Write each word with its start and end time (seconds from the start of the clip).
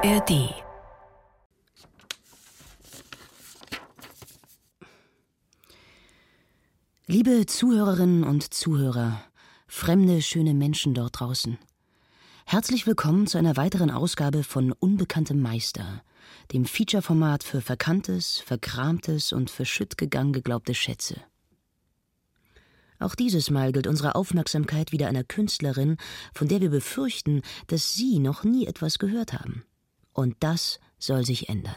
ARD 0.00 0.54
Liebe 7.08 7.46
Zuhörerinnen 7.46 8.22
und 8.22 8.54
Zuhörer, 8.54 9.20
fremde, 9.66 10.22
schöne 10.22 10.54
Menschen 10.54 10.94
dort 10.94 11.18
draußen. 11.18 11.58
Herzlich 12.44 12.86
willkommen 12.86 13.26
zu 13.26 13.38
einer 13.38 13.56
weiteren 13.56 13.90
Ausgabe 13.90 14.44
von 14.44 14.70
Unbekanntem 14.70 15.40
Meister, 15.40 16.04
dem 16.52 16.64
Feature-Format 16.64 17.42
für 17.42 17.60
verkanntes, 17.60 18.38
verkramtes 18.38 19.32
und 19.32 19.50
verschütt 19.50 19.98
gegangen 19.98 20.32
geglaubte 20.32 20.74
Schätze. 20.74 21.20
Auch 23.00 23.16
dieses 23.16 23.50
Mal 23.50 23.72
gilt 23.72 23.88
unsere 23.88 24.14
Aufmerksamkeit 24.14 24.92
wieder 24.92 25.08
einer 25.08 25.24
Künstlerin, 25.24 25.96
von 26.34 26.46
der 26.46 26.60
wir 26.60 26.70
befürchten, 26.70 27.42
dass 27.66 27.94
Sie 27.94 28.20
noch 28.20 28.44
nie 28.44 28.66
etwas 28.66 29.00
gehört 29.00 29.32
haben. 29.32 29.64
Und 30.18 30.34
das 30.40 30.80
soll 30.98 31.24
sich 31.24 31.48
ändern. 31.48 31.76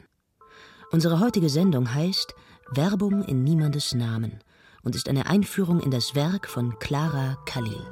Unsere 0.91 1.19
heutige 1.19 1.47
Sendung 1.47 1.93
heißt 1.93 2.33
Werbung 2.71 3.23
in 3.25 3.43
niemandes 3.43 3.93
Namen 3.93 4.39
und 4.81 4.95
ist 4.95 5.07
eine 5.09 5.27
Einführung 5.27 5.79
in 5.79 5.91
das 5.91 6.15
Werk 6.15 6.49
von 6.49 6.79
Clara 6.79 7.37
Khalil. 7.45 7.85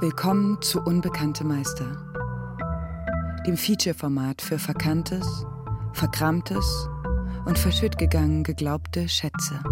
Willkommen 0.00 0.60
zu 0.60 0.80
Unbekannte 0.80 1.44
Meister, 1.44 1.86
dem 3.46 3.56
Feature-Format 3.56 4.42
für 4.42 4.58
Verkanntes, 4.58 5.46
Verkramtes 5.92 6.88
und 7.44 7.60
verschütt 7.60 7.96
gegangen 7.96 8.42
geglaubte 8.42 9.08
Schätze 9.08 9.62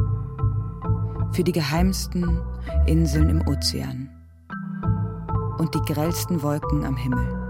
für 1.32 1.42
die 1.42 1.50
geheimsten 1.50 2.40
Inseln 2.86 3.30
im 3.30 3.48
Ozean 3.48 4.08
und 5.58 5.74
die 5.74 5.92
grellsten 5.92 6.40
Wolken 6.40 6.84
am 6.84 6.96
Himmel. 6.96 7.47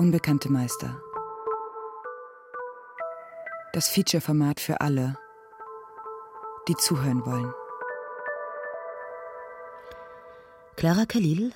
Unbekannte 0.00 0.50
Meister. 0.50 0.98
Das 3.74 3.90
Feature-Format 3.90 4.58
für 4.58 4.80
alle, 4.80 5.18
die 6.68 6.74
zuhören 6.76 7.26
wollen. 7.26 7.52
Clara 10.76 11.04
Khalil 11.04 11.52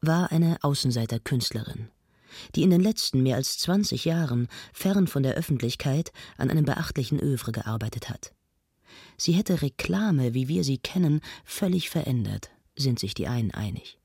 war 0.00 0.30
eine 0.30 0.58
Außenseiterkünstlerin, 0.62 1.90
die 2.54 2.62
in 2.62 2.70
den 2.70 2.82
letzten 2.82 3.24
mehr 3.24 3.34
als 3.34 3.58
20 3.58 4.04
Jahren 4.04 4.46
fern 4.72 5.08
von 5.08 5.24
der 5.24 5.34
Öffentlichkeit 5.34 6.12
an 6.36 6.52
einem 6.52 6.66
beachtlichen 6.66 7.18
Övre 7.18 7.50
gearbeitet 7.50 8.10
hat. 8.10 8.32
Sie 9.16 9.32
hätte 9.32 9.60
Reklame, 9.60 10.34
wie 10.34 10.46
wir 10.46 10.62
sie 10.62 10.78
kennen, 10.78 11.20
völlig 11.44 11.90
verändert, 11.90 12.50
sind 12.76 13.00
sich 13.00 13.14
die 13.14 13.26
einen 13.26 13.50
einig. 13.50 13.97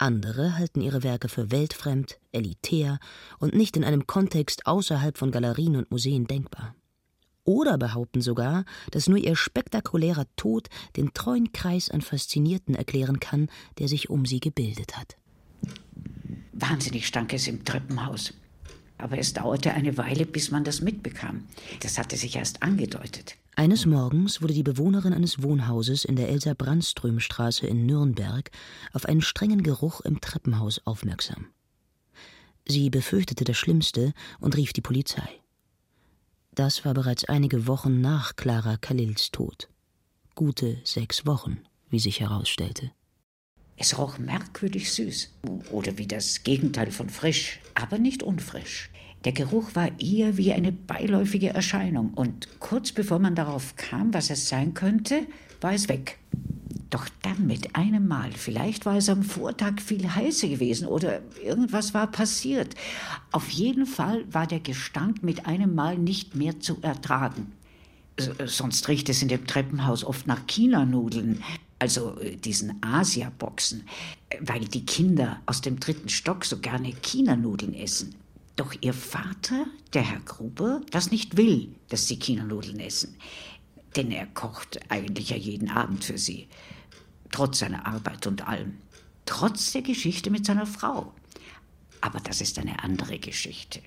Andere 0.00 0.56
halten 0.56 0.80
ihre 0.80 1.02
Werke 1.02 1.28
für 1.28 1.50
weltfremd, 1.50 2.18
elitär 2.32 2.98
und 3.38 3.54
nicht 3.54 3.76
in 3.76 3.84
einem 3.84 4.06
Kontext 4.06 4.66
außerhalb 4.66 5.18
von 5.18 5.30
Galerien 5.30 5.76
und 5.76 5.90
Museen 5.90 6.26
denkbar. 6.26 6.74
Oder 7.44 7.76
behaupten 7.76 8.22
sogar, 8.22 8.64
dass 8.92 9.08
nur 9.08 9.18
ihr 9.18 9.36
spektakulärer 9.36 10.24
Tod 10.36 10.68
den 10.96 11.12
treuen 11.12 11.52
Kreis 11.52 11.90
an 11.90 12.00
Faszinierten 12.00 12.74
erklären 12.74 13.20
kann, 13.20 13.50
der 13.78 13.88
sich 13.88 14.08
um 14.08 14.24
sie 14.24 14.40
gebildet 14.40 14.96
hat. 14.96 15.18
Wahnsinnig 16.52 17.06
stank 17.06 17.34
es 17.34 17.46
im 17.46 17.62
Treppenhaus. 17.62 18.32
Aber 19.00 19.18
es 19.18 19.32
dauerte 19.32 19.72
eine 19.72 19.96
Weile, 19.96 20.26
bis 20.26 20.50
man 20.50 20.64
das 20.64 20.80
mitbekam. 20.80 21.44
Das 21.80 21.98
hatte 21.98 22.16
sich 22.16 22.36
erst 22.36 22.62
angedeutet. 22.62 23.36
Eines 23.56 23.86
Morgens 23.86 24.42
wurde 24.42 24.54
die 24.54 24.62
Bewohnerin 24.62 25.12
eines 25.12 25.42
Wohnhauses 25.42 26.04
in 26.04 26.16
der 26.16 26.28
Elsa 26.28 26.54
Brandström-Straße 26.54 27.66
in 27.66 27.86
Nürnberg 27.86 28.50
auf 28.92 29.06
einen 29.06 29.22
strengen 29.22 29.62
Geruch 29.62 30.00
im 30.02 30.20
Treppenhaus 30.20 30.80
aufmerksam. 30.84 31.46
Sie 32.66 32.90
befürchtete 32.90 33.44
das 33.44 33.56
Schlimmste 33.56 34.12
und 34.38 34.56
rief 34.56 34.72
die 34.72 34.80
Polizei. 34.80 35.28
Das 36.54 36.84
war 36.84 36.94
bereits 36.94 37.24
einige 37.24 37.66
Wochen 37.66 38.00
nach 38.00 38.36
Clara 38.36 38.76
Khalils 38.76 39.30
Tod. 39.30 39.68
Gute 40.34 40.78
sechs 40.84 41.26
Wochen, 41.26 41.58
wie 41.88 42.00
sich 42.00 42.20
herausstellte. 42.20 42.92
Es 43.76 43.96
roch 43.98 44.18
merkwürdig 44.18 44.92
süß 44.92 45.30
oder 45.70 45.96
wie 45.96 46.06
das 46.06 46.42
Gegenteil 46.42 46.90
von 46.92 47.08
frisch, 47.08 47.60
aber 47.74 47.98
nicht 47.98 48.22
unfrisch. 48.22 48.90
Der 49.24 49.32
Geruch 49.32 49.74
war 49.74 49.90
eher 50.00 50.36
wie 50.36 50.52
eine 50.52 50.72
beiläufige 50.72 51.50
Erscheinung 51.50 52.14
und 52.14 52.48
kurz 52.58 52.92
bevor 52.92 53.18
man 53.18 53.34
darauf 53.34 53.76
kam, 53.76 54.14
was 54.14 54.30
es 54.30 54.48
sein 54.48 54.74
könnte, 54.74 55.26
war 55.60 55.74
es 55.74 55.88
weg. 55.88 56.18
Doch 56.88 57.06
dann 57.22 57.46
mit 57.46 57.76
einem 57.76 58.08
Mal, 58.08 58.32
vielleicht 58.32 58.86
war 58.86 58.96
es 58.96 59.08
am 59.08 59.22
Vortag 59.22 59.80
viel 59.80 60.12
heißer 60.12 60.48
gewesen 60.48 60.88
oder 60.88 61.20
irgendwas 61.44 61.94
war 61.94 62.10
passiert. 62.10 62.74
Auf 63.30 63.50
jeden 63.50 63.86
Fall 63.86 64.24
war 64.32 64.46
der 64.46 64.60
Gestank 64.60 65.22
mit 65.22 65.46
einem 65.46 65.74
Mal 65.74 65.98
nicht 65.98 66.34
mehr 66.34 66.58
zu 66.58 66.78
ertragen. 66.82 67.52
Sonst 68.44 68.88
riecht 68.88 69.08
es 69.08 69.22
in 69.22 69.28
dem 69.28 69.46
Treppenhaus 69.46 70.04
oft 70.04 70.26
nach 70.26 70.40
Chinanudeln 70.48 71.42
also 71.80 72.18
äh, 72.20 72.36
diesen 72.36 72.74
Asia-Boxen, 72.82 73.82
weil 74.40 74.60
die 74.60 74.84
Kinder 74.84 75.40
aus 75.46 75.60
dem 75.60 75.80
dritten 75.80 76.08
Stock 76.08 76.44
so 76.44 76.58
gerne 76.58 76.92
Chinanudeln 77.02 77.74
essen. 77.74 78.14
Doch 78.60 78.74
ihr 78.82 78.92
Vater, 78.92 79.64
der 79.94 80.02
Herr 80.02 80.20
Gruber, 80.20 80.82
das 80.90 81.10
nicht 81.10 81.38
will, 81.38 81.74
dass 81.88 82.06
sie 82.06 82.16
Chinanudeln 82.16 82.78
essen. 82.78 83.16
Denn 83.96 84.10
er 84.10 84.26
kocht 84.26 84.78
eigentlich 84.90 85.30
ja 85.30 85.36
jeden 85.38 85.70
Abend 85.70 86.04
für 86.04 86.18
sie. 86.18 86.46
Trotz 87.30 87.60
seiner 87.60 87.86
Arbeit 87.86 88.26
und 88.26 88.46
allem. 88.46 88.76
Trotz 89.24 89.72
der 89.72 89.80
Geschichte 89.80 90.28
mit 90.30 90.44
seiner 90.44 90.66
Frau. 90.66 91.14
Aber 92.02 92.20
das 92.20 92.42
ist 92.42 92.58
eine 92.58 92.84
andere 92.84 93.18
Geschichte. 93.18 93.80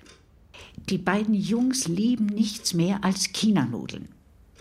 Die 0.88 0.98
beiden 0.98 1.34
Jungs 1.34 1.86
lieben 1.86 2.26
nichts 2.26 2.74
mehr 2.74 3.04
als 3.04 3.26
Chinanudeln. 3.32 4.08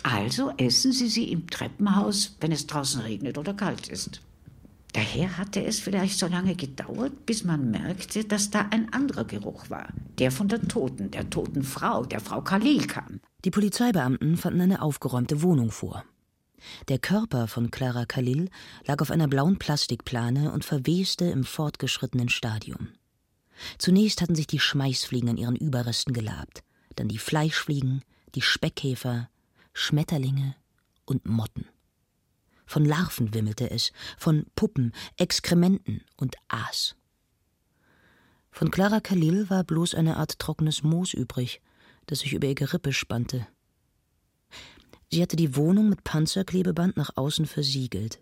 Also 0.04 0.52
essen 0.58 0.92
Sie 0.92 1.10
sie 1.10 1.32
im 1.32 1.50
Treppenhaus, 1.50 2.36
wenn 2.40 2.52
es 2.52 2.68
draußen 2.68 3.02
regnet 3.02 3.40
oder 3.40 3.56
kalt 3.56 3.88
ist. 3.88 4.22
Daher 4.94 5.38
hatte 5.40 5.64
es 5.64 5.80
vielleicht 5.80 6.20
so 6.20 6.28
lange 6.28 6.56
gedauert, 6.56 7.26
bis 7.26 7.44
man 7.44 7.72
merkte, 7.72 8.26
dass 8.26 8.52
da 8.52 8.68
ein 8.70 8.94
anderer 8.94 9.26
Geruch 9.26 9.70
war. 9.72 9.88
Der 10.20 10.32
von 10.32 10.48
der 10.48 10.62
Toten, 10.62 11.10
der 11.10 11.32
toten 11.32 11.64
Frau, 11.64 12.06
der 12.06 12.20
Frau 12.20 12.42
Khalil 12.42 12.86
kam. 12.86 13.20
Die 13.44 13.52
Polizeibeamten 13.52 14.38
fanden 14.38 14.62
eine 14.62 14.84
aufgeräumte 14.84 15.42
Wohnung 15.42 15.72
vor. 15.72 16.06
Der 16.88 17.00
Körper 17.00 17.48
von 17.48 17.72
Clara 17.72 18.06
Khalil 18.06 18.50
lag 18.86 19.02
auf 19.02 19.10
einer 19.10 19.28
blauen 19.28 19.58
Plastikplane 19.58 20.52
und 20.52 20.64
verweste 20.64 21.26
im 21.26 21.44
fortgeschrittenen 21.44 22.30
Stadium. 22.30 22.90
Zunächst 23.80 24.22
hatten 24.22 24.36
sich 24.36 24.48
die 24.48 24.60
Schmeißfliegen 24.60 25.30
an 25.30 25.38
ihren 25.38 25.56
Überresten 25.56 26.14
gelabt, 26.14 26.64
dann 26.96 27.08
die 27.08 27.18
Fleischfliegen, 27.18 28.04
die 28.36 28.42
Speckkäfer, 28.42 29.30
Schmetterlinge 29.74 30.56
und 31.06 31.26
Motten. 31.26 31.66
Von 32.66 32.86
Larven 32.86 33.34
wimmelte 33.34 33.70
es, 33.70 33.92
von 34.18 34.46
Puppen, 34.56 34.94
Exkrementen 35.18 36.04
und 36.18 36.36
Aas. 36.48 36.96
Von 38.52 38.72
Clara 38.72 39.00
Khalil 39.00 39.50
war 39.50 39.64
bloß 39.64 39.96
eine 39.96 40.18
Art 40.18 40.38
trockenes 40.40 40.84
Moos 40.84 41.14
übrig, 41.14 41.62
das 42.06 42.20
sich 42.20 42.34
über 42.34 42.48
ihr 42.48 42.56
Gerippe 42.56 42.94
spannte. 42.94 43.48
Sie 45.12 45.22
hatte 45.22 45.36
die 45.36 45.56
Wohnung 45.56 45.90
mit 45.90 46.04
Panzerklebeband 46.04 46.98
nach 46.98 47.12
außen 47.16 47.46
versiegelt. 47.46 48.20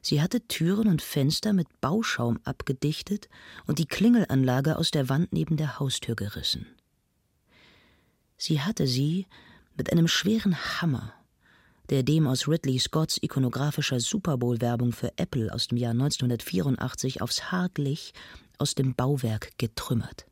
Sie 0.00 0.22
hatte 0.22 0.46
Türen 0.46 0.88
und 0.88 1.02
Fenster 1.02 1.52
mit 1.52 1.80
Bauschaum 1.80 2.40
abgedichtet 2.44 3.28
und 3.66 3.78
die 3.78 3.86
Klingelanlage 3.86 4.78
aus 4.78 4.90
der 4.90 5.08
Wand 5.08 5.32
neben 5.32 5.56
der 5.56 5.78
Haustür 5.78 6.14
gerissen. 6.14 6.66
Sie 8.36 8.60
hatte 8.60 8.86
sie 8.86 9.26
mit 9.76 9.92
einem 9.92 10.08
schweren 10.08 10.56
Hammer, 10.80 11.12
der 11.90 12.02
dem 12.02 12.26
aus 12.26 12.48
Ridley 12.48 12.78
Scotts 12.78 13.18
ikonografischer 13.22 14.00
Super 14.00 14.36
Bowl-Werbung 14.36 14.92
für 14.92 15.16
Apple 15.16 15.52
aus 15.52 15.68
dem 15.68 15.78
Jahr 15.78 15.92
1984 15.92 17.22
aufs 17.22 17.50
Haar 17.50 17.68
glich, 17.70 18.12
aus 18.58 18.74
dem 18.74 18.94
Bauwerk 18.94 19.56
getrümmert. 19.58 20.26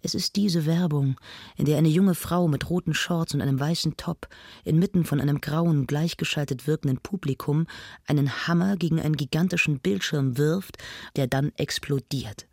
Es 0.00 0.14
ist 0.14 0.34
diese 0.34 0.66
Werbung, 0.66 1.16
in 1.56 1.66
der 1.66 1.78
eine 1.78 1.88
junge 1.88 2.16
Frau 2.16 2.48
mit 2.48 2.68
roten 2.68 2.94
Shorts 2.94 3.34
und 3.34 3.40
einem 3.40 3.60
weißen 3.60 3.96
Top 3.96 4.28
inmitten 4.64 5.04
von 5.04 5.20
einem 5.20 5.40
grauen, 5.40 5.86
gleichgeschaltet 5.86 6.66
wirkenden 6.66 6.98
Publikum 6.98 7.66
einen 8.06 8.48
Hammer 8.48 8.76
gegen 8.76 9.00
einen 9.00 9.16
gigantischen 9.16 9.78
Bildschirm 9.78 10.38
wirft, 10.38 10.78
der 11.14 11.28
dann 11.28 11.52
explodiert, 11.56 12.48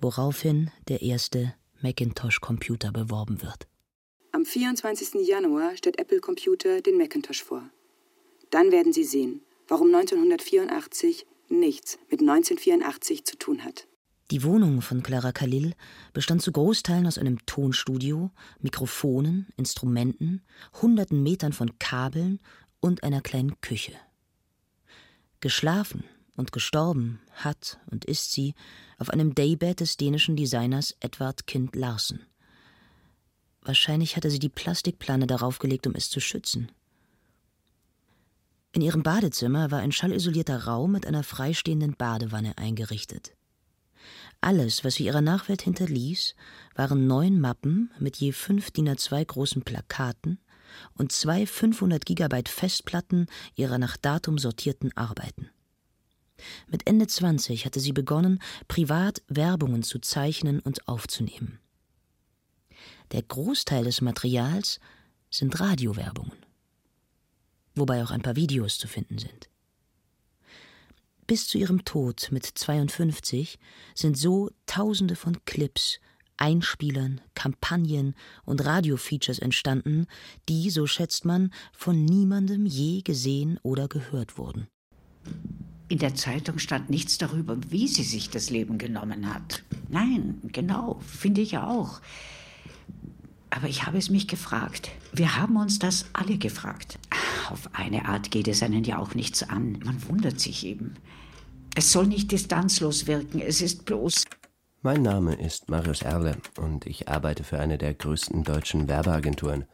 woraufhin 0.00 0.70
der 0.88 1.00
erste 1.00 1.54
Macintosh-Computer 1.80 2.92
beworben 2.92 3.40
wird. 3.40 3.66
Am 4.34 4.46
24. 4.46 5.26
Januar 5.26 5.76
stellt 5.76 5.98
Apple 5.98 6.20
Computer 6.20 6.80
den 6.80 6.96
Macintosh 6.96 7.42
vor. 7.42 7.68
Dann 8.48 8.72
werden 8.72 8.94
Sie 8.94 9.04
sehen, 9.04 9.42
warum 9.68 9.94
1984 9.94 11.26
nichts 11.50 11.98
mit 12.10 12.20
1984 12.20 13.26
zu 13.26 13.36
tun 13.36 13.62
hat. 13.62 13.86
Die 14.30 14.42
Wohnung 14.42 14.80
von 14.80 15.02
Clara 15.02 15.32
Khalil 15.32 15.74
bestand 16.14 16.40
zu 16.40 16.50
Großteilen 16.50 17.06
aus 17.06 17.18
einem 17.18 17.44
Tonstudio, 17.44 18.30
Mikrofonen, 18.60 19.48
Instrumenten, 19.58 20.40
hunderten 20.80 21.22
Metern 21.22 21.52
von 21.52 21.78
Kabeln 21.78 22.40
und 22.80 23.04
einer 23.04 23.20
kleinen 23.20 23.60
Küche. 23.60 23.92
Geschlafen 25.40 26.04
Und 26.36 26.52
gestorben 26.52 27.20
hat 27.32 27.78
und 27.90 28.06
ist 28.06 28.32
sie 28.32 28.54
auf 28.96 29.10
einem 29.10 29.34
Daybed 29.34 29.80
des 29.80 29.98
dänischen 29.98 30.36
Designers 30.36 30.96
Edward 31.00 31.46
Kind 31.46 31.76
Larsen. 31.76 32.31
Wahrscheinlich 33.62 34.16
hatte 34.16 34.30
sie 34.30 34.38
die 34.38 34.48
Plastikplane 34.48 35.26
darauf 35.26 35.58
gelegt, 35.58 35.86
um 35.86 35.94
es 35.94 36.10
zu 36.10 36.20
schützen. 36.20 36.70
In 38.72 38.82
ihrem 38.82 39.02
Badezimmer 39.02 39.70
war 39.70 39.80
ein 39.80 39.92
schallisolierter 39.92 40.64
Raum 40.64 40.92
mit 40.92 41.06
einer 41.06 41.22
freistehenden 41.22 41.94
Badewanne 41.94 42.56
eingerichtet. 42.56 43.32
Alles, 44.40 44.82
was 44.82 44.94
sie 44.94 45.04
ihrer 45.04 45.20
Nachwelt 45.20 45.62
hinterließ, 45.62 46.34
waren 46.74 47.06
neun 47.06 47.40
Mappen 47.40 47.92
mit 48.00 48.16
je 48.16 48.32
fünf 48.32 48.70
DIN 48.72 48.88
A2 48.88 49.24
großen 49.24 49.62
Plakaten 49.62 50.38
und 50.94 51.12
zwei 51.12 51.46
500 51.46 52.04
Gigabyte 52.04 52.48
Festplatten 52.48 53.26
ihrer 53.54 53.78
nach 53.78 53.96
Datum 53.96 54.38
sortierten 54.38 54.96
Arbeiten. 54.96 55.50
Mit 56.66 56.88
Ende 56.88 57.06
20 57.06 57.66
hatte 57.66 57.78
sie 57.78 57.92
begonnen, 57.92 58.40
privat 58.66 59.22
Werbungen 59.28 59.82
zu 59.82 60.00
zeichnen 60.00 60.58
und 60.58 60.88
aufzunehmen. 60.88 61.60
Der 63.12 63.22
Großteil 63.22 63.84
des 63.84 64.00
Materials 64.00 64.80
sind 65.30 65.60
Radiowerbungen, 65.60 66.38
wobei 67.74 68.02
auch 68.02 68.10
ein 68.10 68.22
paar 68.22 68.36
Videos 68.36 68.78
zu 68.78 68.88
finden 68.88 69.18
sind. 69.18 69.50
Bis 71.26 71.46
zu 71.46 71.58
ihrem 71.58 71.84
Tod 71.84 72.28
mit 72.32 72.46
52 72.46 73.58
sind 73.94 74.16
so 74.16 74.50
Tausende 74.66 75.14
von 75.14 75.44
Clips, 75.44 76.00
Einspielern, 76.38 77.20
Kampagnen 77.34 78.14
und 78.44 78.64
Radiofeatures 78.64 79.38
entstanden, 79.38 80.06
die, 80.48 80.70
so 80.70 80.86
schätzt 80.86 81.24
man, 81.24 81.52
von 81.72 82.04
niemandem 82.04 82.66
je 82.66 83.02
gesehen 83.02 83.60
oder 83.62 83.88
gehört 83.88 84.38
wurden. 84.38 84.68
In 85.88 85.98
der 85.98 86.14
Zeitung 86.14 86.58
stand 86.58 86.88
nichts 86.88 87.18
darüber, 87.18 87.58
wie 87.68 87.86
sie 87.86 88.02
sich 88.02 88.30
das 88.30 88.48
Leben 88.48 88.78
genommen 88.78 89.32
hat. 89.32 89.62
Nein, 89.90 90.40
genau, 90.44 91.00
finde 91.06 91.42
ich 91.42 91.58
auch. 91.58 92.00
Aber 93.54 93.68
ich 93.68 93.84
habe 93.86 93.98
es 93.98 94.08
mich 94.08 94.28
gefragt. 94.28 94.90
Wir 95.12 95.36
haben 95.36 95.56
uns 95.58 95.78
das 95.78 96.06
alle 96.14 96.38
gefragt. 96.38 96.98
Auf 97.50 97.68
eine 97.74 98.06
Art 98.06 98.30
geht 98.30 98.48
es 98.48 98.62
einen 98.62 98.82
ja 98.82 98.98
auch 98.98 99.14
nichts 99.14 99.42
an. 99.42 99.78
Man 99.84 100.08
wundert 100.08 100.40
sich 100.40 100.64
eben. 100.64 100.94
Es 101.76 101.92
soll 101.92 102.06
nicht 102.06 102.32
distanzlos 102.32 103.06
wirken, 103.06 103.40
es 103.40 103.60
ist 103.60 103.84
bloß. 103.84 104.24
Mein 104.80 105.02
Name 105.02 105.34
ist 105.34 105.68
Marius 105.68 106.00
Erle 106.00 106.38
und 106.58 106.86
ich 106.86 107.08
arbeite 107.08 107.44
für 107.44 107.60
eine 107.60 107.76
der 107.76 107.92
größten 107.92 108.42
deutschen 108.42 108.88
Werbeagenturen. 108.88 109.66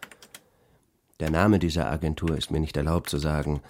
Der 1.20 1.31
Name 1.31 1.60
dieser 1.60 1.88
Agentur 1.88 2.36
ist 2.36 2.50
mir 2.50 2.60
nicht 2.60 2.76
erlaubt 2.76 3.08
zu 3.08 3.19
sagen, 3.19 3.60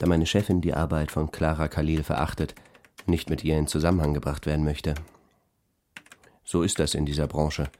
da 0.00 0.06
meine 0.06 0.26
Chefin 0.26 0.60
die 0.60 0.74
Arbeit 0.74 1.12
von 1.12 1.30
Clara 1.30 1.68
Khalil 1.68 2.02
verachtet, 2.02 2.56
nicht 3.06 3.30
mit 3.30 3.44
ihr 3.44 3.56
in 3.56 3.68
Zusammenhang 3.68 4.12
gebracht 4.12 4.44
werden 4.44 4.64
möchte. 4.64 4.96
So 6.44 6.62
ist 6.62 6.80
das 6.80 6.94
in 6.94 7.06
dieser 7.06 7.28
Branche. 7.28 7.70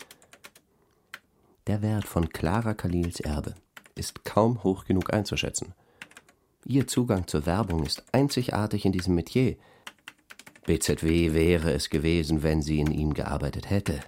Der 1.69 1.81
Wert 1.81 2.09
von 2.09 2.29
Clara 2.29 2.75
Khalils 2.75 3.21
Erbe 3.21 3.55
ist 3.95 4.25
kaum 4.25 4.65
hoch 4.65 4.85
genug 4.85 5.13
einzuschätzen. 5.13 5.75
Ihr 6.65 6.89
Zugang 6.89 7.29
zur 7.29 7.47
Werbung 7.47 7.87
ist 7.87 8.03
einzigartig 8.11 8.85
in 8.85 8.91
diesem 8.91 9.15
Metier. 9.15 9.57
BZW 10.67 11.35
wäre 11.35 11.73
es 11.73 11.89
gewesen, 11.89 12.43
wenn 12.43 12.63
sie 12.63 12.81
in 12.81 12.91
ihm 12.91 13.15
gearbeitet 13.15 13.71
hätte. 13.71 14.01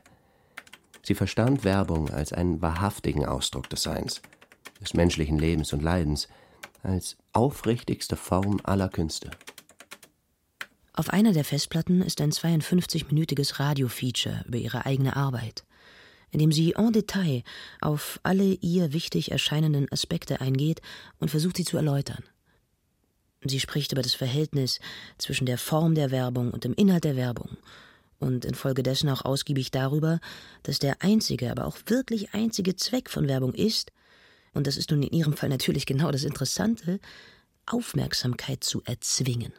Sie 1.02 1.14
verstand 1.14 1.62
Werbung 1.62 2.10
als 2.10 2.32
einen 2.32 2.60
wahrhaftigen 2.60 3.24
Ausdruck 3.24 3.70
des 3.70 3.82
Seins, 3.82 4.20
des 4.80 4.94
menschlichen 4.94 5.38
Lebens 5.38 5.72
und 5.72 5.82
Leidens, 5.82 6.26
als 6.82 7.16
aufrichtigste 7.32 8.16
Form 8.16 8.60
aller 8.64 8.88
Künste. 8.88 9.30
Auf 10.92 11.10
einer 11.10 11.32
der 11.32 11.44
Festplatten 11.44 12.02
ist 12.02 12.20
ein 12.20 12.32
52-minütiges 12.32 13.60
Radiofeature 13.60 14.44
über 14.48 14.58
ihre 14.58 14.86
eigene 14.86 15.14
Arbeit 15.14 15.64
in 16.34 16.40
dem 16.40 16.50
sie 16.50 16.72
en 16.72 16.92
Detail 16.92 17.44
auf 17.80 18.18
alle 18.24 18.54
ihr 18.60 18.92
wichtig 18.92 19.30
erscheinenden 19.30 19.90
Aspekte 19.92 20.40
eingeht 20.40 20.82
und 21.20 21.30
versucht, 21.30 21.56
sie 21.56 21.64
zu 21.64 21.76
erläutern. 21.76 22.24
Sie 23.44 23.60
spricht 23.60 23.92
über 23.92 24.02
das 24.02 24.14
Verhältnis 24.14 24.80
zwischen 25.16 25.46
der 25.46 25.58
Form 25.58 25.94
der 25.94 26.10
Werbung 26.10 26.50
und 26.50 26.64
dem 26.64 26.74
Inhalt 26.74 27.04
der 27.04 27.14
Werbung 27.14 27.56
und 28.18 28.44
infolgedessen 28.44 29.08
auch 29.10 29.24
ausgiebig 29.24 29.70
darüber, 29.70 30.18
dass 30.64 30.80
der 30.80 31.02
einzige, 31.02 31.52
aber 31.52 31.66
auch 31.66 31.78
wirklich 31.86 32.34
einzige 32.34 32.74
Zweck 32.74 33.10
von 33.10 33.28
Werbung 33.28 33.54
ist, 33.54 33.92
und 34.54 34.66
das 34.66 34.76
ist 34.76 34.90
nun 34.90 35.04
in 35.04 35.16
ihrem 35.16 35.36
Fall 35.36 35.50
natürlich 35.50 35.86
genau 35.86 36.10
das 36.10 36.24
Interessante, 36.24 36.98
Aufmerksamkeit 37.64 38.64
zu 38.64 38.82
erzwingen. 38.84 39.52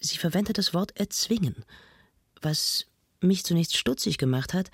Sie 0.00 0.18
verwendet 0.18 0.58
das 0.58 0.74
Wort 0.74 0.98
erzwingen, 0.98 1.64
was 2.42 2.86
mich 3.20 3.44
zunächst 3.44 3.76
stutzig 3.76 4.18
gemacht 4.18 4.52
hat, 4.52 4.72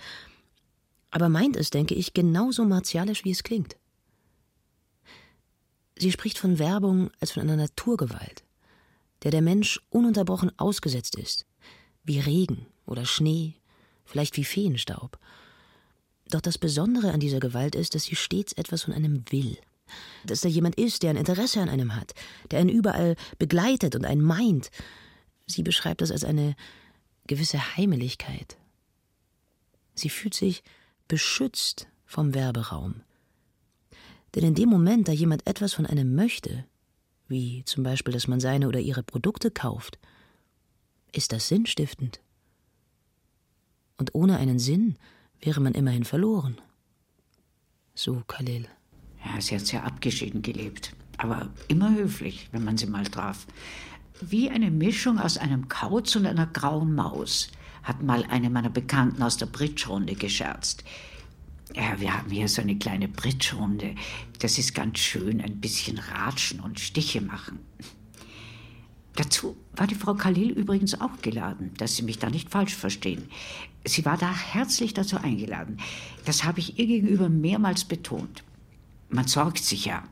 aber 1.10 1.28
meint 1.28 1.56
es, 1.56 1.70
denke 1.70 1.94
ich, 1.94 2.14
genauso 2.14 2.64
martialisch, 2.64 3.24
wie 3.24 3.32
es 3.32 3.42
klingt. 3.42 3.76
Sie 5.98 6.12
spricht 6.12 6.38
von 6.38 6.58
Werbung 6.58 7.10
als 7.20 7.32
von 7.32 7.42
einer 7.42 7.56
Naturgewalt, 7.56 8.44
der 9.22 9.30
der 9.30 9.42
Mensch 9.42 9.80
ununterbrochen 9.90 10.50
ausgesetzt 10.58 11.16
ist, 11.16 11.46
wie 12.04 12.20
Regen 12.20 12.66
oder 12.86 13.04
Schnee, 13.04 13.54
vielleicht 14.04 14.36
wie 14.36 14.44
Feenstaub. 14.44 15.18
Doch 16.30 16.40
das 16.40 16.58
Besondere 16.58 17.12
an 17.12 17.20
dieser 17.20 17.40
Gewalt 17.40 17.74
ist, 17.74 17.94
dass 17.94 18.04
sie 18.04 18.16
stets 18.16 18.52
etwas 18.52 18.84
von 18.84 18.94
einem 18.94 19.24
will, 19.30 19.58
dass 20.24 20.40
da 20.40 20.48
jemand 20.48 20.76
ist, 20.76 21.02
der 21.02 21.10
ein 21.10 21.16
Interesse 21.16 21.60
an 21.60 21.68
einem 21.68 21.96
hat, 21.96 22.14
der 22.50 22.60
einen 22.60 22.70
überall 22.70 23.16
begleitet 23.38 23.94
und 23.94 24.04
einen 24.04 24.22
meint. 24.22 24.70
Sie 25.46 25.62
beschreibt 25.62 26.00
das 26.00 26.12
als 26.12 26.24
eine 26.24 26.54
gewisse 27.26 27.76
Heimeligkeit. 27.76 28.56
Sie 29.94 30.08
fühlt 30.08 30.34
sich 30.34 30.62
beschützt 31.10 31.88
vom 32.06 32.34
Werberaum. 32.34 33.02
Denn 34.34 34.44
in 34.44 34.54
dem 34.54 34.68
Moment, 34.68 35.08
da 35.08 35.12
jemand 35.12 35.44
etwas 35.46 35.74
von 35.74 35.84
einem 35.84 36.14
möchte, 36.14 36.64
wie 37.26 37.64
zum 37.64 37.82
Beispiel, 37.82 38.14
dass 38.14 38.28
man 38.28 38.38
seine 38.38 38.68
oder 38.68 38.78
ihre 38.78 39.02
Produkte 39.02 39.50
kauft, 39.50 39.98
ist 41.12 41.32
das 41.32 41.48
sinnstiftend. 41.48 42.20
Und 43.98 44.14
ohne 44.14 44.36
einen 44.36 44.60
Sinn 44.60 44.96
wäre 45.40 45.60
man 45.60 45.74
immerhin 45.74 46.04
verloren. 46.04 46.60
So, 47.94 48.22
Khalil. 48.28 48.68
Ja, 49.24 49.40
sie 49.40 49.56
hat 49.56 49.66
sehr 49.66 49.84
abgeschieden 49.84 50.42
gelebt, 50.42 50.94
aber 51.18 51.50
immer 51.66 51.92
höflich, 51.92 52.48
wenn 52.52 52.62
man 52.62 52.78
sie 52.78 52.86
mal 52.86 53.04
traf. 53.04 53.48
Wie 54.20 54.48
eine 54.48 54.70
Mischung 54.70 55.18
aus 55.18 55.38
einem 55.38 55.66
Kauz 55.68 56.14
und 56.14 56.26
einer 56.26 56.46
grauen 56.46 56.94
Maus 56.94 57.50
hat 57.82 58.02
mal 58.02 58.24
eine 58.28 58.50
meiner 58.50 58.70
Bekannten 58.70 59.22
aus 59.22 59.36
der 59.36 59.46
Bridge-Runde 59.46 60.14
gescherzt. 60.14 60.84
Ja, 61.74 62.00
wir 62.00 62.16
haben 62.16 62.30
hier 62.30 62.48
so 62.48 62.62
eine 62.62 62.76
kleine 62.76 63.08
Bridge-Runde. 63.08 63.94
Das 64.40 64.58
ist 64.58 64.74
ganz 64.74 64.98
schön, 64.98 65.40
ein 65.40 65.60
bisschen 65.60 65.98
ratschen 65.98 66.60
und 66.60 66.80
Stiche 66.80 67.20
machen. 67.20 67.60
Dazu 69.16 69.56
war 69.74 69.86
die 69.86 69.94
Frau 69.94 70.14
Khalil 70.14 70.50
übrigens 70.50 71.00
auch 71.00 71.20
geladen, 71.20 71.72
dass 71.76 71.96
Sie 71.96 72.02
mich 72.02 72.18
da 72.18 72.30
nicht 72.30 72.50
falsch 72.50 72.74
verstehen. 72.74 73.28
Sie 73.84 74.04
war 74.04 74.16
da 74.16 74.34
herzlich 74.34 74.94
dazu 74.94 75.16
eingeladen. 75.16 75.78
Das 76.24 76.44
habe 76.44 76.60
ich 76.60 76.78
ihr 76.78 76.86
gegenüber 76.86 77.28
mehrmals 77.28 77.84
betont. 77.84 78.42
Man 79.08 79.26
sorgt 79.26 79.64
sich 79.64 79.86
ja. 79.86 80.04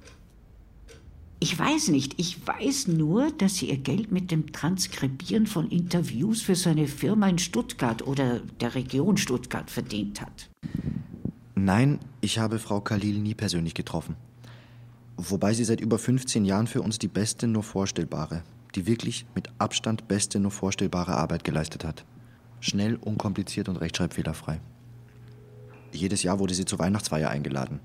Ich 1.40 1.56
weiß 1.56 1.88
nicht. 1.88 2.18
Ich 2.18 2.44
weiß 2.46 2.88
nur, 2.88 3.30
dass 3.30 3.56
sie 3.56 3.70
ihr 3.70 3.78
Geld 3.78 4.10
mit 4.10 4.30
dem 4.30 4.52
Transkribieren 4.52 5.46
von 5.46 5.70
Interviews 5.70 6.42
für 6.42 6.56
seine 6.56 6.88
Firma 6.88 7.28
in 7.28 7.38
Stuttgart 7.38 8.06
oder 8.06 8.40
der 8.60 8.74
Region 8.74 9.16
Stuttgart 9.16 9.70
verdient 9.70 10.20
hat. 10.20 10.48
Nein, 11.54 12.00
ich 12.20 12.38
habe 12.38 12.58
Frau 12.58 12.80
Khalil 12.80 13.20
nie 13.20 13.34
persönlich 13.34 13.74
getroffen. 13.74 14.16
Wobei 15.16 15.54
sie 15.54 15.64
seit 15.64 15.80
über 15.80 15.98
15 15.98 16.44
Jahren 16.44 16.66
für 16.66 16.82
uns 16.82 16.98
die 16.98 17.08
beste 17.08 17.46
nur 17.46 17.62
vorstellbare, 17.62 18.42
die 18.74 18.86
wirklich 18.86 19.26
mit 19.34 19.48
Abstand 19.58 20.08
beste 20.08 20.40
nur 20.40 20.50
vorstellbare 20.50 21.16
Arbeit 21.16 21.44
geleistet 21.44 21.84
hat. 21.84 22.04
Schnell, 22.60 22.96
unkompliziert 22.96 23.68
und 23.68 23.76
rechtschreibfehlerfrei. 23.76 24.60
Jedes 25.92 26.22
Jahr 26.22 26.38
wurde 26.38 26.54
sie 26.54 26.64
zur 26.64 26.78
Weihnachtsfeier 26.78 27.30
eingeladen. 27.30 27.80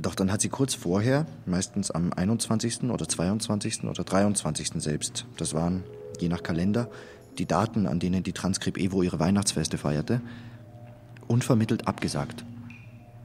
Doch 0.00 0.14
dann 0.14 0.30
hat 0.30 0.40
sie 0.40 0.48
kurz 0.48 0.74
vorher, 0.74 1.26
meistens 1.44 1.90
am 1.90 2.12
21. 2.12 2.84
oder 2.84 3.08
22. 3.08 3.84
oder 3.84 4.04
23. 4.04 4.70
selbst, 4.76 5.26
das 5.36 5.54
waren, 5.54 5.82
je 6.20 6.28
nach 6.28 6.42
Kalender, 6.42 6.88
die 7.38 7.46
Daten, 7.46 7.86
an 7.86 7.98
denen 7.98 8.22
die 8.22 8.32
Transkrip 8.32 8.78
Evo 8.78 9.02
ihre 9.02 9.18
Weihnachtsfeste 9.18 9.76
feierte, 9.76 10.20
unvermittelt 11.26 11.88
abgesagt. 11.88 12.44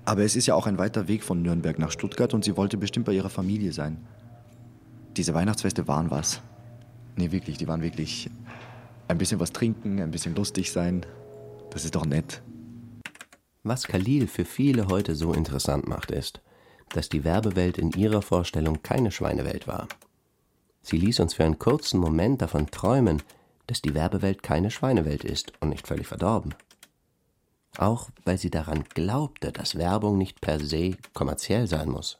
Aber 0.06 0.24
es 0.24 0.36
ist 0.36 0.48
ja 0.48 0.56
auch 0.56 0.65
ein 0.65 0.80
weiter 0.80 1.08
Weg 1.08 1.24
von 1.24 1.42
Nürnberg 1.42 1.77
nach 1.80 1.92
Stuttgart 1.92 2.34
und 2.34 2.44
sie 2.44 2.58
wollte 2.58 2.77
bestimmt 2.77 3.06
bei 3.06 3.13
ihrer 3.13 3.30
Familie 3.30 3.72
sein. 3.72 3.98
Diese 5.15 5.34
Weihnachtsfeste 5.34 5.88
waren 5.88 6.10
was. 6.10 6.42
Nee, 7.15 7.32
wirklich, 7.32 7.58
die 7.58 7.68
waren 7.68 7.84
wirklich 7.84 8.30
ein 9.08 9.20
bisschen 9.20 9.39
was 9.39 9.53
trinken, 9.53 10.01
ein 10.01 10.12
bisschen 10.12 10.36
lustig 10.36 10.72
sein. 10.72 11.06
Das 11.70 11.86
ist 11.86 11.96
doch 11.96 12.06
nett. 12.06 12.42
Was 13.62 13.88
Khalil 13.88 14.27
für 14.27 14.44
viele 14.44 14.88
heute 14.88 15.15
so 15.15 15.34
interessant 15.34 15.88
macht, 15.88 16.12
ist, 16.12 16.42
dass 16.89 17.09
die 17.09 17.23
Werbewelt 17.23 17.77
in 17.77 17.91
ihrer 17.91 18.21
Vorstellung 18.21 18.83
keine 18.83 19.11
Schweinewelt 19.11 19.67
war. 19.67 19.87
Sie 20.81 20.97
ließ 20.97 21.19
uns 21.21 21.33
für 21.33 21.43
einen 21.43 21.59
kurzen 21.59 21.99
Moment 21.99 22.41
davon 22.41 22.69
träumen, 22.69 23.21
dass 23.67 23.81
die 23.81 23.93
Werbewelt 23.93 24.43
keine 24.43 24.69
Schweinewelt 24.69 25.23
ist 25.23 25.53
und 25.61 25.69
nicht 25.69 25.87
völlig 25.87 26.07
verdorben. 26.07 26.53
Auch 27.77 28.09
weil 28.25 28.37
sie 28.37 28.51
daran 28.51 28.83
glaubte, 28.93 29.51
dass 29.51 29.77
Werbung 29.77 30.17
nicht 30.17 30.41
per 30.41 30.59
se 30.59 30.97
kommerziell 31.13 31.67
sein 31.67 31.89
muss. 31.89 32.19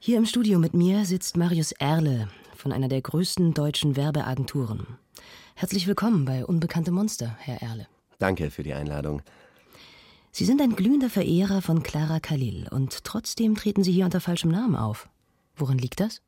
Hier 0.00 0.18
im 0.18 0.26
Studio 0.26 0.58
mit 0.58 0.74
mir 0.74 1.04
sitzt 1.04 1.36
Marius 1.36 1.72
Erle 1.72 2.28
von 2.56 2.72
einer 2.72 2.88
der 2.88 3.00
größten 3.00 3.54
deutschen 3.54 3.96
Werbeagenturen. 3.96 4.98
Herzlich 5.54 5.86
willkommen 5.86 6.24
bei 6.24 6.44
Unbekannte 6.44 6.90
Monster, 6.90 7.36
Herr 7.38 7.62
Erle. 7.62 7.86
Danke 8.18 8.50
für 8.50 8.62
die 8.62 8.74
Einladung. 8.74 9.22
Sie 10.36 10.46
sind 10.46 10.60
ein 10.60 10.74
glühender 10.74 11.10
Verehrer 11.10 11.62
von 11.62 11.84
Clara 11.84 12.18
Khalil 12.18 12.66
und 12.72 13.04
trotzdem 13.04 13.54
treten 13.54 13.84
Sie 13.84 13.92
hier 13.92 14.04
unter 14.04 14.20
falschem 14.20 14.50
Namen 14.50 14.74
auf. 14.74 15.08
Woran 15.54 15.78
liegt 15.78 16.00
das? 16.00 16.22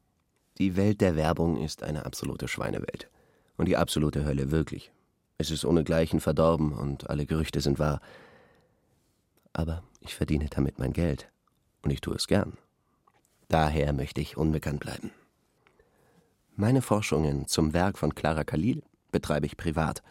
Die 0.59 0.77
Welt 0.77 1.01
der 1.01 1.17
Werbung 1.17 1.57
ist 1.57 1.83
eine 1.83 2.07
absolute 2.07 2.47
Schweinewelt. 2.47 3.11
Und 3.57 3.67
die 3.67 3.77
absolute 3.77 4.25
Hölle 4.25 4.53
wirklich. 4.53 4.93
Es 5.39 5.51
ist 5.51 5.65
ohnegleichen 5.65 6.21
verdorben 6.21 6.73
und 6.73 7.11
alle 7.11 7.27
Gerüchte 7.27 7.61
sind 7.61 7.81
wahr. 7.81 8.01
Aber 9.53 9.83
ich 9.99 10.15
verdiene 10.15 10.47
damit 10.51 10.79
mein 10.79 10.93
Geld. 10.93 11.29
Und 11.83 11.91
ich 11.91 12.01
tue 12.01 12.15
es 12.15 12.29
gern. 12.29 12.57
Daher 13.49 13.93
möchte 13.93 14.21
ich 14.21 14.37
unbekannt 14.37 14.79
bleiben. 14.79 15.11
Meine 16.55 16.81
Forschungen 16.81 17.49
zum 17.49 17.73
Werk 17.73 17.99
von 17.99 18.15
Clara 18.15 18.45
Khalil 18.45 18.85
betreibe 19.11 19.47
ich 19.47 19.57
privat, 19.57 20.05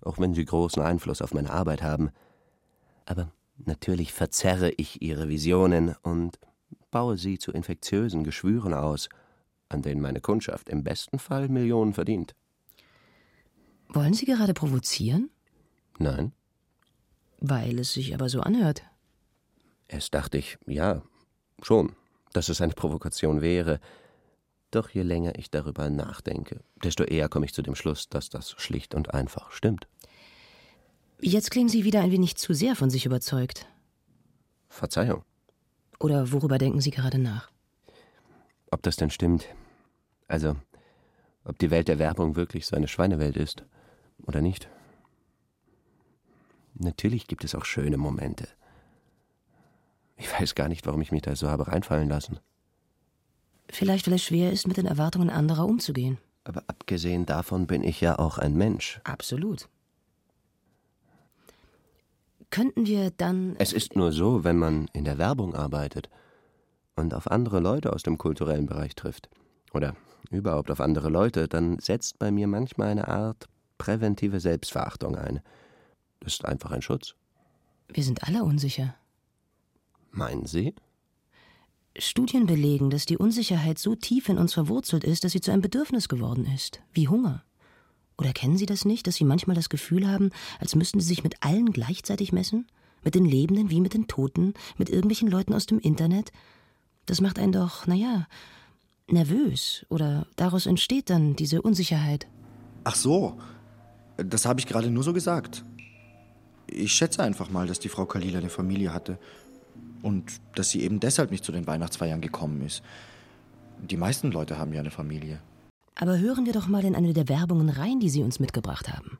auch 0.00 0.18
wenn 0.18 0.32
sie 0.32 0.46
großen 0.46 0.82
Einfluss 0.82 1.20
auf 1.20 1.34
meine 1.34 1.50
Arbeit 1.50 1.82
haben. 1.82 2.12
Aber 3.06 3.32
natürlich 3.56 4.12
verzerre 4.12 4.70
ich 4.76 5.00
ihre 5.00 5.28
Visionen 5.28 5.94
und 6.02 6.38
baue 6.90 7.16
sie 7.16 7.38
zu 7.38 7.52
infektiösen 7.52 8.24
Geschwüren 8.24 8.74
aus, 8.74 9.08
an 9.68 9.82
denen 9.82 10.00
meine 10.00 10.20
Kundschaft 10.20 10.68
im 10.68 10.84
besten 10.84 11.18
Fall 11.18 11.48
Millionen 11.48 11.94
verdient. 11.94 12.34
Wollen 13.88 14.14
Sie 14.14 14.26
gerade 14.26 14.52
provozieren? 14.52 15.30
Nein. 15.98 16.32
Weil 17.38 17.78
es 17.78 17.92
sich 17.92 18.14
aber 18.14 18.28
so 18.28 18.40
anhört. 18.40 18.82
Erst 19.88 20.14
dachte 20.14 20.38
ich, 20.38 20.58
ja, 20.66 21.02
schon, 21.62 21.94
dass 22.32 22.48
es 22.48 22.60
eine 22.60 22.74
Provokation 22.74 23.40
wäre. 23.40 23.80
Doch 24.72 24.90
je 24.90 25.02
länger 25.02 25.38
ich 25.38 25.50
darüber 25.50 25.88
nachdenke, 25.90 26.60
desto 26.82 27.04
eher 27.04 27.28
komme 27.28 27.46
ich 27.46 27.54
zu 27.54 27.62
dem 27.62 27.76
Schluss, 27.76 28.08
dass 28.08 28.28
das 28.28 28.50
schlicht 28.58 28.94
und 28.94 29.14
einfach 29.14 29.52
stimmt. 29.52 29.86
Jetzt 31.20 31.50
klingen 31.50 31.68
Sie 31.68 31.84
wieder 31.84 32.00
ein 32.02 32.12
wenig 32.12 32.36
zu 32.36 32.52
sehr 32.52 32.76
von 32.76 32.90
sich 32.90 33.06
überzeugt. 33.06 33.66
Verzeihung. 34.68 35.22
Oder 35.98 36.32
worüber 36.32 36.58
denken 36.58 36.80
Sie 36.80 36.90
gerade 36.90 37.18
nach? 37.18 37.50
Ob 38.70 38.82
das 38.82 38.96
denn 38.96 39.10
stimmt? 39.10 39.46
Also, 40.28 40.56
ob 41.44 41.58
die 41.58 41.70
Welt 41.70 41.88
der 41.88 41.98
Werbung 41.98 42.36
wirklich 42.36 42.66
so 42.66 42.76
eine 42.76 42.88
Schweinewelt 42.88 43.36
ist 43.36 43.64
oder 44.26 44.42
nicht? 44.42 44.68
Natürlich 46.74 47.26
gibt 47.26 47.44
es 47.44 47.54
auch 47.54 47.64
schöne 47.64 47.96
Momente. 47.96 48.48
Ich 50.16 50.30
weiß 50.30 50.54
gar 50.54 50.68
nicht, 50.68 50.84
warum 50.86 51.00
ich 51.00 51.12
mich 51.12 51.22
da 51.22 51.34
so 51.36 51.48
habe 51.48 51.68
reinfallen 51.68 52.08
lassen. 52.08 52.40
Vielleicht, 53.70 54.06
weil 54.06 54.14
es 54.14 54.24
schwer 54.24 54.52
ist, 54.52 54.66
mit 54.66 54.76
den 54.76 54.86
Erwartungen 54.86 55.30
anderer 55.30 55.64
umzugehen. 55.64 56.18
Aber 56.44 56.62
abgesehen 56.66 57.26
davon 57.26 57.66
bin 57.66 57.82
ich 57.82 58.00
ja 58.00 58.18
auch 58.18 58.38
ein 58.38 58.54
Mensch. 58.54 59.00
Absolut. 59.04 59.68
Könnten 62.50 62.86
wir 62.86 63.10
dann. 63.10 63.56
Es 63.58 63.72
ist 63.72 63.96
nur 63.96 64.12
so, 64.12 64.44
wenn 64.44 64.58
man 64.58 64.88
in 64.92 65.04
der 65.04 65.18
Werbung 65.18 65.54
arbeitet 65.54 66.08
und 66.94 67.12
auf 67.14 67.30
andere 67.30 67.60
Leute 67.60 67.92
aus 67.92 68.02
dem 68.02 68.18
kulturellen 68.18 68.66
Bereich 68.66 68.94
trifft. 68.94 69.28
Oder 69.72 69.96
überhaupt 70.30 70.70
auf 70.70 70.80
andere 70.80 71.10
Leute, 71.10 71.48
dann 71.48 71.78
setzt 71.78 72.18
bei 72.18 72.30
mir 72.30 72.46
manchmal 72.46 72.88
eine 72.88 73.08
Art 73.08 73.46
präventive 73.78 74.40
Selbstverachtung 74.40 75.16
ein. 75.16 75.40
Das 76.20 76.34
ist 76.34 76.44
einfach 76.44 76.70
ein 76.70 76.82
Schutz. 76.82 77.14
Wir 77.88 78.02
sind 78.02 78.24
alle 78.24 78.42
unsicher. 78.42 78.94
Meinen 80.10 80.46
Sie? 80.46 80.74
Studien 81.98 82.46
belegen, 82.46 82.90
dass 82.90 83.06
die 83.06 83.16
Unsicherheit 83.16 83.78
so 83.78 83.94
tief 83.94 84.28
in 84.28 84.38
uns 84.38 84.54
verwurzelt 84.54 85.04
ist, 85.04 85.24
dass 85.24 85.32
sie 85.32 85.40
zu 85.40 85.50
einem 85.50 85.62
Bedürfnis 85.62 86.08
geworden 86.08 86.46
ist, 86.54 86.80
wie 86.92 87.08
Hunger. 87.08 87.42
Oder 88.18 88.32
kennen 88.32 88.56
Sie 88.56 88.66
das 88.66 88.84
nicht, 88.84 89.06
dass 89.06 89.16
Sie 89.16 89.24
manchmal 89.24 89.56
das 89.56 89.68
Gefühl 89.68 90.08
haben, 90.08 90.30
als 90.58 90.74
müssten 90.74 91.00
Sie 91.00 91.06
sich 91.06 91.22
mit 91.22 91.36
allen 91.40 91.72
gleichzeitig 91.72 92.32
messen? 92.32 92.66
Mit 93.04 93.14
den 93.14 93.24
Lebenden 93.24 93.70
wie 93.70 93.80
mit 93.80 93.94
den 93.94 94.08
Toten, 94.08 94.54
mit 94.78 94.88
irgendwelchen 94.88 95.30
Leuten 95.30 95.52
aus 95.52 95.66
dem 95.66 95.78
Internet? 95.78 96.32
Das 97.04 97.20
macht 97.20 97.38
einen 97.38 97.52
doch, 97.52 97.86
naja, 97.86 98.26
nervös. 99.08 99.86
Oder 99.88 100.26
daraus 100.36 100.66
entsteht 100.66 101.10
dann 101.10 101.36
diese 101.36 101.62
Unsicherheit. 101.62 102.26
Ach 102.84 102.94
so, 102.94 103.38
das 104.16 104.46
habe 104.46 104.60
ich 104.60 104.66
gerade 104.66 104.90
nur 104.90 105.04
so 105.04 105.12
gesagt. 105.12 105.64
Ich 106.66 106.92
schätze 106.92 107.22
einfach 107.22 107.50
mal, 107.50 107.66
dass 107.66 107.78
die 107.78 107.88
Frau 107.88 108.06
Kalila 108.06 108.38
eine 108.38 108.50
Familie 108.50 108.92
hatte 108.92 109.18
und 110.02 110.40
dass 110.54 110.70
sie 110.70 110.82
eben 110.82 111.00
deshalb 111.00 111.30
nicht 111.30 111.44
zu 111.44 111.52
den 111.52 111.66
Weihnachtsfeiern 111.66 112.20
gekommen 112.20 112.62
ist. 112.62 112.82
Die 113.78 113.96
meisten 113.96 114.32
Leute 114.32 114.58
haben 114.58 114.72
ja 114.72 114.80
eine 114.80 114.90
Familie. 114.90 115.40
Aber 115.98 116.18
hören 116.18 116.44
wir 116.44 116.52
doch 116.52 116.68
mal 116.68 116.84
in 116.84 116.94
eine 116.94 117.14
der 117.14 117.28
Werbungen 117.28 117.70
rein, 117.70 118.00
die 118.00 118.10
Sie 118.10 118.22
uns 118.22 118.38
mitgebracht 118.38 118.92
haben. 118.92 119.18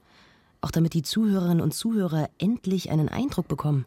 Auch 0.61 0.71
damit 0.71 0.93
die 0.93 1.03
Zuhörerinnen 1.03 1.63
und 1.63 1.73
Zuhörer 1.73 2.29
endlich 2.39 2.91
einen 2.91 3.09
Eindruck 3.09 3.49
bekommen. 3.49 3.87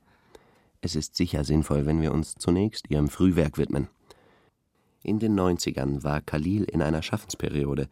Es 0.81 0.96
ist 0.96 1.15
sicher 1.15 1.43
sinnvoll, 1.43 1.86
wenn 1.86 2.01
wir 2.01 2.12
uns 2.12 2.34
zunächst 2.34 2.89
ihrem 2.89 3.08
Frühwerk 3.08 3.60
widmen. 3.60 3.89
In 5.03 5.19
den 5.19 5.39
90ern 5.39 6.03
war 6.03 6.22
Khalil 6.22 6.63
in 6.63 6.81
einer 6.81 7.03
Schaffensperiode, 7.03 7.88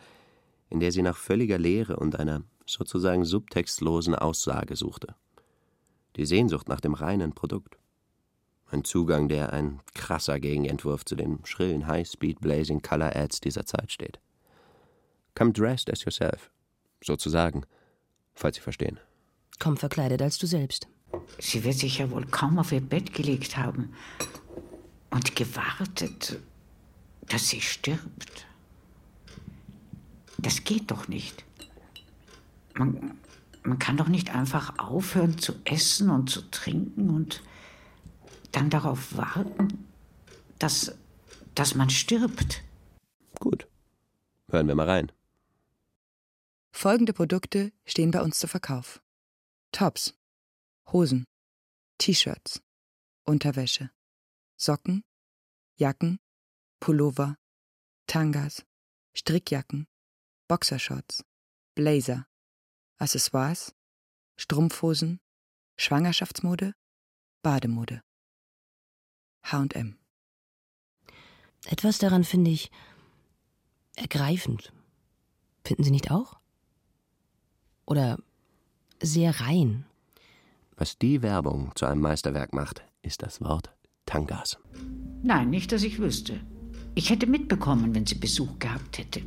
in 0.70 0.80
der 0.80 0.92
sie 0.92 1.04
nach 1.04 1.16
völliger 1.16 1.60
Leere 1.60 1.98
und 1.98 2.20
einer 2.20 2.42
sozusagen 2.66 3.24
subtextlosen 3.24 4.16
Aussage 4.16 4.76
suchte. 4.76 5.14
Die 6.16 6.26
Sehnsucht 6.26 6.68
nach 6.70 6.82
dem 6.82 6.96
reinen 6.96 7.34
Produkt. 7.34 7.78
Ein 8.72 8.84
Zugang, 8.84 9.30
der 9.30 9.54
ein 9.54 9.80
krasser 9.94 10.40
Gegenentwurf 10.40 11.06
zu 11.06 11.16
den 11.16 11.46
schrillen 11.46 11.86
High-Speed 11.86 12.42
Blazing 12.42 12.82
Color 12.82 13.16
Ads 13.16 13.42
dieser 13.42 13.66
Zeit 13.66 13.92
steht. 13.92 14.20
Come 15.38 15.52
dressed 15.54 15.92
as 15.92 16.04
yourself, 16.04 16.50
sozusagen, 17.04 17.64
falls 18.34 18.56
Sie 18.56 18.62
verstehen. 18.62 19.00
Komm 19.60 19.78
verkleidet 19.78 20.20
als 20.20 20.40
du 20.40 20.48
selbst. 20.48 20.88
Sie 21.38 21.64
wird 21.64 21.76
sich 21.76 22.00
ja 22.00 22.10
wohl 22.10 22.26
kaum 22.26 22.58
auf 22.58 22.72
ihr 22.72 22.82
Bett 22.82 23.14
gelegt 23.14 23.56
haben 23.56 23.94
und 25.12 25.36
gewartet, 25.36 26.40
dass 27.28 27.50
sie 27.50 27.62
stirbt. 27.62 28.48
Das 30.40 30.64
geht 30.64 30.90
doch 30.90 31.08
nicht. 31.08 31.44
Man, 32.74 33.20
man 33.62 33.78
kann 33.78 33.98
doch 33.98 34.08
nicht 34.08 34.34
einfach 34.34 34.80
aufhören 34.80 35.38
zu 35.38 35.54
essen 35.66 36.10
und 36.10 36.32
zu 36.32 36.50
trinken 36.50 37.12
und 37.12 37.44
dann 38.54 38.72
darauf 38.72 39.16
warten, 39.16 39.86
dass, 40.58 40.96
dass 41.54 41.76
man 41.76 41.92
stirbt. 41.92 42.64
Gut. 43.40 43.68
Hören 44.50 44.68
wir 44.68 44.74
mal 44.74 44.90
rein. 44.90 45.12
Folgende 46.80 47.12
Produkte 47.12 47.74
stehen 47.86 48.12
bei 48.12 48.22
uns 48.22 48.38
zu 48.38 48.48
Verkauf. 48.48 49.02
Tops, 49.72 50.14
Hosen, 50.92 51.26
T-Shirts, 51.98 52.62
Unterwäsche, 53.24 53.90
Socken, 54.58 55.04
Jacken, 55.78 56.20
Pullover, 56.80 57.36
Tangas, 58.06 58.64
Strickjacken, 59.16 59.88
Boxershorts, 60.48 61.26
Blazer, 61.74 62.28
Accessoires, 63.00 63.74
Strumpfhosen, 64.36 65.20
Schwangerschaftsmode, 65.78 66.76
Bademode. 67.42 68.04
HM. 69.42 69.98
Etwas 71.66 71.98
daran 71.98 72.24
finde 72.24 72.52
ich 72.52 72.70
ergreifend. 73.96 74.72
Finden 75.66 75.84
Sie 75.84 75.90
nicht 75.90 76.12
auch? 76.12 76.40
Oder 77.88 78.18
sehr 79.02 79.40
rein. 79.40 79.86
Was 80.76 80.98
die 81.00 81.22
Werbung 81.24 81.72
zu 81.76 81.86
einem 81.88 82.02
Meisterwerk 82.02 82.54
macht, 82.54 82.84
ist 83.02 83.24
das 83.24 83.42
Wort 83.42 83.72
Tangas. 84.06 84.58
Nein, 85.24 85.50
nicht, 85.50 85.72
dass 85.72 85.82
ich 85.84 85.98
wüsste. 85.98 86.40
Ich 86.94 87.10
hätte 87.10 87.26
mitbekommen, 87.28 87.96
wenn 87.96 88.06
sie 88.06 88.16
Besuch 88.16 88.60
gehabt 88.60 88.98
hätte. 89.00 89.22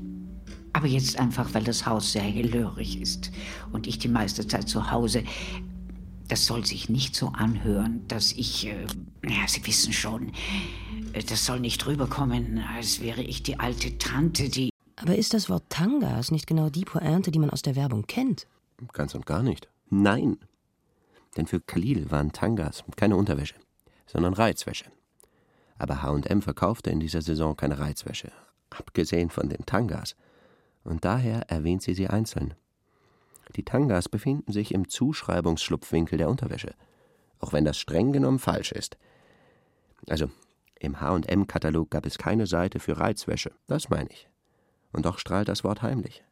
Aber 0.73 0.87
jetzt 0.87 1.19
einfach, 1.19 1.53
weil 1.55 1.65
das 1.65 1.87
Haus 1.87 2.13
sehr 2.13 2.23
hellhörig 2.23 3.01
ist 3.01 3.33
und 3.73 3.87
ich 3.89 3.99
die 3.99 4.09
meiste 4.09 4.47
Zeit 4.47 4.69
zu 4.69 4.91
Hause. 4.93 5.25
Das 6.29 6.47
soll 6.47 6.65
sich 6.65 6.89
nicht 6.89 7.17
so 7.17 7.29
anhören, 7.29 8.07
dass 8.07 8.31
ich. 8.33 8.69
Äh, 8.69 8.87
ja, 9.25 9.49
Sie 9.49 9.67
wissen 9.67 9.93
schon. 9.93 10.29
äh, 11.13 11.23
Das 11.25 11.45
soll 11.45 11.59
nicht 11.59 11.85
rüberkommen, 11.89 12.59
als 12.59 13.01
wäre 13.01 13.23
ich 13.23 13.43
die 13.43 13.59
alte 13.59 13.99
Tante, 13.99 14.49
die. 14.49 14.70
Aber 15.03 15.17
ist 15.17 15.33
das 15.33 15.49
Wort 15.49 15.65
Tangas 15.71 16.31
nicht 16.31 16.47
genau 16.47 16.69
die 16.69 16.85
Pointe, 16.85 17.31
die 17.31 17.39
man 17.39 17.51
aus 17.51 17.63
der 17.63 17.77
Werbung 17.77 18.07
kennt? 18.07 18.47
Ganz 18.93 19.15
und 19.15 19.25
gar 19.27 19.43
nicht. 19.43 19.69
Nein. 19.89 20.39
Denn 21.37 21.47
für 21.47 21.61
Khalil 21.61 22.11
waren 22.11 22.33
Tangas 22.33 22.85
keine 22.97 23.17
Unterwäsche, 23.17 23.55
sondern 24.07 24.35
Reizwäsche. 24.35 24.87
Aber 25.79 26.03
HM 26.03 26.43
verkaufte 26.43 26.91
in 26.91 27.01
dieser 27.01 27.23
Saison 27.23 27.57
keine 27.57 27.79
Reizwäsche. 27.79 28.31
abgesehen 28.71 29.31
von 29.31 29.49
den 29.49 29.67
Tangas. 29.67 30.17
Und 30.85 31.05
daher 31.05 31.51
erwähnt 31.51 31.83
sie 31.83 31.95
sie 31.95 32.09
einzeln. 32.09 32.55
Die 33.57 33.65
Tangas 33.65 34.09
befinden 34.09 34.53
sich 34.53 34.73
im 34.73 34.89
Zuschreibungsschlupfwinkel 34.89 36.19
der 36.19 36.29
Unterwäsche, 36.29 36.75
auch 37.41 37.53
wenn 37.53 37.65
das 37.65 37.79
streng 37.79 38.13
genommen 38.13 38.39
falsch 38.39 38.73
ist. 38.73 38.97
Also, 40.09 40.31
im 40.79 41.01
HM-Katalog 41.01 41.91
gab 41.91 42.07
es 42.07 42.17
keine 42.17 42.47
Seite 42.47 42.79
für 42.79 42.99
Reizwäsche, 42.99 43.53
das 43.67 43.91
meine 43.91 44.09
ich. 44.11 44.30
Und 44.93 45.07
doch 45.07 45.19
strahlt 45.19 45.49
das 45.49 45.65
Wort 45.65 45.83
heimlich. 45.83 46.25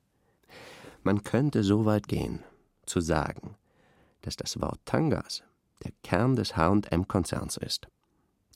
Man 1.02 1.22
könnte 1.22 1.62
so 1.62 1.84
weit 1.84 2.08
gehen, 2.08 2.42
zu 2.86 3.00
sagen, 3.00 3.56
dass 4.22 4.36
das 4.36 4.60
Wort 4.60 4.80
Tangas 4.84 5.44
der 5.84 5.92
Kern 6.02 6.36
des 6.36 6.56
HM-Konzerns 6.56 7.56
ist. 7.56 7.88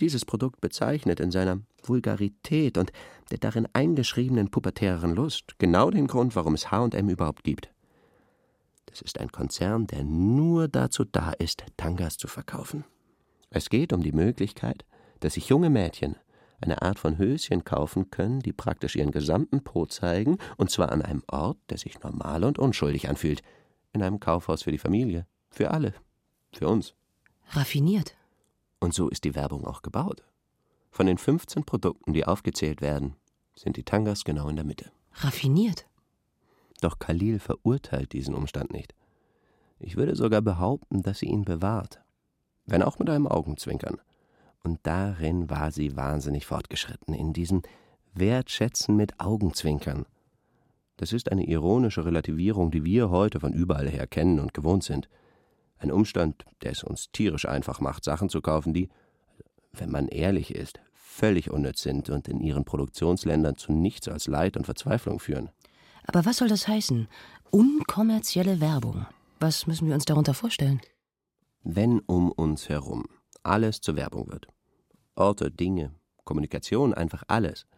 Dieses 0.00 0.25
Produkt 0.25 0.61
bezeichnet 0.61 1.21
in 1.21 1.30
seiner 1.30 1.61
Vulgarität 1.85 2.78
und 2.78 2.92
der 3.30 3.38
darin 3.38 3.68
eingeschriebenen 3.73 4.50
pubertären 4.50 5.14
Lust 5.14 5.59
genau 5.59 5.90
den 5.90 6.09
Grund, 6.09 6.35
warum 6.35 6.54
es 6.54 6.71
HM 6.71 7.09
überhaupt 7.09 7.44
gibt. 7.44 7.71
Das 8.87 9.00
ist 9.00 9.21
ein 9.21 9.30
Konzern, 9.30 9.87
der 9.87 10.02
nur 10.02 10.68
dazu 10.68 11.04
da 11.04 11.32
ist, 11.32 11.64
Tangas 11.76 12.16
zu 12.16 12.28
verkaufen. 12.28 12.85
Es 13.50 13.71
geht 13.71 13.92
um 13.92 14.02
die 14.02 14.12
Möglichkeit, 14.12 14.85
dass 15.21 15.35
sich 15.35 15.49
junge 15.49 15.71
Mädchen 15.71 16.16
eine 16.62 16.83
Art 16.83 16.99
von 16.99 17.19
Höschen 17.19 17.64
kaufen 17.64 18.11
können, 18.11 18.40
die 18.40 18.52
praktisch 18.52 18.97
ihren 18.97 19.11
gesamten 19.11 19.62
Po 19.64 19.87
zeigen, 19.87 20.38
und 20.57 20.71
zwar 20.71 20.92
an 20.92 21.02
einem 21.02 21.23
Ort, 21.28 21.59
der 21.71 21.78
sich 21.78 22.00
normal 22.00 22.45
und 22.45 22.59
unschuldig 22.59 23.09
anfühlt, 23.09 23.42
in 23.92 24.02
einem 24.02 24.21
Kaufhaus 24.21 24.62
für 24.62 24.73
die 24.73 24.78
Familie, 24.78 25.26
für 25.50 25.71
alle, 25.71 25.95
für 26.52 26.69
uns. 26.69 26.95
Raffiniert. 27.50 28.16
Und 28.81 28.95
so 28.95 29.09
ist 29.09 29.25
die 29.25 29.35
Werbung 29.35 29.66
auch 29.66 29.83
gebaut. 29.83 30.23
Von 30.90 31.07
den 31.07 31.19
15 31.19 31.64
Produkten, 31.64 32.12
die 32.12 32.26
aufgezählt 32.26 32.81
werden, 32.81 33.16
sind 33.57 33.76
die 33.76 33.85
Tangas 33.85 34.25
genau 34.25 34.49
in 34.49 34.57
der 34.57 34.64
Mitte. 34.64 34.90
Raffiniert. 35.14 35.87
Doch 36.81 36.99
Khalil 36.99 37.38
verurteilt 37.38 38.12
diesen 38.12 38.35
Umstand 38.35 38.73
nicht. 38.73 38.95
Ich 39.78 39.97
würde 39.97 40.16
sogar 40.16 40.42
behaupten, 40.42 41.02
dass 41.02 41.19
sie 41.19 41.26
ihn 41.26 41.45
bewahrt. 41.45 42.00
Wenn 42.66 42.83
auch 42.83 42.99
mit 42.99 43.11
einem 43.11 43.26
Augenzwinkern. 43.26 43.99
Und 44.62 44.81
darin 44.85 45.50
war 45.50 45.73
sie 45.73 45.97
wahnsinnig 45.97 46.47
fortgeschritten, 46.47 47.14
in 47.14 47.33
diesem 47.33 47.62
Wertschätzen 48.14 48.97
mit 48.97 49.19
Augenzwinkern. 49.19 50.07
Das 50.97 51.12
ist 51.12 51.33
eine 51.33 51.45
ironische 51.45 52.04
Relativierung, 52.04 52.71
die 52.71 52.85
wir 52.85 53.11
heute 53.11 53.40
von 53.40 53.52
überall 53.52 53.88
her 53.88 54.07
kennen 54.07 54.38
und 54.38 54.54
gewohnt 54.54 54.85
sind. 54.85 55.09
Ein 55.78 55.90
Umstand, 55.90 56.45
der 56.62 56.73
es 56.73 56.85
uns 56.85 57.11
tierisch 57.11 57.47
einfach 57.47 57.81
macht, 57.81 58.04
Sachen 58.04 58.28
zu 58.28 58.40
kaufen, 58.40 58.73
die, 58.73 58.88
wenn 59.73 59.90
man 59.90 60.07
ehrlich 60.07 60.54
ist, 60.54 60.81
völlig 60.92 61.50
unnütz 61.50 61.83
sind 61.83 62.09
und 62.09 62.28
in 62.28 62.40
ihren 62.40 62.64
Produktionsländern 62.64 63.57
zu 63.57 63.73
nichts 63.73 64.07
als 64.07 64.28
Leid 64.28 64.57
und 64.57 64.64
Verzweiflung 64.64 65.19
führen. 65.19 65.50
Aber 66.07 66.25
was 66.25 66.37
soll 66.37 66.49
das 66.49 66.69
heißen? 66.69 67.09
Unkommerzielle 67.50 68.61
Werbung. 68.61 69.07
Was 69.40 69.66
müssen 69.66 69.88
wir 69.88 69.95
uns 69.95 70.04
darunter 70.04 70.35
vorstellen? 70.35 70.81
Wenn 71.64 71.99
um 72.00 72.31
uns 72.31 72.69
herum 72.69 73.07
alles 73.43 73.81
zur 73.81 73.97
Werbung 73.97 74.29
wird. 74.29 74.47
Orte, 75.15 75.51
Dinge, 75.51 75.93
Kommunikation, 76.25 76.95
einfach 76.95 77.25
alles– 77.29 77.67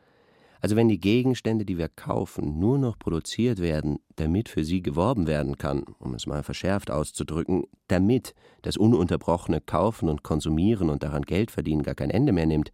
also 0.65 0.77
wenn 0.77 0.89
die 0.89 0.99
Gegenstände, 0.99 1.67
die 1.67 1.77
wir 1.77 1.91
kaufen, 1.91 2.59
nur 2.59 2.79
noch 2.79 2.99
produziert 2.99 3.59
werden, 3.59 3.99
damit 4.17 4.49
für 4.49 4.65
sie 4.65 4.81
geworben 4.81 5.27
werden 5.27 5.59
kann, 5.59 5.85
um 5.99 6.15
es 6.15 6.27
mal 6.27 6.43
verschärft 6.43 6.91
auszudrücken, 6.91 7.65
damit 7.89 8.35
das 8.63 8.79
ununterbrochene 8.79 9.61
Kaufen 9.61 10.09
und 10.09 10.23
Konsumieren 10.23 10.89
und 10.89 11.03
daran 11.03 11.21
Geld 11.21 11.51
verdienen 11.51 11.83
gar 11.83 11.95
kein 11.95 12.09
Ende 12.09 12.33
mehr 12.33 12.47
nimmt, 12.47 12.73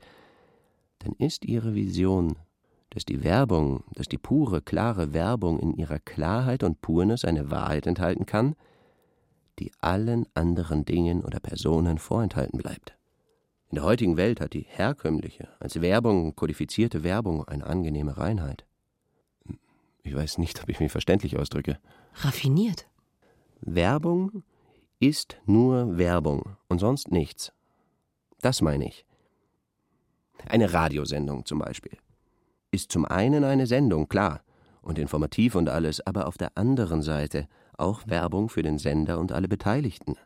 dann 1.01 1.15
ist 1.19 1.45
ihre 1.45 1.75
Vision, 1.75 2.37
dass 2.91 3.05
die 3.05 3.25
Werbung, 3.25 3.83
dass 3.95 4.07
die 4.07 4.19
pure, 4.19 4.63
klare 4.63 5.13
Werbung 5.13 5.59
in 5.59 5.75
ihrer 5.75 5.99
Klarheit 5.99 6.63
und 6.63 6.81
Purnis 6.83 7.25
eine 7.25 7.51
Wahrheit 7.51 7.89
enthalten 7.89 8.25
kann, 8.25 8.55
die 9.61 9.73
allen 9.80 10.26
anderen 10.35 10.85
Dingen 10.85 11.23
oder 11.23 11.39
Personen 11.39 11.99
vorenthalten 11.99 12.58
bleibt. 12.58 12.97
In 13.69 13.76
der 13.76 13.85
heutigen 13.85 14.17
Welt 14.17 14.41
hat 14.41 14.54
die 14.54 14.67
herkömmliche, 14.69 15.49
als 15.61 15.80
Werbung 15.80 16.35
kodifizierte 16.35 17.04
Werbung 17.04 17.47
eine 17.47 17.67
angenehme 17.67 18.17
Reinheit. 18.17 18.65
Ich 20.02 20.15
weiß 20.15 20.39
nicht, 20.39 20.61
ob 20.63 20.69
ich 20.69 20.80
mich 20.80 20.91
verständlich 20.91 21.39
ausdrücke. 21.39 21.78
Raffiniert. 22.15 22.89
Werbung 23.61 24.43
ist 24.99 25.37
nur 25.45 25.99
Werbung 25.99 26.56
und 26.69 26.78
sonst 26.78 27.13
nichts. 27.13 27.52
Das 28.41 28.63
meine 28.63 28.89
ich. 28.89 29.04
Eine 30.47 30.73
Radiosendung 30.73 31.45
zum 31.45 31.58
Beispiel 31.58 31.99
ist 32.71 32.93
zum 32.93 33.04
einen 33.04 33.45
eine 33.45 33.67
Sendung, 33.67 34.08
klar, 34.08 34.43
und 34.82 34.99
informativ 34.99 35.54
und 35.54 35.69
alles, 35.69 36.04
aber 36.06 36.26
auf 36.26 36.39
der 36.39 36.56
anderen 36.56 37.02
Seite 37.02 37.49
auch 37.80 38.06
Werbung 38.06 38.49
für 38.49 38.62
den 38.62 38.78
Sender 38.78 39.19
und 39.19 39.32
alle 39.32 39.49
Beteiligten. 39.49 40.16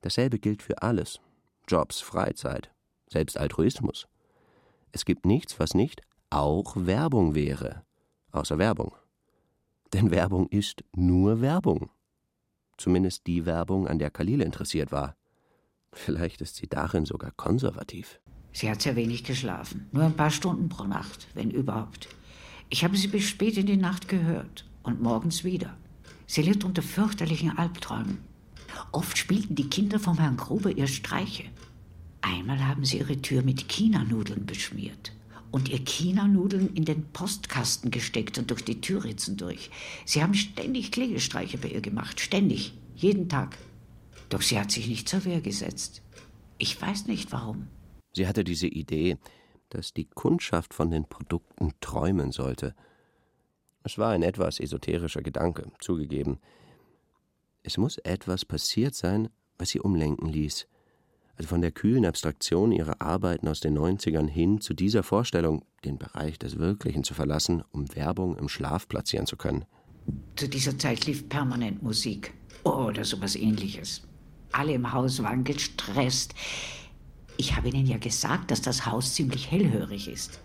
Dasselbe 0.00 0.38
gilt 0.38 0.62
für 0.62 0.82
alles, 0.82 1.20
Jobs, 1.68 2.00
Freizeit, 2.00 2.70
selbst 3.08 3.38
Altruismus. 3.38 4.06
Es 4.92 5.04
gibt 5.04 5.24
nichts, 5.24 5.58
was 5.58 5.74
nicht 5.74 6.02
auch 6.30 6.74
Werbung 6.76 7.34
wäre, 7.34 7.84
außer 8.32 8.58
Werbung. 8.58 8.94
Denn 9.92 10.10
Werbung 10.10 10.48
ist 10.48 10.84
nur 10.94 11.40
Werbung. 11.40 11.90
Zumindest 12.76 13.26
die 13.28 13.46
Werbung, 13.46 13.86
an 13.86 13.98
der 14.00 14.10
Khalil 14.10 14.40
interessiert 14.40 14.90
war. 14.90 15.16
Vielleicht 15.92 16.40
ist 16.40 16.56
sie 16.56 16.66
darin 16.66 17.06
sogar 17.06 17.30
konservativ. 17.30 18.20
Sie 18.52 18.68
hat 18.68 18.82
sehr 18.82 18.96
wenig 18.96 19.24
geschlafen, 19.24 19.88
nur 19.92 20.04
ein 20.04 20.16
paar 20.16 20.30
Stunden 20.30 20.68
pro 20.68 20.84
Nacht, 20.84 21.28
wenn 21.34 21.50
überhaupt. 21.50 22.08
Ich 22.68 22.84
habe 22.84 22.96
sie 22.96 23.08
bis 23.08 23.24
spät 23.24 23.56
in 23.56 23.66
die 23.66 23.76
Nacht 23.76 24.08
gehört 24.08 24.64
und 24.82 25.00
morgens 25.00 25.44
wieder. 25.44 25.76
Sie 26.26 26.42
litt 26.42 26.64
unter 26.64 26.82
fürchterlichen 26.82 27.56
Albträumen. 27.56 28.18
Oft 28.92 29.18
spielten 29.18 29.54
die 29.54 29.68
Kinder 29.68 29.98
vom 29.98 30.18
Herrn 30.18 30.36
Gruber 30.36 30.70
ihr 30.70 30.86
Streiche. 30.86 31.44
Einmal 32.20 32.66
haben 32.66 32.84
sie 32.84 32.98
ihre 32.98 33.20
Tür 33.20 33.42
mit 33.42 33.70
Chinanudeln 33.70 34.46
beschmiert 34.46 35.12
und 35.50 35.68
ihr 35.68 35.78
Chinanudeln 35.86 36.74
in 36.74 36.84
den 36.84 37.04
Postkasten 37.12 37.90
gesteckt 37.90 38.38
und 38.38 38.50
durch 38.50 38.64
die 38.64 38.80
Türritzen 38.80 39.36
durch. 39.36 39.70
Sie 40.04 40.22
haben 40.22 40.34
ständig 40.34 40.90
Klingelstreiche 40.90 41.58
bei 41.58 41.68
ihr 41.68 41.80
gemacht, 41.80 42.18
ständig, 42.18 42.74
jeden 42.96 43.28
Tag. 43.28 43.56
Doch 44.30 44.42
sie 44.42 44.58
hat 44.58 44.72
sich 44.72 44.88
nicht 44.88 45.08
zur 45.08 45.24
Wehr 45.24 45.40
gesetzt. 45.40 46.02
Ich 46.58 46.80
weiß 46.80 47.06
nicht 47.06 47.30
warum. 47.30 47.68
Sie 48.14 48.26
hatte 48.26 48.42
diese 48.42 48.66
Idee, 48.66 49.18
dass 49.68 49.92
die 49.92 50.06
Kundschaft 50.06 50.74
von 50.74 50.90
den 50.90 51.04
Produkten 51.04 51.72
träumen 51.80 52.32
sollte. 52.32 52.74
Es 53.84 53.98
war 53.98 54.12
ein 54.12 54.22
etwas 54.22 54.60
esoterischer 54.60 55.20
Gedanke, 55.20 55.70
zugegeben. 55.78 56.38
Es 57.62 57.76
muss 57.76 57.98
etwas 57.98 58.46
passiert 58.46 58.94
sein, 58.94 59.28
was 59.58 59.68
sie 59.68 59.80
umlenken 59.80 60.26
ließ. 60.26 60.66
Also 61.36 61.48
von 61.48 61.60
der 61.60 61.70
kühlen 61.70 62.06
Abstraktion 62.06 62.72
ihrer 62.72 63.02
Arbeiten 63.02 63.46
aus 63.46 63.60
den 63.60 63.76
90ern 63.76 64.26
hin 64.26 64.60
zu 64.60 64.72
dieser 64.72 65.02
Vorstellung, 65.02 65.64
den 65.84 65.98
Bereich 65.98 66.38
des 66.38 66.58
Wirklichen 66.58 67.04
zu 67.04 67.12
verlassen, 67.12 67.62
um 67.72 67.94
Werbung 67.94 68.38
im 68.38 68.48
Schlaf 68.48 68.88
platzieren 68.88 69.26
zu 69.26 69.36
können. 69.36 69.66
Zu 70.36 70.48
dieser 70.48 70.78
Zeit 70.78 71.04
lief 71.06 71.28
permanent 71.28 71.82
Musik 71.82 72.32
oder 72.62 73.04
sowas 73.04 73.36
ähnliches. 73.36 74.02
Alle 74.52 74.72
im 74.72 74.92
Haus 74.92 75.22
waren 75.22 75.44
gestresst. 75.44 76.34
Ich 77.36 77.54
habe 77.54 77.68
Ihnen 77.68 77.86
ja 77.86 77.98
gesagt, 77.98 78.50
dass 78.50 78.62
das 78.62 78.86
Haus 78.86 79.14
ziemlich 79.14 79.50
hellhörig 79.50 80.08
ist. 80.08 80.40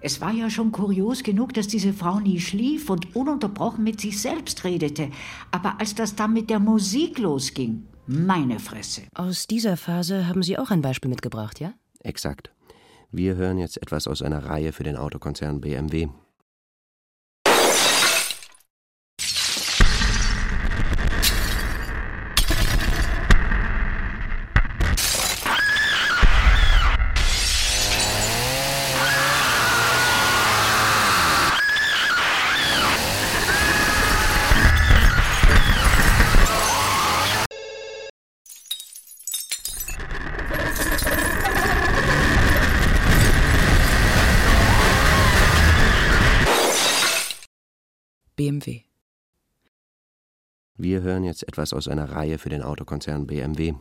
Es 0.00 0.20
war 0.20 0.32
ja 0.32 0.50
schon 0.50 0.72
kurios 0.72 1.22
genug, 1.22 1.54
dass 1.54 1.68
diese 1.68 1.92
Frau 1.92 2.20
nie 2.20 2.40
schlief 2.40 2.90
und 2.90 3.14
ununterbrochen 3.16 3.82
mit 3.82 4.00
sich 4.00 4.20
selbst 4.20 4.64
redete. 4.64 5.10
Aber 5.50 5.80
als 5.80 5.94
das 5.94 6.14
dann 6.14 6.32
mit 6.32 6.50
der 6.50 6.60
Musik 6.60 7.18
losging, 7.18 7.86
meine 8.06 8.58
Fresse. 8.58 9.02
Aus 9.14 9.46
dieser 9.46 9.76
Phase 9.76 10.28
haben 10.28 10.42
Sie 10.42 10.58
auch 10.58 10.70
ein 10.70 10.82
Beispiel 10.82 11.10
mitgebracht, 11.10 11.60
ja? 11.60 11.72
Exakt. 12.00 12.50
Wir 13.10 13.36
hören 13.36 13.58
jetzt 13.58 13.80
etwas 13.80 14.06
aus 14.06 14.22
einer 14.22 14.44
Reihe 14.44 14.72
für 14.72 14.84
den 14.84 14.96
Autokonzern 14.96 15.60
BMW. 15.60 16.08
BMW. 48.36 48.82
Wir 50.76 51.00
hören 51.00 51.24
jetzt 51.24 51.48
etwas 51.48 51.72
aus 51.72 51.88
einer 51.88 52.12
Reihe 52.12 52.36
für 52.36 52.50
den 52.50 52.60
Autokonzern 52.60 53.26
BMW. 53.26 53.74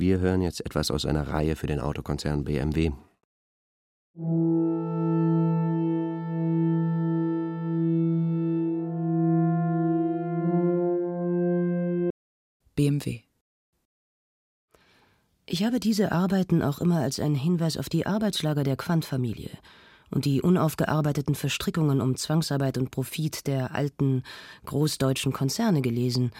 Wir 0.00 0.20
hören 0.20 0.42
jetzt 0.42 0.64
etwas 0.64 0.92
aus 0.92 1.04
einer 1.04 1.26
Reihe 1.26 1.56
für 1.56 1.66
den 1.66 1.80
Autokonzern 1.80 2.44
BMW. 2.44 2.92
BMW. 12.76 13.22
Ich 15.46 15.64
habe 15.64 15.80
diese 15.80 16.12
Arbeiten 16.12 16.62
auch 16.62 16.78
immer 16.78 17.00
als 17.00 17.18
einen 17.18 17.34
Hinweis 17.34 17.76
auf 17.76 17.88
die 17.88 18.06
Arbeitslager 18.06 18.62
der 18.62 18.76
Quandt-Familie 18.76 19.50
und 20.12 20.26
die 20.26 20.40
unaufgearbeiteten 20.40 21.34
Verstrickungen 21.34 22.00
um 22.00 22.14
Zwangsarbeit 22.14 22.78
und 22.78 22.92
Profit 22.92 23.48
der 23.48 23.74
alten 23.74 24.22
großdeutschen 24.64 25.32
Konzerne 25.32 25.82
gelesen, 25.82 26.30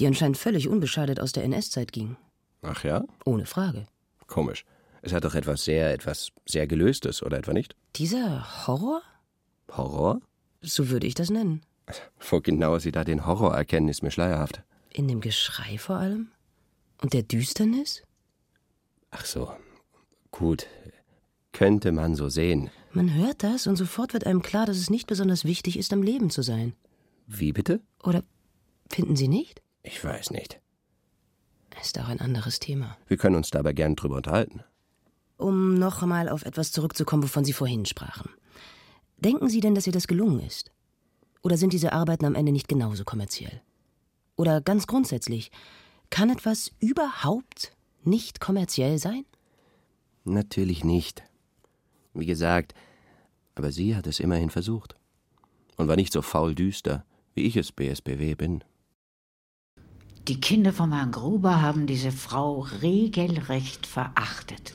die 0.00 0.08
anscheinend 0.08 0.38
völlig 0.38 0.66
unbeschadet 0.66 1.20
aus 1.20 1.30
der 1.30 1.44
NS-Zeit 1.44 1.92
gingen. 1.92 2.16
Ach 2.62 2.84
ja? 2.84 3.04
Ohne 3.24 3.46
Frage. 3.46 3.86
Komisch. 4.26 4.64
Es 5.02 5.12
hat 5.12 5.24
doch 5.24 5.34
etwas 5.34 5.64
sehr, 5.64 5.92
etwas 5.92 6.30
sehr 6.46 6.66
Gelöstes, 6.66 7.22
oder 7.22 7.38
etwa 7.38 7.52
nicht? 7.52 7.76
Dieser 7.96 8.66
Horror? 8.66 9.02
Horror? 9.70 10.20
So 10.62 10.88
würde 10.88 11.06
ich 11.06 11.14
das 11.14 11.30
nennen. 11.30 11.62
Wo 12.18 12.40
genau 12.40 12.78
Sie 12.78 12.90
da 12.90 13.04
den 13.04 13.26
Horror 13.26 13.54
erkennen, 13.54 13.88
ist 13.88 14.02
mir 14.02 14.10
schleierhaft. 14.10 14.62
In 14.92 15.06
dem 15.06 15.20
Geschrei 15.20 15.78
vor 15.78 15.96
allem? 15.96 16.28
Und 17.02 17.12
der 17.12 17.22
Düsternis? 17.22 18.02
Ach 19.10 19.24
so. 19.24 19.52
Gut. 20.30 20.66
Könnte 21.52 21.92
man 21.92 22.14
so 22.14 22.28
sehen. 22.28 22.70
Man 22.92 23.14
hört 23.14 23.42
das 23.42 23.66
und 23.66 23.76
sofort 23.76 24.12
wird 24.12 24.26
einem 24.26 24.42
klar, 24.42 24.66
dass 24.66 24.76
es 24.78 24.90
nicht 24.90 25.06
besonders 25.06 25.44
wichtig 25.44 25.78
ist, 25.78 25.92
am 25.92 26.02
Leben 26.02 26.30
zu 26.30 26.42
sein. 26.42 26.74
Wie 27.26 27.52
bitte? 27.52 27.80
Oder 28.02 28.24
finden 28.90 29.16
Sie 29.16 29.28
nicht? 29.28 29.62
Ich 29.82 30.02
weiß 30.02 30.30
nicht. 30.30 30.60
Ist 31.80 31.98
auch 31.98 32.08
ein 32.08 32.20
anderes 32.20 32.58
Thema. 32.58 32.96
Wir 33.06 33.16
können 33.16 33.36
uns 33.36 33.50
dabei 33.50 33.72
gern 33.72 33.96
drüber 33.96 34.16
unterhalten. 34.16 34.62
Um 35.36 35.74
noch 35.74 36.02
einmal 36.02 36.28
auf 36.28 36.44
etwas 36.44 36.72
zurückzukommen, 36.72 37.22
wovon 37.22 37.44
Sie 37.44 37.52
vorhin 37.52 37.84
sprachen. 37.84 38.30
Denken 39.18 39.48
Sie 39.48 39.60
denn, 39.60 39.74
dass 39.74 39.86
ihr 39.86 39.92
das 39.92 40.06
gelungen 40.06 40.40
ist? 40.40 40.72
Oder 41.42 41.56
sind 41.56 41.72
diese 41.72 41.92
Arbeiten 41.92 42.24
am 42.24 42.34
Ende 42.34 42.52
nicht 42.52 42.68
genauso 42.68 43.04
kommerziell? 43.04 43.62
Oder 44.36 44.60
ganz 44.60 44.86
grundsätzlich, 44.86 45.50
kann 46.10 46.30
etwas 46.30 46.72
überhaupt 46.80 47.72
nicht 48.04 48.40
kommerziell 48.40 48.98
sein? 48.98 49.24
Natürlich 50.24 50.84
nicht. 50.84 51.22
Wie 52.14 52.26
gesagt, 52.26 52.74
aber 53.54 53.72
sie 53.72 53.96
hat 53.96 54.06
es 54.06 54.20
immerhin 54.20 54.50
versucht. 54.50 54.96
Und 55.76 55.88
war 55.88 55.96
nicht 55.96 56.12
so 56.12 56.22
faul 56.22 56.54
düster, 56.54 57.04
wie 57.34 57.42
ich 57.42 57.56
es 57.56 57.72
BSBW 57.72 58.34
bin. 58.34 58.64
Die 60.28 60.40
Kinder 60.40 60.72
von 60.72 60.92
Herrn 60.92 61.12
Gruber 61.12 61.62
haben 61.62 61.86
diese 61.86 62.10
Frau 62.10 62.60
regelrecht 62.82 63.86
verachtet. 63.86 64.74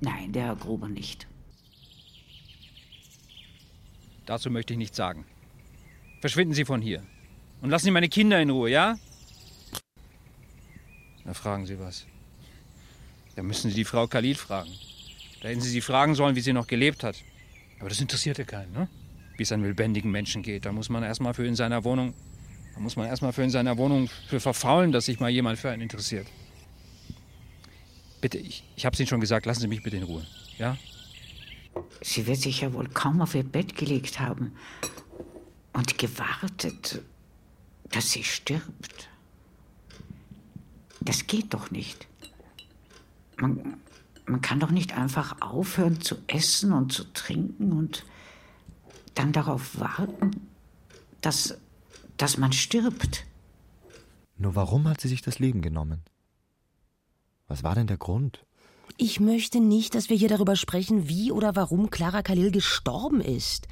Nein, 0.00 0.32
der 0.32 0.44
Herr 0.44 0.56
Gruber 0.56 0.88
nicht. 0.88 1.26
Dazu 4.26 4.50
möchte 4.50 4.74
ich 4.74 4.78
nichts 4.78 4.98
sagen. 4.98 5.24
Verschwinden 6.20 6.52
Sie 6.52 6.66
von 6.66 6.82
hier. 6.82 7.02
Und 7.62 7.70
lassen 7.70 7.86
Sie 7.86 7.90
meine 7.90 8.10
Kinder 8.10 8.42
in 8.42 8.50
Ruhe, 8.50 8.68
ja? 8.68 8.98
Da 11.24 11.32
fragen 11.32 11.64
Sie 11.64 11.78
was. 11.78 12.06
Da 13.36 13.42
müssen 13.42 13.70
Sie 13.70 13.76
die 13.76 13.86
Frau 13.86 14.06
Khalil 14.06 14.34
fragen. 14.34 14.70
Da 15.40 15.48
hätten 15.48 15.62
Sie 15.62 15.70
sie 15.70 15.80
fragen 15.80 16.14
sollen, 16.14 16.36
wie 16.36 16.42
sie 16.42 16.52
noch 16.52 16.66
gelebt 16.66 17.04
hat. 17.04 17.16
Aber 17.80 17.88
das 17.88 18.02
interessierte 18.02 18.44
keinen, 18.44 18.72
ne? 18.72 18.88
Wie 19.38 19.44
es 19.44 19.52
einem 19.52 19.64
lebendigen 19.64 20.10
Menschen 20.10 20.42
geht. 20.42 20.66
Da 20.66 20.72
muss 20.72 20.90
man 20.90 21.02
erstmal 21.02 21.32
für 21.32 21.46
in 21.46 21.54
seiner 21.54 21.84
Wohnung. 21.84 22.12
Da 22.78 22.82
muss 22.84 22.94
man 22.94 23.06
erstmal 23.06 23.32
für 23.32 23.42
in 23.42 23.50
seiner 23.50 23.76
Wohnung 23.76 24.08
für 24.28 24.38
verfaulen, 24.38 24.92
dass 24.92 25.06
sich 25.06 25.18
mal 25.18 25.28
jemand 25.28 25.58
für 25.58 25.68
einen 25.68 25.82
interessiert. 25.82 26.28
Bitte, 28.20 28.38
ich, 28.38 28.62
ich 28.76 28.86
habe 28.86 28.94
es 28.94 29.00
Ihnen 29.00 29.08
schon 29.08 29.18
gesagt, 29.20 29.46
lassen 29.46 29.62
Sie 29.62 29.66
mich 29.66 29.82
bitte 29.82 29.96
in 29.96 30.04
Ruhe. 30.04 30.24
Ja? 30.58 30.76
Sie 32.02 32.28
wird 32.28 32.38
sich 32.38 32.60
ja 32.60 32.72
wohl 32.72 32.88
kaum 32.88 33.20
auf 33.20 33.34
ihr 33.34 33.42
Bett 33.42 33.74
gelegt 33.74 34.20
haben 34.20 34.52
und 35.72 35.98
gewartet, 35.98 37.02
dass 37.90 38.12
sie 38.12 38.22
stirbt. 38.22 39.08
Das 41.00 41.26
geht 41.26 41.54
doch 41.54 41.72
nicht. 41.72 42.06
Man, 43.38 43.80
man 44.24 44.40
kann 44.40 44.60
doch 44.60 44.70
nicht 44.70 44.96
einfach 44.96 45.40
aufhören 45.40 46.00
zu 46.00 46.18
essen 46.28 46.72
und 46.72 46.92
zu 46.92 47.12
trinken 47.12 47.72
und 47.72 48.04
dann 49.16 49.32
darauf 49.32 49.80
warten, 49.80 50.46
dass, 51.20 51.58
dass 52.18 52.36
man 52.36 52.52
stirbt. 52.52 53.24
Nur 54.36 54.54
warum 54.54 54.86
hat 54.86 55.00
sie 55.00 55.08
sich 55.08 55.22
das 55.22 55.38
Leben 55.38 55.62
genommen? 55.62 56.02
Was 57.48 57.62
war 57.62 57.74
denn 57.74 57.86
der 57.86 57.96
Grund? 57.96 58.44
Ich 58.98 59.20
möchte 59.20 59.60
nicht, 59.60 59.94
dass 59.94 60.10
wir 60.10 60.16
hier 60.16 60.28
darüber 60.28 60.56
sprechen, 60.56 61.08
wie 61.08 61.32
oder 61.32 61.56
warum 61.56 61.90
Clara 61.90 62.22
Khalil 62.22 62.50
gestorben 62.50 63.20
ist. 63.20 63.68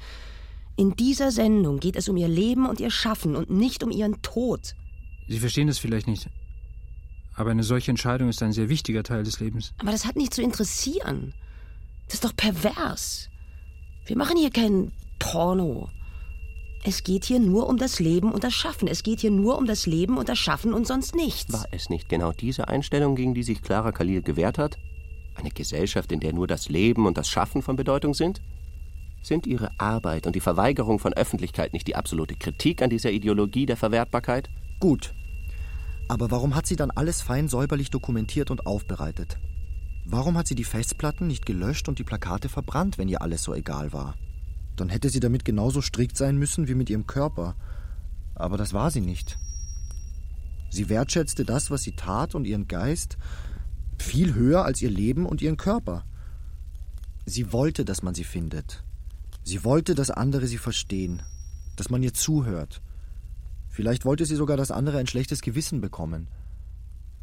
In 0.75 0.95
dieser 0.95 1.31
Sendung 1.31 1.79
geht 1.79 1.95
es 1.95 2.07
um 2.07 2.17
ihr 2.17 2.27
Leben 2.27 2.67
und 2.67 2.79
ihr 2.79 2.91
Schaffen 2.91 3.35
und 3.35 3.49
nicht 3.49 3.83
um 3.83 3.91
ihren 3.91 4.21
Tod. 4.21 4.75
Sie 5.27 5.39
verstehen 5.39 5.67
das 5.67 5.79
vielleicht 5.79 6.07
nicht. 6.07 6.29
Aber 7.35 7.51
eine 7.51 7.63
solche 7.63 7.91
Entscheidung 7.91 8.29
ist 8.29 8.41
ein 8.41 8.51
sehr 8.51 8.69
wichtiger 8.69 9.03
Teil 9.03 9.23
des 9.23 9.39
Lebens. 9.39 9.73
Aber 9.79 9.91
das 9.91 10.05
hat 10.05 10.15
nicht 10.15 10.33
zu 10.33 10.41
interessieren. 10.41 11.33
Das 12.05 12.15
ist 12.15 12.25
doch 12.25 12.35
pervers. 12.35 13.29
Wir 14.05 14.17
machen 14.17 14.37
hier 14.37 14.49
kein 14.49 14.91
Porno. 15.19 15.89
Es 16.89 17.03
geht 17.03 17.25
hier 17.25 17.41
nur 17.41 17.67
um 17.67 17.75
das 17.75 17.99
Leben 17.99 18.31
und 18.31 18.45
das 18.45 18.53
Schaffen. 18.53 18.87
Es 18.87 19.03
geht 19.03 19.19
hier 19.19 19.29
nur 19.29 19.57
um 19.57 19.65
das 19.65 19.85
Leben 19.85 20.17
und 20.17 20.29
das 20.29 20.39
Schaffen 20.39 20.73
und 20.73 20.87
sonst 20.87 21.15
nichts. 21.15 21.51
War 21.51 21.65
es 21.71 21.89
nicht 21.89 22.07
genau 22.07 22.31
diese 22.31 22.69
Einstellung, 22.69 23.17
gegen 23.17 23.33
die 23.33 23.43
sich 23.43 23.61
Clara 23.61 23.91
Khalil 23.91 24.21
gewehrt 24.21 24.57
hat? 24.57 24.77
Eine 25.35 25.49
Gesellschaft, 25.49 26.13
in 26.13 26.21
der 26.21 26.31
nur 26.31 26.47
das 26.47 26.69
Leben 26.69 27.05
und 27.05 27.17
das 27.17 27.27
Schaffen 27.27 27.61
von 27.61 27.75
Bedeutung 27.75 28.13
sind? 28.13 28.41
Sind 29.21 29.45
ihre 29.47 29.69
Arbeit 29.77 30.27
und 30.27 30.37
die 30.37 30.39
Verweigerung 30.39 30.97
von 30.97 31.11
Öffentlichkeit 31.11 31.73
nicht 31.73 31.87
die 31.87 31.97
absolute 31.97 32.35
Kritik 32.35 32.81
an 32.81 32.89
dieser 32.89 33.11
Ideologie 33.11 33.65
der 33.65 33.75
Verwertbarkeit? 33.75 34.49
Gut. 34.79 35.13
Aber 36.07 36.31
warum 36.31 36.55
hat 36.55 36.67
sie 36.67 36.77
dann 36.77 36.91
alles 36.91 37.21
fein 37.21 37.49
säuberlich 37.49 37.89
dokumentiert 37.89 38.49
und 38.49 38.65
aufbereitet? 38.65 39.37
Warum 40.05 40.37
hat 40.37 40.47
sie 40.47 40.55
die 40.55 40.63
Festplatten 40.63 41.27
nicht 41.27 41.45
gelöscht 41.45 41.89
und 41.89 41.99
die 41.99 42.05
Plakate 42.05 42.47
verbrannt, 42.47 42.97
wenn 42.97 43.09
ihr 43.09 43.21
alles 43.21 43.43
so 43.43 43.53
egal 43.53 43.91
war? 43.91 44.15
Dann 44.77 44.89
hätte 44.89 45.09
sie 45.09 45.19
damit 45.19 45.43
genauso 45.43 45.81
strikt 45.81 46.15
sein 46.15 46.37
müssen 46.37 46.67
wie 46.67 46.75
mit 46.75 46.89
ihrem 46.89 47.07
Körper. 47.07 47.55
Aber 48.35 48.57
das 48.57 48.73
war 48.73 48.91
sie 48.91 49.01
nicht. 49.01 49.37
Sie 50.69 50.87
wertschätzte 50.87 51.43
das, 51.43 51.71
was 51.71 51.81
sie 51.81 51.95
tat 51.95 52.35
und 52.35 52.45
ihren 52.45 52.67
Geist 52.67 53.17
viel 53.97 54.35
höher 54.35 54.63
als 54.63 54.81
ihr 54.81 54.91
Leben 54.91 55.25
und 55.25 55.41
ihren 55.41 55.57
Körper. 55.57 56.05
Sie 57.25 57.51
wollte, 57.51 57.83
dass 57.83 58.03
man 58.03 58.13
sie 58.13 58.23
findet. 58.23 58.83
Sie 59.43 59.63
wollte, 59.63 59.95
dass 59.95 60.11
andere 60.11 60.45
sie 60.47 60.57
verstehen, 60.57 61.23
dass 61.75 61.89
man 61.89 62.03
ihr 62.03 62.13
zuhört. 62.13 62.81
Vielleicht 63.69 64.05
wollte 64.05 64.25
sie 64.25 64.35
sogar, 64.35 64.57
dass 64.57 64.71
andere 64.71 64.97
ein 64.97 65.07
schlechtes 65.07 65.41
Gewissen 65.41 65.81
bekommen. 65.81 66.27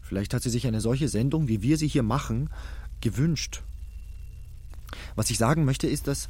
Vielleicht 0.01 0.35
hat 0.35 0.43
sie 0.43 0.51
sich 0.51 0.67
eine 0.67 0.81
solche 0.81 1.09
Sendung, 1.09 1.49
wie 1.49 1.63
wir 1.63 1.79
sie 1.79 1.89
hier 1.89 2.03
machen, 2.03 2.51
gewünscht. 3.01 3.63
Was 5.17 5.31
ich 5.31 5.39
sagen 5.39 5.65
möchte, 5.65 5.87
ist, 5.87 6.07
dass, 6.07 6.29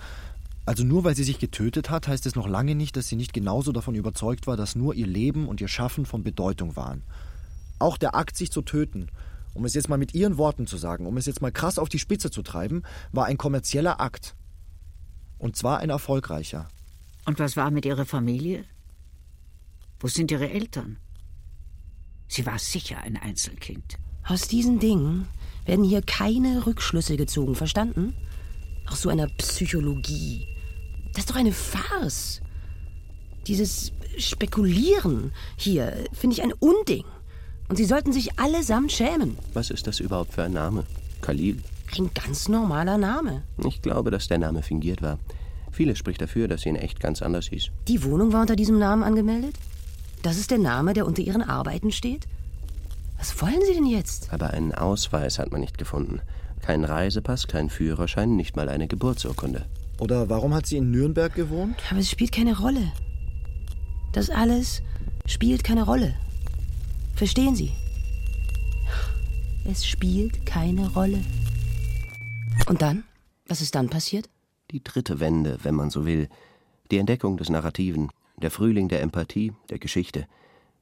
also 0.67 0.83
nur 0.83 1.05
weil 1.05 1.15
sie 1.15 1.25
sich 1.25 1.39
getötet 1.39 1.91
hat, 1.91 2.09
heißt 2.09 2.25
es 2.27 2.37
noch 2.37 2.49
lange 2.49 2.75
nicht, 2.75 2.97
dass 2.97 3.09
sie 3.09 3.17
nicht 3.17 3.33
genauso 3.33 3.73
davon 3.73 3.95
überzeugt 3.95 4.47
war, 4.47 4.57
dass 4.57 4.75
nur 4.77 4.95
ihr 4.95 5.07
Leben 5.07 5.47
und 5.47 5.61
ihr 5.61 5.69
Schaffen 5.69 6.07
von 6.07 6.23
Bedeutung 6.23 6.77
waren. 6.77 7.03
Auch 7.79 7.99
der 7.99 8.15
Akt, 8.15 8.37
sich 8.37 8.51
zu 8.51 8.63
töten, 8.63 9.09
um 9.53 9.65
es 9.65 9.75
jetzt 9.75 9.89
mal 9.89 9.99
mit 9.99 10.15
ihren 10.15 10.39
Worten 10.39 10.67
zu 10.67 10.77
sagen, 10.77 11.07
um 11.07 11.17
es 11.17 11.27
jetzt 11.27 11.43
mal 11.43 11.53
krass 11.53 11.79
auf 11.79 11.89
die 11.89 11.99
Spitze 11.99 12.31
zu 12.31 12.43
treiben, 12.43 12.83
war 13.13 13.27
ein 13.27 13.39
kommerzieller 13.39 14.01
Akt. 14.01 14.35
Und 15.39 15.57
zwar 15.57 15.79
ein 15.79 15.91
erfolgreicher. 15.91 16.69
Und 17.27 17.39
was 17.39 17.57
war 17.57 17.71
mit 17.71 17.85
ihrer 17.85 18.07
Familie? 18.07 18.65
Wo 20.01 20.09
sind 20.09 20.31
ihre 20.31 20.51
Eltern? 20.51 20.97
Sie 22.27 22.47
war 22.47 22.59
sicher 22.59 22.99
ein 22.99 23.17
Einzelkind. 23.17 23.99
Aus 24.27 24.49
diesen 24.49 24.79
Dingen 24.79 25.29
werden 25.67 25.85
hier 25.85 26.03
keine 26.03 26.67
Rückschlüsse 26.67 27.17
gezogen, 27.17 27.55
verstanden? 27.55 28.15
Aus 28.91 29.03
so 29.03 29.09
einer 29.09 29.27
Psychologie. 29.39 30.47
Das 31.13 31.21
ist 31.21 31.31
doch 31.31 31.37
eine 31.37 31.53
Farce. 31.53 32.41
Dieses 33.47 33.93
Spekulieren 34.19 35.33
hier 35.57 35.93
finde 36.13 36.37
ich 36.37 36.43
ein 36.43 36.53
Unding. 36.53 37.05
Und 37.69 37.77
Sie 37.77 37.85
sollten 37.85 38.13
sich 38.13 38.39
allesamt 38.39 38.93
schämen. 38.93 39.37
Was 39.55 39.71
ist 39.71 39.87
das 39.87 40.01
überhaupt 40.01 40.35
für 40.35 40.43
ein 40.43 40.53
Name? 40.53 40.85
Khalil? 41.23 41.63
Ein 41.97 42.11
ganz 42.15 42.49
normaler 42.49 42.99
Name. 42.99 43.43
Ich 43.65 43.81
glaube, 43.81 44.11
dass 44.11 44.29
der 44.29 44.39
Name 44.39 44.63
fingiert 44.63 45.01
war. 45.03 45.19
Vieles 45.71 45.99
spricht 45.99 46.21
dafür, 46.21 46.47
dass 46.49 46.63
sie 46.63 46.69
in 46.69 46.77
echt 46.77 47.01
ganz 47.01 47.23
anders 47.23 47.49
hieß. 47.49 47.71
Die 47.89 48.05
Wohnung 48.05 48.33
war 48.33 48.43
unter 48.43 48.57
diesem 48.57 48.79
Namen 48.79 49.03
angemeldet? 49.03 49.57
Das 50.23 50.39
ist 50.39 50.51
der 50.51 50.59
Name, 50.59 50.93
der 50.95 51.07
unter 51.07 51.23
Ihren 51.23 51.43
Arbeiten 51.43 51.93
steht? 51.93 52.27
Was 53.19 53.41
wollen 53.41 53.61
Sie 53.67 53.75
denn 53.75 53.87
jetzt? 53.87 54.33
Aber 54.33 54.51
einen 54.51 54.75
Ausweis 54.75 55.39
hat 55.39 55.51
man 55.53 55.61
nicht 55.61 55.79
gefunden. 55.79 56.21
Kein 56.65 56.83
Reisepass, 56.85 57.47
kein 57.47 57.69
Führerschein, 57.69 58.37
nicht 58.37 58.57
mal 58.57 58.71
eine 58.71 58.89
Geburtsurkunde. 58.89 59.67
Oder 59.99 60.31
warum 60.31 60.55
hat 60.55 60.65
sie 60.65 60.79
in 60.79 60.91
Nürnberg 60.91 61.35
gewohnt? 61.35 61.77
Aber 61.91 62.01
es 62.01 62.09
spielt 62.11 62.33
keine 62.33 62.59
Rolle. 62.59 62.91
Das 64.15 64.31
alles 64.31 64.81
spielt 65.27 65.63
keine 65.63 65.83
Rolle. 65.83 66.15
Verstehen 67.17 67.55
Sie? 67.55 67.73
Es 69.67 69.87
spielt 69.87 70.47
keine 70.47 70.89
Rolle. 70.89 71.21
Und 72.67 72.81
dann? 72.81 73.05
Was 73.47 73.61
ist 73.61 73.75
dann 73.75 73.91
passiert? 73.91 74.31
Die 74.71 74.83
dritte 74.83 75.21
Wende, 75.21 75.59
wenn 75.65 75.75
man 75.75 75.91
so 75.91 76.07
will. 76.07 76.31
Die 76.91 76.97
Entdeckung 76.97 77.37
des 77.37 77.51
Narrativen, 77.51 78.09
der 78.39 78.51
Frühling 78.51 78.89
der 78.89 79.03
Empathie, 79.03 79.53
der 79.69 79.79
Geschichte. 79.79 80.27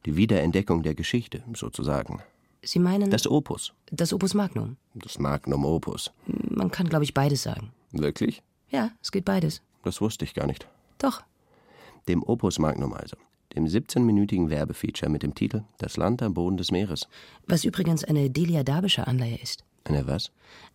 Die 0.07 0.15
Wiederentdeckung 0.15 0.85
der 0.85 0.95
Geschichte, 0.95 1.43
sozusagen. 1.55 2.23
Sie 2.63 2.79
meinen. 2.79 3.11
Das 3.11 3.27
Opus. 3.27 3.73
Das 3.91 4.13
Opus 4.13 4.35
Magnum. 4.35 4.77
Das 4.95 5.19
Magnum 5.19 5.65
Opus. 5.65 6.13
Man 6.27 6.71
kann, 6.71 6.89
glaube 6.89 7.05
ich, 7.05 7.13
beides 7.13 7.43
sagen. 7.43 7.73
Wirklich? 7.91 8.43
Ja, 8.71 8.91
es 9.03 9.11
geht 9.11 9.25
beides. 9.25 9.63
Das 9.83 10.01
wusste 10.01 10.25
ich 10.25 10.35
gar 10.35 10.47
nicht. 10.47 10.67
Doch. 10.99 11.23
Dem 12.09 12.23
Opus 12.23 12.59
Magnum 12.59 12.93
also. 12.95 13.17
Dem 13.55 13.67
17-minütigen 13.67 14.49
Werbefeature 14.49 15.11
mit 15.11 15.23
dem 15.23 15.35
Titel 15.35 15.65
Das 15.79 15.97
Land 15.97 16.23
am 16.23 16.35
Boden 16.35 16.57
des 16.57 16.71
Meeres. 16.71 17.09
Was 17.47 17.65
übrigens 17.65 18.05
eine 18.05 18.31
Delia 18.31 18.63
Dabischer 18.63 19.07
Anleihe 19.09 19.39
ist. 19.43 19.65
Eine 19.85 20.07
was? 20.07 20.31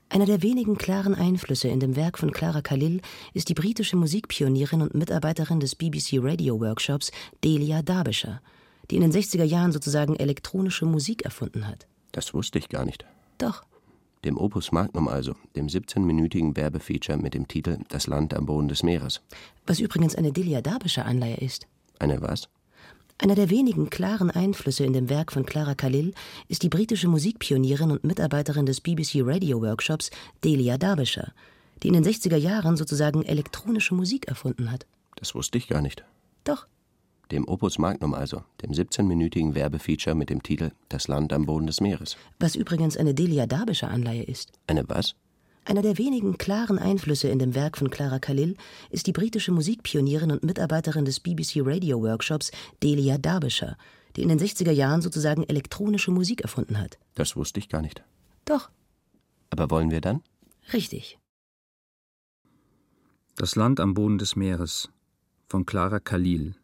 Einer 0.10 0.26
der 0.26 0.42
wenigen 0.42 0.78
klaren 0.78 1.16
Einflüsse 1.16 1.68
in 1.70 1.80
dem 1.80 1.96
Werk 1.96 2.18
von 2.18 2.32
Clara 2.32 2.62
Khalil 2.62 3.02
ist 3.34 3.50
die 3.50 3.54
britische 3.54 3.98
Musikpionierin 3.98 4.82
und 4.82 4.94
Mitarbeiterin 4.94 5.60
des 5.60 5.76
BBC 5.76 6.20
Radio 6.20 6.60
Workshops 6.60 7.12
Delia 7.44 7.82
Derbyshire, 7.82 8.42
die 8.90 8.96
in 8.96 9.02
den 9.02 9.12
60er 9.12 9.44
Jahren 9.44 9.72
sozusagen 9.72 10.16
elektronische 10.16 10.86
Musik 10.86 11.24
erfunden 11.24 11.68
hat. 11.68 11.88
Das 12.12 12.34
wusste 12.34 12.58
ich 12.58 12.70
gar 12.70 12.86
nicht. 12.86 13.06
Doch. 13.38 13.64
Dem 14.26 14.38
Opus 14.38 14.72
Magnum 14.72 15.08
also, 15.08 15.36
dem 15.56 15.68
17-minütigen 15.68 16.56
Werbefeature 16.56 17.18
mit 17.18 17.34
dem 17.34 17.48
Titel 17.48 17.78
Das 17.90 18.08
Land 18.08 18.34
am 18.34 18.46
Boden 18.46 18.68
des 18.68 18.84
Meeres. 18.84 19.22
Was 19.66 19.80
übrigens 19.80 20.16
eine 20.16 20.32
Delia 20.32 20.62
Derbyshire 20.62 21.06
Anleihe 21.06 21.38
ist. 21.38 21.68
Eine 22.00 22.22
was? 22.22 22.50
Einer 23.20 23.36
der 23.36 23.50
wenigen 23.50 23.90
klaren 23.90 24.30
Einflüsse 24.30 24.84
in 24.84 24.94
dem 24.94 25.10
Werk 25.10 25.32
von 25.32 25.46
Clara 25.46 25.74
Khalil 25.74 26.14
ist 26.48 26.62
die 26.62 26.70
britische 26.70 27.08
Musikpionierin 27.08 27.92
und 27.92 28.04
Mitarbeiterin 28.04 28.68
des 28.68 28.82
BBC 28.82 29.22
Radio 29.24 29.62
Workshops 29.62 30.12
Delia 30.44 30.78
Derbyshire, 30.78 31.32
die 31.82 31.88
in 31.88 31.96
den 31.96 32.06
60er 32.06 32.36
Jahren 32.36 32.78
sozusagen 32.78 33.24
elektronische 33.24 33.96
Musik 33.96 34.28
erfunden 34.28 34.72
hat. 34.72 34.86
Das 35.16 35.34
wusste 35.34 35.58
ich 35.58 35.68
gar 35.68 35.82
nicht. 35.82 36.04
Doch. 36.44 36.68
Dem 37.32 37.48
Opus 37.48 37.78
Magnum 37.78 38.14
also, 38.14 38.44
dem 38.62 38.72
17-minütigen 38.72 39.54
Werbefeature 39.54 40.16
mit 40.16 40.30
dem 40.30 40.44
Titel 40.44 40.72
Das 40.88 41.08
Land 41.08 41.34
am 41.34 41.46
Boden 41.46 41.68
des 41.68 41.82
Meeres. 41.82 42.16
Was 42.40 42.56
übrigens 42.56 42.96
eine 42.96 43.14
Delia 43.14 43.46
Derbyshire 43.46 43.92
Anleihe 43.92 44.24
ist. 44.24 44.54
Eine 44.68 44.88
was? 44.88 45.16
Einer 45.66 45.82
der 45.82 45.98
wenigen 45.98 46.38
klaren 46.38 46.80
Einflüsse 46.80 47.28
in 47.28 47.40
dem 47.40 47.54
Werk 47.54 47.78
von 47.78 47.90
Clara 47.90 48.20
Khalil 48.20 48.56
ist 48.90 49.06
die 49.06 49.12
britische 49.12 49.52
Musikpionierin 49.52 50.32
und 50.32 50.44
Mitarbeiterin 50.44 51.04
des 51.04 51.20
BBC 51.20 51.58
Radio 51.58 52.02
Workshops 52.02 52.52
Delia 52.82 53.18
Derbyshire, 53.18 53.76
die 54.16 54.22
in 54.22 54.30
den 54.30 54.40
60er 54.40 54.72
Jahren 54.72 55.02
sozusagen 55.02 55.44
elektronische 55.44 56.12
Musik 56.12 56.40
erfunden 56.40 56.80
hat. 56.80 56.98
Das 57.16 57.36
wusste 57.36 57.60
ich 57.60 57.68
gar 57.68 57.82
nicht. 57.82 58.02
Doch. 58.46 58.70
Aber 59.50 59.70
wollen 59.70 59.92
wir 59.92 60.00
dann? 60.00 60.22
Richtig. 60.72 61.20
Das 63.36 63.58
Land 63.58 63.82
am 63.82 63.94
Boden 63.94 64.18
des 64.18 64.38
Meeres 64.38 64.90
von 65.48 65.66
Clara 65.66 66.00
Khalil. 66.00 66.56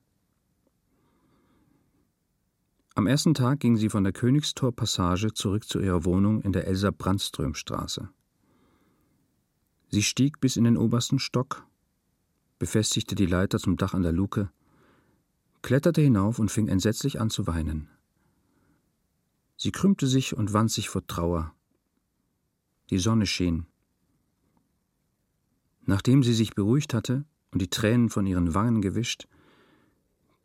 Am 2.96 3.08
ersten 3.08 3.34
Tag 3.34 3.60
ging 3.60 3.76
sie 3.76 3.90
von 3.90 4.04
der 4.04 4.14
Königstor-Passage 4.14 5.34
zurück 5.34 5.68
zu 5.68 5.80
ihrer 5.80 6.06
Wohnung 6.06 6.42
in 6.42 6.54
der 6.54 6.68
Elsa-Brandström-Straße. 6.68 8.10
Sie 9.90 10.04
stieg 10.04 10.40
bis 10.40 10.58
in 10.58 10.64
den 10.64 10.78
obersten 10.78 11.18
Stock, 11.18 11.66
befestigte 12.60 13.16
die 13.16 13.26
Leiter 13.26 13.58
zum 13.58 13.78
Dach 13.78 13.96
an 13.96 14.04
der 14.04 14.12
Luke, 14.12 14.52
kletterte 15.64 16.02
hinauf 16.02 16.38
und 16.38 16.52
fing 16.52 16.68
entsetzlich 16.68 17.20
an 17.20 17.32
zu 17.32 17.48
weinen. 17.48 17.90
Sie 19.58 19.72
krümmte 19.72 20.06
sich 20.06 20.38
und 20.38 20.54
wand 20.54 20.70
sich 20.70 20.90
vor 20.90 21.06
Trauer. 21.08 21.52
Die 22.92 23.00
Sonne 23.00 23.26
schien. 23.26 23.66
Nachdem 25.86 26.22
sie 26.22 26.34
sich 26.34 26.54
beruhigt 26.54 26.94
hatte 26.94 27.26
und 27.52 27.62
die 27.62 27.70
Tränen 27.70 28.10
von 28.10 28.28
ihren 28.28 28.54
Wangen 28.54 28.82
gewischt, 28.84 29.28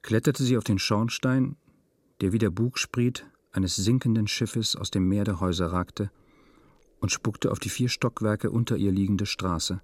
kletterte 0.01 0.45
sie 0.45 0.57
auf 0.57 0.65
den 0.65 0.79
Schornstein, 0.79 1.57
der 2.21 2.33
wie 2.33 2.39
der 2.39 2.51
Bugspriet 2.51 3.27
eines 3.53 3.77
sinkenden 3.77 4.29
Schiffes 4.29 4.77
aus 4.77 4.91
dem 4.91 5.09
Meer 5.09 5.25
der 5.25 5.41
Häuser 5.41 5.67
ragte, 5.67 6.11
und 7.01 7.13
spuckte 7.13 7.53
auf 7.53 7.59
die 7.59 7.69
vier 7.69 7.89
Stockwerke 7.89 8.51
unter 8.51 8.77
ihr 8.77 8.91
liegende 8.91 9.27
Straße. 9.27 9.81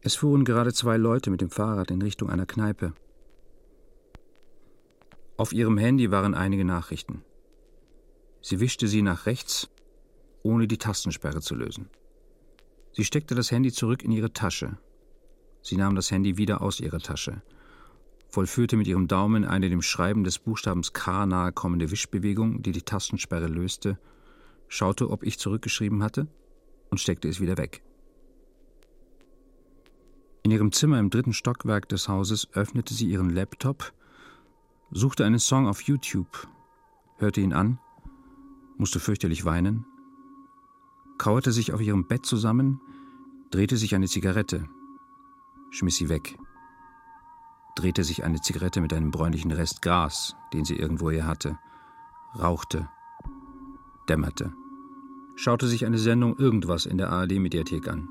Es 0.00 0.16
fuhren 0.16 0.44
gerade 0.44 0.72
zwei 0.72 0.96
Leute 0.96 1.30
mit 1.30 1.40
dem 1.40 1.50
Fahrrad 1.50 1.90
in 1.90 2.02
Richtung 2.02 2.30
einer 2.30 2.46
Kneipe. 2.46 2.94
Auf 5.36 5.52
ihrem 5.52 5.78
Handy 5.78 6.10
waren 6.10 6.34
einige 6.34 6.64
Nachrichten. 6.64 7.22
Sie 8.40 8.60
wischte 8.60 8.88
sie 8.88 9.02
nach 9.02 9.26
rechts, 9.26 9.70
ohne 10.42 10.66
die 10.66 10.78
Tastensperre 10.78 11.40
zu 11.40 11.54
lösen. 11.54 11.88
Sie 12.92 13.04
steckte 13.04 13.34
das 13.34 13.50
Handy 13.50 13.72
zurück 13.72 14.02
in 14.02 14.10
ihre 14.10 14.32
Tasche. 14.32 14.78
Sie 15.62 15.76
nahm 15.76 15.94
das 15.94 16.10
Handy 16.10 16.36
wieder 16.36 16.60
aus 16.60 16.80
ihrer 16.80 16.98
Tasche, 16.98 17.42
vollführte 18.32 18.78
mit 18.78 18.86
ihrem 18.86 19.08
Daumen 19.08 19.44
eine 19.44 19.68
dem 19.68 19.82
Schreiben 19.82 20.24
des 20.24 20.38
Buchstabens 20.38 20.94
K 20.94 21.26
nahe 21.26 21.52
kommende 21.52 21.90
Wischbewegung, 21.90 22.62
die 22.62 22.72
die 22.72 22.80
Tastensperre 22.80 23.46
löste, 23.46 23.98
schaute, 24.68 25.10
ob 25.10 25.22
ich 25.22 25.38
zurückgeschrieben 25.38 26.02
hatte 26.02 26.26
und 26.90 26.98
steckte 26.98 27.28
es 27.28 27.40
wieder 27.40 27.58
weg. 27.58 27.82
In 30.42 30.50
ihrem 30.50 30.72
Zimmer 30.72 30.98
im 30.98 31.10
dritten 31.10 31.34
Stockwerk 31.34 31.90
des 31.90 32.08
Hauses 32.08 32.48
öffnete 32.54 32.94
sie 32.94 33.06
ihren 33.06 33.28
Laptop, 33.28 33.92
suchte 34.90 35.26
einen 35.26 35.38
Song 35.38 35.68
auf 35.68 35.82
YouTube, 35.82 36.48
hörte 37.18 37.42
ihn 37.42 37.52
an, 37.52 37.78
musste 38.78 38.98
fürchterlich 38.98 39.44
weinen, 39.44 39.84
kauerte 41.18 41.52
sich 41.52 41.74
auf 41.74 41.82
ihrem 41.82 42.08
Bett 42.08 42.24
zusammen, 42.24 42.80
drehte 43.50 43.76
sich 43.76 43.94
eine 43.94 44.08
Zigarette, 44.08 44.64
schmiss 45.70 45.96
sie 45.96 46.08
weg, 46.08 46.38
drehte 47.74 48.04
sich 48.04 48.24
eine 48.24 48.40
Zigarette 48.40 48.80
mit 48.80 48.92
einem 48.92 49.10
bräunlichen 49.10 49.50
Rest 49.50 49.82
Gras, 49.82 50.36
den 50.52 50.64
sie 50.64 50.76
irgendwo 50.76 51.10
hier 51.10 51.26
hatte, 51.26 51.58
rauchte, 52.38 52.88
dämmerte 54.08 54.52
schaute 55.36 55.66
sich 55.66 55.86
eine 55.86 55.98
Sendung 55.98 56.36
Irgendwas 56.38 56.86
in 56.86 56.98
der 56.98 57.10
ARD-Mediathek 57.10 57.88
an. 57.88 58.08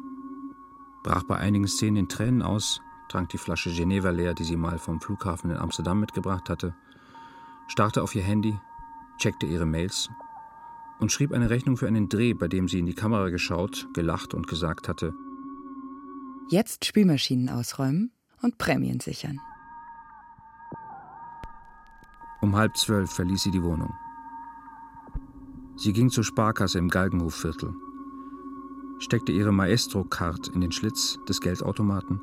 Brach 1.03 1.23
bei 1.23 1.37
einigen 1.37 1.67
Szenen 1.67 1.97
in 1.97 2.09
Tränen 2.09 2.41
aus, 2.41 2.81
trank 3.09 3.29
die 3.29 3.37
Flasche 3.37 3.71
Geneva 3.71 4.09
leer, 4.09 4.33
die 4.33 4.43
sie 4.43 4.57
mal 4.57 4.77
vom 4.77 5.01
Flughafen 5.01 5.49
in 5.49 5.57
Amsterdam 5.57 5.99
mitgebracht 5.99 6.49
hatte, 6.49 6.75
starrte 7.67 8.03
auf 8.03 8.15
ihr 8.15 8.23
Handy, 8.23 8.59
checkte 9.17 9.45
ihre 9.45 9.65
Mails 9.65 10.09
und 10.99 11.11
schrieb 11.11 11.31
eine 11.31 11.49
Rechnung 11.49 11.77
für 11.77 11.87
einen 11.87 12.09
Dreh, 12.09 12.33
bei 12.33 12.47
dem 12.47 12.67
sie 12.67 12.79
in 12.79 12.85
die 12.85 12.95
Kamera 12.95 13.29
geschaut, 13.29 13.87
gelacht 13.93 14.33
und 14.33 14.47
gesagt 14.47 14.87
hatte: 14.87 15.13
Jetzt 16.49 16.85
Spülmaschinen 16.85 17.49
ausräumen 17.49 18.11
und 18.41 18.57
Prämien 18.57 18.99
sichern. 18.99 19.39
Um 22.41 22.55
halb 22.55 22.75
zwölf 22.75 23.11
verließ 23.11 23.43
sie 23.43 23.51
die 23.51 23.63
Wohnung. 23.63 23.93
Sie 25.75 25.93
ging 25.93 26.09
zur 26.09 26.23
Sparkasse 26.23 26.79
im 26.79 26.89
Galgenhofviertel, 26.89 27.73
steckte 28.99 29.31
ihre 29.31 29.51
Maestro-Card 29.51 30.49
in 30.49 30.61
den 30.61 30.71
Schlitz 30.71 31.19
des 31.27 31.39
Geldautomaten, 31.39 32.21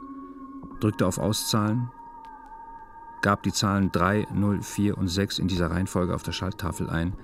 drückte 0.81 1.07
auf 1.07 1.19
Auszahlen, 1.19 1.91
gab 3.23 3.43
die 3.43 3.53
Zahlen 3.53 3.91
3, 3.91 4.29
0, 4.33 4.63
4 4.63 4.99
und 4.99 5.09
6 5.09 5.39
in 5.39 5.49
dieser 5.49 5.71
Reihenfolge 5.71 6.15
auf 6.15 6.23
der 6.23 6.33
Schalttafel 6.33 6.91
ein, 6.91 7.15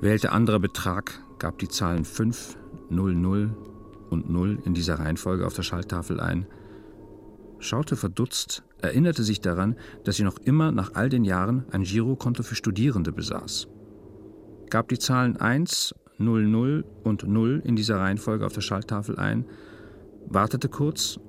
wählte 0.00 0.32
anderer 0.32 0.58
Betrag, 0.58 1.20
gab 1.38 1.58
die 1.58 1.68
Zahlen 1.68 2.04
5, 2.04 2.56
0, 2.90 3.14
0 3.14 3.56
und 4.10 4.30
0 4.30 4.58
in 4.64 4.74
dieser 4.74 4.98
Reihenfolge 4.98 5.46
auf 5.46 5.54
der 5.54 5.62
Schalttafel 5.62 6.20
ein, 6.20 6.46
schaute 7.62 7.96
verdutzt, 7.96 8.62
erinnerte 8.80 9.22
sich 9.22 9.40
daran, 9.40 9.76
dass 10.04 10.16
sie 10.16 10.24
noch 10.24 10.38
immer 10.38 10.72
nach 10.72 10.94
all 10.94 11.08
den 11.08 11.24
Jahren 11.24 11.64
ein 11.70 11.84
Girokonto 11.84 12.42
für 12.42 12.54
Studierende 12.54 13.12
besaß 13.12 13.68
gab 14.72 14.88
die 14.88 14.98
Zahlen 14.98 15.36
1, 15.36 15.94
0, 16.16 16.46
0 16.46 16.84
und 17.04 17.28
0 17.28 17.60
in 17.62 17.76
dieser 17.76 17.98
Reihenfolge 17.98 18.46
auf 18.46 18.54
der 18.54 18.62
Schalttafel 18.62 19.18
ein, 19.18 19.44
wartete 20.26 20.70
kurz 20.70 21.20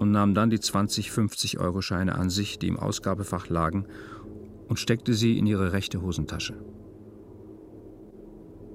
und 0.00 0.10
nahm 0.10 0.34
dann 0.34 0.50
die 0.50 0.58
20 0.58 1.10
50-Euro-Scheine 1.10 2.16
an 2.16 2.28
sich, 2.28 2.58
die 2.58 2.66
im 2.66 2.76
Ausgabefach 2.76 3.48
lagen, 3.48 3.86
und 4.66 4.80
steckte 4.80 5.14
sie 5.14 5.38
in 5.38 5.46
ihre 5.46 5.72
rechte 5.72 6.02
Hosentasche. 6.02 6.54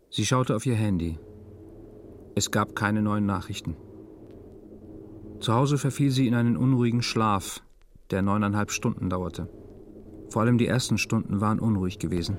Sie 0.09 0.25
schaute 0.25 0.55
auf 0.55 0.65
ihr 0.65 0.75
Handy. 0.75 1.19
Es 2.35 2.49
gab 2.49 2.77
keine 2.77 3.01
neuen 3.01 3.25
Nachrichten. 3.25 3.75
Zu 5.43 5.53
Hause 5.53 5.77
verfiel 5.77 6.09
sie 6.09 6.25
in 6.25 6.35
einen 6.35 6.55
unruhigen 6.55 7.01
Schlaf, 7.01 7.61
der 8.11 8.21
neuneinhalb 8.21 8.71
Stunden 8.71 9.09
dauerte. 9.09 9.49
Vor 10.29 10.41
allem 10.41 10.57
die 10.57 10.67
ersten 10.67 10.97
Stunden 10.97 11.41
waren 11.41 11.59
unruhig 11.59 11.99
gewesen. 11.99 12.37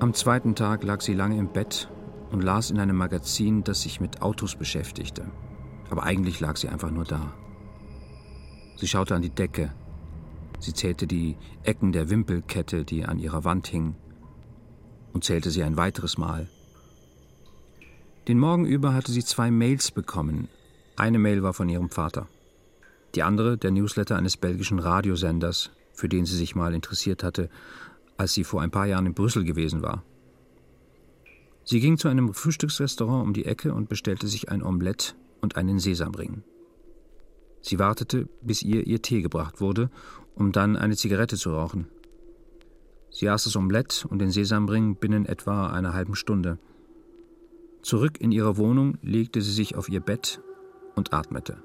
Am 0.00 0.12
zweiten 0.12 0.56
Tag 0.56 0.82
lag 0.82 1.00
sie 1.02 1.14
lange 1.14 1.38
im 1.38 1.52
Bett 1.52 1.88
und 2.32 2.42
las 2.42 2.72
in 2.72 2.80
einem 2.80 2.96
Magazin, 2.96 3.62
das 3.62 3.82
sich 3.82 4.00
mit 4.00 4.22
Autos 4.22 4.56
beschäftigte. 4.56 5.30
Aber 5.92 6.04
eigentlich 6.04 6.40
lag 6.40 6.56
sie 6.56 6.70
einfach 6.70 6.90
nur 6.90 7.04
da. 7.04 7.34
Sie 8.78 8.88
schaute 8.88 9.14
an 9.14 9.20
die 9.20 9.28
Decke. 9.28 9.74
Sie 10.58 10.72
zählte 10.72 11.06
die 11.06 11.36
Ecken 11.64 11.92
der 11.92 12.08
Wimpelkette, 12.08 12.86
die 12.86 13.04
an 13.04 13.18
ihrer 13.18 13.44
Wand 13.44 13.66
hing, 13.66 13.94
und 15.12 15.22
zählte 15.22 15.50
sie 15.50 15.62
ein 15.62 15.76
weiteres 15.76 16.16
Mal. 16.16 16.48
Den 18.26 18.38
Morgen 18.38 18.64
über 18.64 18.94
hatte 18.94 19.12
sie 19.12 19.22
zwei 19.22 19.50
Mails 19.50 19.90
bekommen. 19.90 20.48
Eine 20.96 21.18
Mail 21.18 21.42
war 21.42 21.52
von 21.52 21.68
ihrem 21.68 21.90
Vater. 21.90 22.26
Die 23.14 23.22
andere 23.22 23.58
der 23.58 23.70
Newsletter 23.70 24.16
eines 24.16 24.38
belgischen 24.38 24.78
Radiosenders, 24.78 25.72
für 25.92 26.08
den 26.08 26.24
sie 26.24 26.38
sich 26.38 26.54
mal 26.54 26.72
interessiert 26.72 27.22
hatte, 27.22 27.50
als 28.16 28.32
sie 28.32 28.44
vor 28.44 28.62
ein 28.62 28.70
paar 28.70 28.86
Jahren 28.86 29.04
in 29.04 29.14
Brüssel 29.14 29.44
gewesen 29.44 29.82
war. 29.82 30.02
Sie 31.64 31.80
ging 31.80 31.98
zu 31.98 32.08
einem 32.08 32.32
Frühstücksrestaurant 32.32 33.26
um 33.26 33.34
die 33.34 33.44
Ecke 33.44 33.74
und 33.74 33.90
bestellte 33.90 34.26
sich 34.26 34.48
ein 34.48 34.62
Omelett 34.62 35.16
und 35.42 35.56
einen 35.56 35.78
Sesamring. 35.78 36.42
Sie 37.60 37.78
wartete, 37.78 38.28
bis 38.40 38.62
ihr 38.62 38.86
ihr 38.86 39.02
Tee 39.02 39.22
gebracht 39.22 39.60
wurde, 39.60 39.90
um 40.34 40.52
dann 40.52 40.76
eine 40.76 40.96
Zigarette 40.96 41.36
zu 41.36 41.50
rauchen. 41.50 41.88
Sie 43.10 43.28
aß 43.28 43.44
das 43.44 43.56
Omelett 43.56 44.06
und 44.08 44.20
den 44.20 44.30
Sesamring 44.30 44.96
binnen 44.96 45.26
etwa 45.26 45.66
einer 45.66 45.92
halben 45.92 46.14
Stunde. 46.14 46.58
Zurück 47.82 48.20
in 48.20 48.32
ihre 48.32 48.56
Wohnung 48.56 48.96
legte 49.02 49.42
sie 49.42 49.52
sich 49.52 49.76
auf 49.76 49.88
ihr 49.88 50.00
Bett 50.00 50.40
und 50.94 51.12
atmete. 51.12 51.62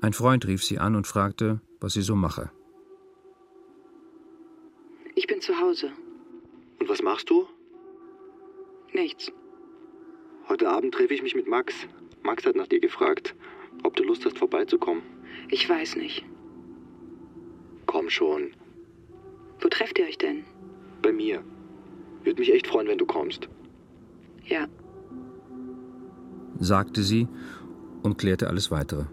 Ein 0.00 0.12
Freund 0.12 0.46
rief 0.46 0.64
sie 0.64 0.78
an 0.78 0.96
und 0.96 1.06
fragte, 1.06 1.60
was 1.80 1.92
sie 1.92 2.02
so 2.02 2.14
mache. 2.14 2.50
Ich 5.14 5.26
bin 5.26 5.40
zu 5.40 5.58
Hause. 5.60 5.90
Und 6.80 6.88
was 6.88 7.02
machst 7.02 7.30
du? 7.30 7.46
Nichts. 8.92 9.32
Heute 10.48 10.68
Abend 10.68 10.94
treffe 10.94 11.14
ich 11.14 11.22
mich 11.22 11.34
mit 11.34 11.48
Max. 11.48 11.74
Max 12.24 12.46
hat 12.46 12.56
nach 12.56 12.66
dir 12.66 12.80
gefragt, 12.80 13.34
ob 13.82 13.94
du 13.96 14.02
Lust 14.02 14.24
hast, 14.24 14.38
vorbeizukommen. 14.38 15.02
Ich 15.50 15.68
weiß 15.68 15.96
nicht. 15.96 16.24
Komm 17.86 18.08
schon. 18.08 18.50
Wo 19.60 19.68
trefft 19.68 19.98
ihr 19.98 20.06
euch 20.06 20.18
denn? 20.18 20.44
Bei 21.02 21.12
mir. 21.12 21.44
Würde 22.24 22.40
mich 22.40 22.52
echt 22.52 22.66
freuen, 22.66 22.88
wenn 22.88 22.98
du 22.98 23.06
kommst. 23.06 23.48
Ja. 24.46 24.66
sagte 26.58 27.02
sie 27.02 27.28
und 28.02 28.16
klärte 28.16 28.48
alles 28.48 28.70
weitere. 28.70 29.04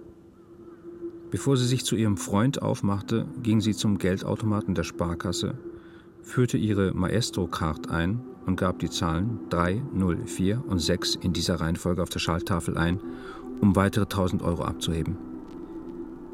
Bevor 1.31 1.57
sie 1.57 1.65
sich 1.65 1.83
zu 1.83 1.95
ihrem 1.95 2.17
Freund 2.17 2.61
aufmachte, 2.61 3.27
ging 3.41 3.61
sie 3.61 3.73
zum 3.73 3.97
Geldautomaten 3.97 4.75
der 4.75 4.83
Sparkasse, 4.83 5.57
führte 6.21 6.57
ihre 6.57 6.93
Maestro-Card 6.93 7.89
ein 7.89 8.21
und 8.45 8.55
gab 8.55 8.79
die 8.79 8.89
Zahlen 8.89 9.39
3, 9.49 9.81
0, 9.93 10.25
4 10.25 10.63
und 10.67 10.79
6 10.79 11.15
in 11.15 11.33
dieser 11.33 11.61
Reihenfolge 11.61 12.01
auf 12.01 12.09
der 12.09 12.19
Schalttafel 12.19 12.77
ein, 12.77 12.99
um 13.61 13.75
weitere 13.75 14.03
1000 14.03 14.41
Euro 14.41 14.63
abzuheben. 14.63 15.17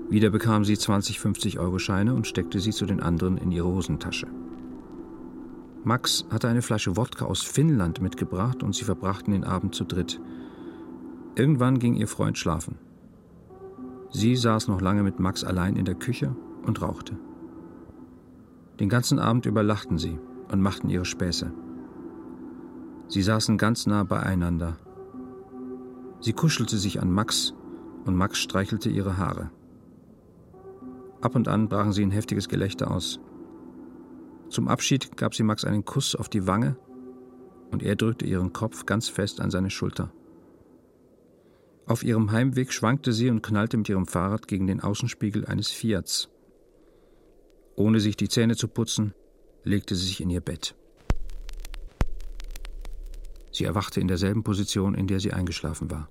Wieder 0.10 0.30
bekam 0.30 0.64
sie 0.64 0.78
20 0.78 1.20
50-Euro-Scheine 1.20 2.14
und 2.14 2.28
steckte 2.28 2.60
sie 2.60 2.72
zu 2.72 2.86
den 2.86 3.02
anderen 3.02 3.38
in 3.38 3.52
ihre 3.52 3.68
Hosentasche. 3.68 4.28
Max 5.84 6.26
hatte 6.30 6.48
eine 6.48 6.62
Flasche 6.62 6.98
Wodka 6.98 7.26
aus 7.26 7.44
Finnland 7.44 8.02
mitgebracht 8.02 8.64
und 8.64 8.74
sie 8.74 8.86
verbrachten 8.86 9.34
den 9.34 9.44
Abend 9.44 9.76
zu 9.76 9.84
dritt. 9.84 10.20
Irgendwann 11.36 11.80
ging 11.80 11.96
ihr 11.96 12.08
Freund 12.08 12.38
schlafen. 12.38 12.78
Sie 14.10 14.36
saß 14.36 14.70
noch 14.70 14.82
lange 14.82 15.04
mit 15.04 15.20
Max 15.20 15.44
allein 15.44 15.76
in 15.76 15.86
der 15.86 15.96
Küche 15.96 16.36
und 16.66 16.82
rauchte. 16.82 17.18
Den 18.80 18.90
ganzen 18.90 19.20
Abend 19.20 19.46
über 19.46 19.64
lachten 19.64 19.98
sie 19.98 20.18
und 20.52 20.62
machten 20.62 20.90
ihre 20.90 21.06
Späße. 21.06 21.52
Sie 23.08 23.22
saßen 23.22 23.58
ganz 23.58 23.88
nah 23.88 24.04
beieinander. 24.04 24.78
Sie 26.20 26.34
kuschelte 26.34 26.78
sich 26.78 27.02
an 27.02 27.12
Max 27.12 27.54
und 28.06 28.16
Max 28.16 28.40
streichelte 28.40 28.90
ihre 28.90 29.18
Haare. 29.18 29.52
Ab 31.22 31.36
und 31.36 31.48
an 31.48 31.70
brachen 31.70 31.94
sie 31.94 32.04
in 32.04 32.12
heftiges 32.12 32.50
Gelächter 32.50 32.92
aus. 32.92 33.20
Zum 34.50 34.68
Abschied 34.68 35.18
gab 35.18 35.36
sie 35.36 35.44
Max 35.44 35.66
einen 35.66 35.86
Kuss 35.86 36.16
auf 36.16 36.30
die 36.30 36.48
Wange 36.48 36.78
und 37.72 37.84
er 37.84 37.96
drückte 37.96 38.26
ihren 38.26 38.54
Kopf 38.54 38.86
ganz 38.86 39.10
fest 39.10 39.42
an 39.42 39.52
seine 39.52 39.70
Schulter. 39.70 40.12
Auf 41.86 42.04
ihrem 42.04 42.32
Heimweg 42.32 42.74
schwankte 42.74 43.14
sie 43.14 43.30
und 43.30 43.42
knallte 43.42 43.78
mit 43.78 43.88
ihrem 43.88 44.06
Fahrrad 44.06 44.48
gegen 44.48 44.68
den 44.68 44.82
Außenspiegel 44.82 45.46
eines 45.46 45.70
Fiats. 45.70 46.30
Ohne 47.76 48.00
sich 48.00 48.18
die 48.18 48.28
Zähne 48.28 48.56
zu 48.56 48.68
putzen, 48.68 49.14
legte 49.64 49.96
sie 49.96 50.08
sich 50.08 50.22
in 50.22 50.30
ihr 50.30 50.42
Bett. 50.42 50.76
Sie 53.58 53.64
erwachte 53.64 54.00
in 54.00 54.08
derselben 54.08 54.44
Position, 54.44 54.94
in 54.94 55.08
der 55.08 55.20
sie 55.20 55.34
eingeschlafen 55.34 55.90
war. 55.90 56.10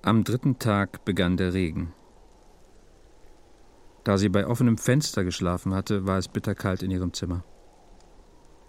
Am 0.00 0.24
dritten 0.24 0.58
Tag 0.58 1.04
begann 1.04 1.36
der 1.36 1.52
Regen. 1.52 1.92
Da 4.04 4.16
sie 4.16 4.30
bei 4.30 4.46
offenem 4.46 4.78
Fenster 4.78 5.22
geschlafen 5.22 5.74
hatte, 5.74 6.06
war 6.06 6.16
es 6.16 6.28
bitterkalt 6.28 6.82
in 6.82 6.90
ihrem 6.90 7.12
Zimmer. 7.12 7.44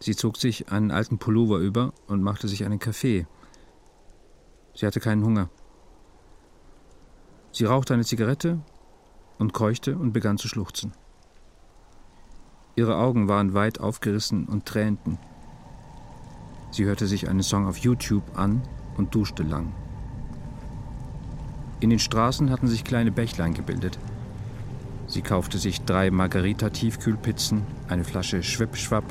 Sie 0.01 0.17
zog 0.17 0.35
sich 0.35 0.69
einen 0.69 0.91
alten 0.91 1.17
Pullover 1.17 1.59
über 1.59 1.93
und 2.07 2.21
machte 2.21 2.49
sich 2.49 2.65
einen 2.65 2.79
Kaffee. 2.79 3.25
Sie 4.75 4.85
hatte 4.85 4.99
keinen 4.99 5.23
Hunger. 5.23 5.49
Sie 7.53 7.63
rauchte 7.63 7.93
eine 7.93 8.03
Zigarette 8.03 8.59
und 9.37 9.53
keuchte 9.53 9.97
und 9.97 10.11
begann 10.11 10.37
zu 10.37 10.49
schluchzen. 10.49 10.91
Ihre 12.75 12.97
Augen 12.97 13.27
waren 13.27 13.53
weit 13.53 13.79
aufgerissen 13.79 14.45
und 14.45 14.65
tränten. 14.65 15.17
Sie 16.71 16.85
hörte 16.85 17.07
sich 17.07 17.27
einen 17.27 17.43
Song 17.43 17.67
auf 17.67 17.77
YouTube 17.77 18.37
an 18.37 18.61
und 18.97 19.15
duschte 19.15 19.43
lang. 19.43 19.73
In 21.79 21.89
den 21.89 21.99
Straßen 21.99 22.49
hatten 22.51 22.67
sich 22.67 22.83
kleine 22.83 23.11
Bächlein 23.11 23.53
gebildet. 23.53 23.97
Sie 25.07 25.21
kaufte 25.21 25.57
sich 25.57 25.81
drei 25.81 26.11
Margarita-Tiefkühlpizzen, 26.11 27.63
eine 27.87 28.03
Flasche 28.03 28.43
Schwippschwapp 28.43 29.05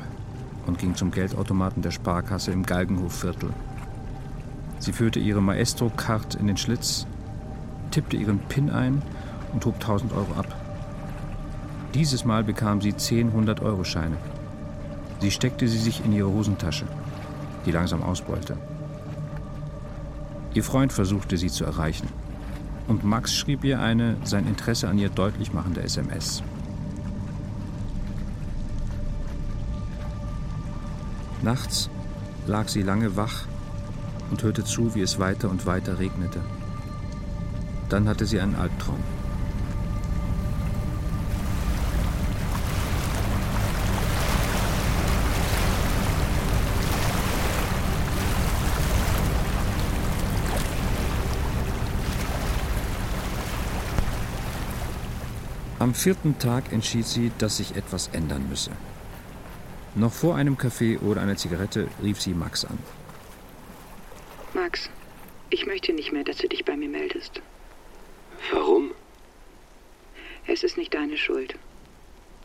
und 0.65 0.77
ging 0.77 0.95
zum 0.95 1.11
Geldautomaten 1.11 1.81
der 1.81 1.91
Sparkasse 1.91 2.51
im 2.51 2.65
Galgenhofviertel. 2.65 3.49
Sie 4.79 4.93
führte 4.93 5.19
ihre 5.19 5.41
Maestro-Card 5.41 6.35
in 6.35 6.47
den 6.47 6.57
Schlitz, 6.57 7.05
tippte 7.91 8.15
ihren 8.15 8.39
PIN 8.39 8.69
ein 8.69 9.01
und 9.51 9.65
hob 9.65 9.75
1000 9.75 10.13
Euro 10.13 10.31
ab. 10.33 10.68
Dieses 11.93 12.23
Mal 12.23 12.43
bekam 12.43 12.81
sie 12.81 12.95
10 12.95 13.33
100-Euro-Scheine. 13.33 14.17
Sie 15.21 15.31
steckte 15.31 15.67
sie 15.67 15.79
sich 15.79 16.05
in 16.05 16.13
ihre 16.13 16.29
Hosentasche, 16.29 16.85
die 17.65 17.71
langsam 17.71 18.03
ausbeulte. 18.03 18.57
Ihr 20.53 20.63
Freund 20.63 20.93
versuchte 20.93 21.37
sie 21.37 21.49
zu 21.49 21.65
erreichen. 21.65 22.07
Und 22.87 23.03
Max 23.03 23.35
schrieb 23.35 23.63
ihr 23.63 23.79
eine 23.79 24.17
sein 24.23 24.47
Interesse 24.47 24.87
an 24.87 24.97
ihr 24.97 25.09
deutlich 25.09 25.53
machende 25.53 25.81
SMS. 25.81 26.41
Nachts 31.41 31.89
lag 32.47 32.67
sie 32.67 32.81
lange 32.81 33.15
wach 33.15 33.45
und 34.31 34.43
hörte 34.43 34.63
zu, 34.63 34.95
wie 34.95 35.01
es 35.01 35.19
weiter 35.19 35.49
und 35.49 35.65
weiter 35.65 35.99
regnete. 35.99 36.41
Dann 37.89 38.07
hatte 38.07 38.25
sie 38.25 38.39
einen 38.39 38.55
Albtraum. 38.55 39.18
Am 55.79 55.93
vierten 55.93 56.37
Tag 56.37 56.73
entschied 56.73 57.05
sie, 57.05 57.31
dass 57.37 57.55
sich 57.55 57.77
etwas 57.77 58.09
ändern 58.09 58.49
müsse. 58.49 58.71
Noch 59.95 60.11
vor 60.11 60.35
einem 60.35 60.57
Kaffee 60.57 60.97
oder 60.97 61.21
einer 61.21 61.37
Zigarette 61.37 61.87
rief 62.03 62.19
sie 62.19 62.33
Max 62.33 62.65
an. 62.65 62.77
Max, 64.53 64.89
ich 65.49 65.65
möchte 65.65 65.93
nicht 65.93 66.11
mehr, 66.11 66.25
dass 66.25 66.35
du 66.35 66.49
dich 66.49 66.65
bei 66.65 66.75
mir 66.75 66.89
meldest. 66.89 67.41
Warum? 68.51 68.91
Es 70.47 70.63
ist 70.63 70.77
nicht 70.77 70.93
deine 70.93 71.17
Schuld. 71.17 71.55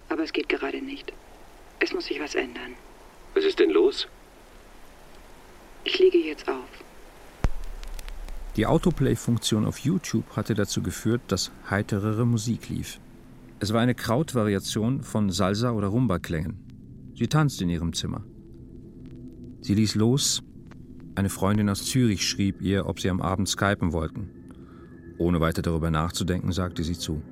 Aber 0.08 0.22
es 0.22 0.32
geht 0.32 0.48
gerade 0.48 0.80
nicht. 0.80 1.12
Es 1.80 1.92
muss 1.92 2.06
sich 2.06 2.20
was 2.20 2.36
ändern. 2.36 2.74
Was 3.34 3.44
ist 3.44 3.58
denn 3.58 3.70
los? 3.70 4.06
Ich 5.82 5.98
lege 5.98 6.18
jetzt 6.18 6.48
auf. 6.48 6.68
Die 8.54 8.66
Autoplay-Funktion 8.66 9.66
auf 9.66 9.78
YouTube 9.78 10.36
hatte 10.36 10.54
dazu 10.54 10.82
geführt, 10.82 11.22
dass 11.26 11.50
heiterere 11.68 12.24
Musik 12.24 12.68
lief. 12.68 13.00
Es 13.60 13.72
war 13.72 13.80
eine 13.80 13.94
Krautvariation 13.94 15.02
von 15.02 15.30
Salsa- 15.30 15.72
oder 15.72 15.88
Rumba-Klängen. 15.88 16.58
Sie 17.14 17.28
tanzte 17.28 17.64
in 17.64 17.70
ihrem 17.70 17.92
Zimmer. 17.92 18.24
Sie 19.60 19.74
ließ 19.74 19.94
los. 19.94 20.42
Eine 21.14 21.30
Freundin 21.30 21.68
aus 21.68 21.84
Zürich 21.84 22.28
schrieb 22.28 22.60
ihr, 22.60 22.86
ob 22.86 23.00
sie 23.00 23.08
am 23.08 23.22
Abend 23.22 23.48
skypen 23.48 23.92
wollten. 23.92 24.28
Ohne 25.18 25.40
weiter 25.40 25.62
darüber 25.62 25.90
nachzudenken, 25.90 26.52
sagte 26.52 26.82
sie 26.82 26.98
zu. 26.98 27.22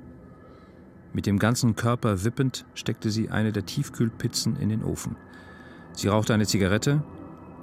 Mit 1.11 1.25
dem 1.25 1.37
ganzen 1.37 1.75
Körper 1.75 2.23
wippend 2.23 2.65
steckte 2.73 3.11
sie 3.11 3.29
eine 3.29 3.51
der 3.51 3.65
Tiefkühlpizzen 3.65 4.55
in 4.55 4.69
den 4.69 4.83
Ofen. 4.83 5.17
Sie 5.91 6.07
rauchte 6.07 6.33
eine 6.33 6.47
Zigarette 6.47 7.03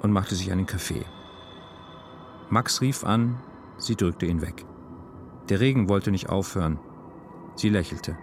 und 0.01 0.11
machte 0.11 0.35
sich 0.35 0.51
einen 0.51 0.67
Kaffee. 0.67 1.03
Max 2.49 2.81
rief 2.81 3.03
an, 3.03 3.41
sie 3.77 3.95
drückte 3.95 4.25
ihn 4.25 4.41
weg. 4.41 4.65
Der 5.49 5.59
Regen 5.59 5.89
wollte 5.89 6.11
nicht 6.11 6.29
aufhören. 6.29 6.79
Sie 7.55 7.69
lächelte. 7.69 8.17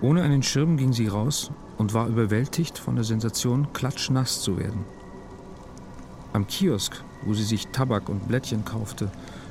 Ohne 0.00 0.22
einen 0.22 0.42
Schirm 0.42 0.76
ging 0.76 0.92
sie 0.92 1.08
raus 1.08 1.50
und 1.76 1.92
war 1.92 2.06
überwältigt 2.06 2.78
von 2.78 2.94
der 2.94 3.04
Sensation, 3.04 3.72
klatschnass 3.72 4.40
zu 4.40 4.58
werden. 4.58 4.84
Am 6.32 6.46
Kiosk, 6.46 7.02
wo 7.22 7.34
sie 7.34 7.42
sich 7.42 7.68
Tabak 7.68 8.08
und 8.08 8.28
Blättchen 8.28 8.64
kaufte, 8.64 9.10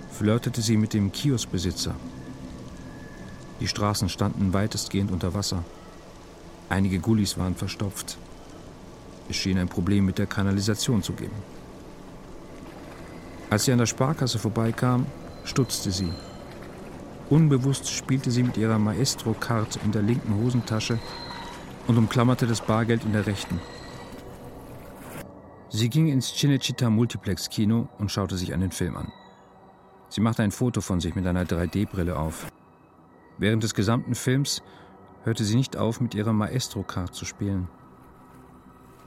flirtete 0.09 0.61
sie 0.61 0.77
mit 0.77 0.93
dem 0.93 1.11
Kioskbesitzer. 1.11 1.95
Die 3.59 3.67
Straßen 3.67 4.07
standen 4.07 4.53
weitestgehend 4.53 5.11
unter 5.11 5.33
Wasser. 5.33 5.63
Einige 6.69 6.99
Gullis 6.99 7.37
waren 7.37 7.55
verstopft. 7.55 8.17
Es 9.29 9.35
schien 9.35 9.57
ein 9.57 9.67
Problem 9.67 10.05
mit 10.05 10.17
der 10.17 10.27
Kanalisation 10.27 11.03
zu 11.03 11.13
geben. 11.13 11.35
Als 13.49 13.65
sie 13.65 13.71
an 13.71 13.79
der 13.79 13.85
Sparkasse 13.85 14.39
vorbeikam, 14.39 15.05
stutzte 15.43 15.91
sie. 15.91 16.09
Unbewusst 17.30 17.89
spielte 17.89 18.32
sie 18.32 18.43
mit 18.43 18.55
ihrer 18.57 18.80
Maestro-Card 18.80 19.80
in 19.84 19.91
der 19.91 20.01
linken 20.01 20.36
Hosentasche 20.36 20.97
und 21.88 21.97
umklammerte 21.97 22.47
das 22.47 22.61
Bargeld 22.61 23.03
in 23.03 23.11
der 23.11 23.28
rechten. 23.28 23.59
Sie 25.69 25.89
ging 25.89 26.07
ins 26.07 26.34
Cinecittà 26.34 26.89
Multiplex 26.89 27.49
Kino 27.49 27.89
und 27.97 28.11
schaute 28.11 28.38
sich 28.38 28.53
einen 28.53 28.71
Film 28.71 28.95
an. 28.95 29.11
Sie 30.07 30.21
machte 30.21 30.41
ein 30.41 30.51
Foto 30.51 30.80
von 30.80 31.01
sich 31.01 31.15
mit 31.15 31.28
einer 31.28 31.43
3D-Brille 31.43 32.17
auf. 32.17 32.47
Während 33.38 33.61
des 33.61 33.73
gesamten 33.73 34.15
Films 34.15 34.63
hörte 35.25 35.43
sie 35.43 35.57
nicht 35.57 35.75
auf, 35.75 35.99
mit 35.99 36.15
ihrer 36.15 36.32
Maestro-Card 36.32 37.13
zu 37.13 37.25
spielen. 37.25 37.67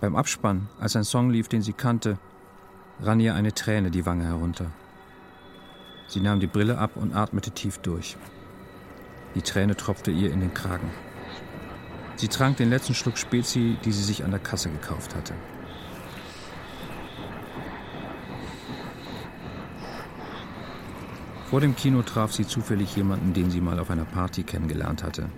Beim 0.01 0.15
Abspann, 0.15 0.69
als 0.79 0.95
ein 0.95 1.05
Song 1.05 1.31
lief, 1.31 1.49
den 1.49 1.63
sie 1.63 1.73
kannte, 1.73 2.19
rann 3.01 3.21
ihr 3.21 3.35
eine 3.35 3.55
Träne 3.55 3.91
die 3.91 4.05
Wange 4.05 4.25
herunter. 4.25 4.67
Sie 6.11 6.21
nahm 6.21 6.41
die 6.41 6.49
Brille 6.49 6.77
ab 6.77 6.97
und 6.97 7.15
atmete 7.15 7.53
tief 7.53 7.79
durch. 7.79 8.17
Die 9.37 9.43
Träne 9.43 9.77
tropfte 9.77 10.11
ihr 10.11 10.33
in 10.33 10.41
den 10.41 10.53
Kragen. 10.53 10.91
Sie 12.17 12.27
trank 12.27 12.57
den 12.57 12.69
letzten 12.69 12.95
Schluck 12.95 13.17
Spezi, 13.17 13.77
die 13.85 13.93
sie 13.93 14.03
sich 14.03 14.25
an 14.25 14.33
der 14.33 14.41
Kasse 14.41 14.71
gekauft 14.71 15.15
hatte. 15.15 15.35
Vor 21.49 21.61
dem 21.61 21.77
Kino 21.77 22.03
traf 22.03 22.33
sie 22.33 22.47
zufällig 22.47 22.97
jemanden, 22.97 23.33
den 23.33 23.53
sie 23.53 23.61
mal 23.61 23.79
auf 23.79 23.91
einer 23.91 24.05
Party 24.05 24.43
kennengelernt 24.43 25.05
hatte. 25.05 25.29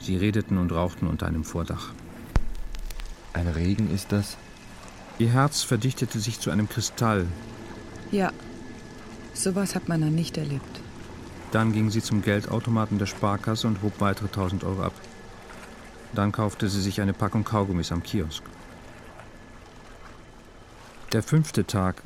Sie 0.00 0.16
redeten 0.16 0.58
und 0.58 0.72
rauchten 0.72 1.06
unter 1.06 1.26
einem 1.26 1.44
Vordach. 1.44 1.92
Ein 3.32 3.46
Regen 3.46 3.94
ist 3.94 4.10
das? 4.10 4.36
Ihr 5.20 5.28
Herz 5.28 5.62
verdichtete 5.62 6.18
sich 6.18 6.40
zu 6.40 6.50
einem 6.50 6.68
Kristall. 6.68 7.26
Ja, 8.10 8.32
sowas 9.34 9.74
hat 9.74 9.88
man 9.88 10.00
dann 10.00 10.14
nicht 10.14 10.36
erlebt. 10.36 10.80
Dann 11.52 11.72
ging 11.72 11.90
sie 11.90 12.02
zum 12.02 12.22
Geldautomaten 12.22 12.98
der 12.98 13.06
Sparkasse 13.06 13.66
und 13.66 13.82
hob 13.82 14.00
weitere 14.00 14.26
1000 14.26 14.64
Euro 14.64 14.82
ab. 14.82 14.94
Dann 16.14 16.32
kaufte 16.32 16.68
sie 16.68 16.80
sich 16.80 17.00
eine 17.00 17.12
Packung 17.12 17.44
Kaugummis 17.44 17.92
am 17.92 18.02
Kiosk. 18.02 18.42
Der 21.12 21.22
fünfte 21.22 21.66
Tag 21.66 22.02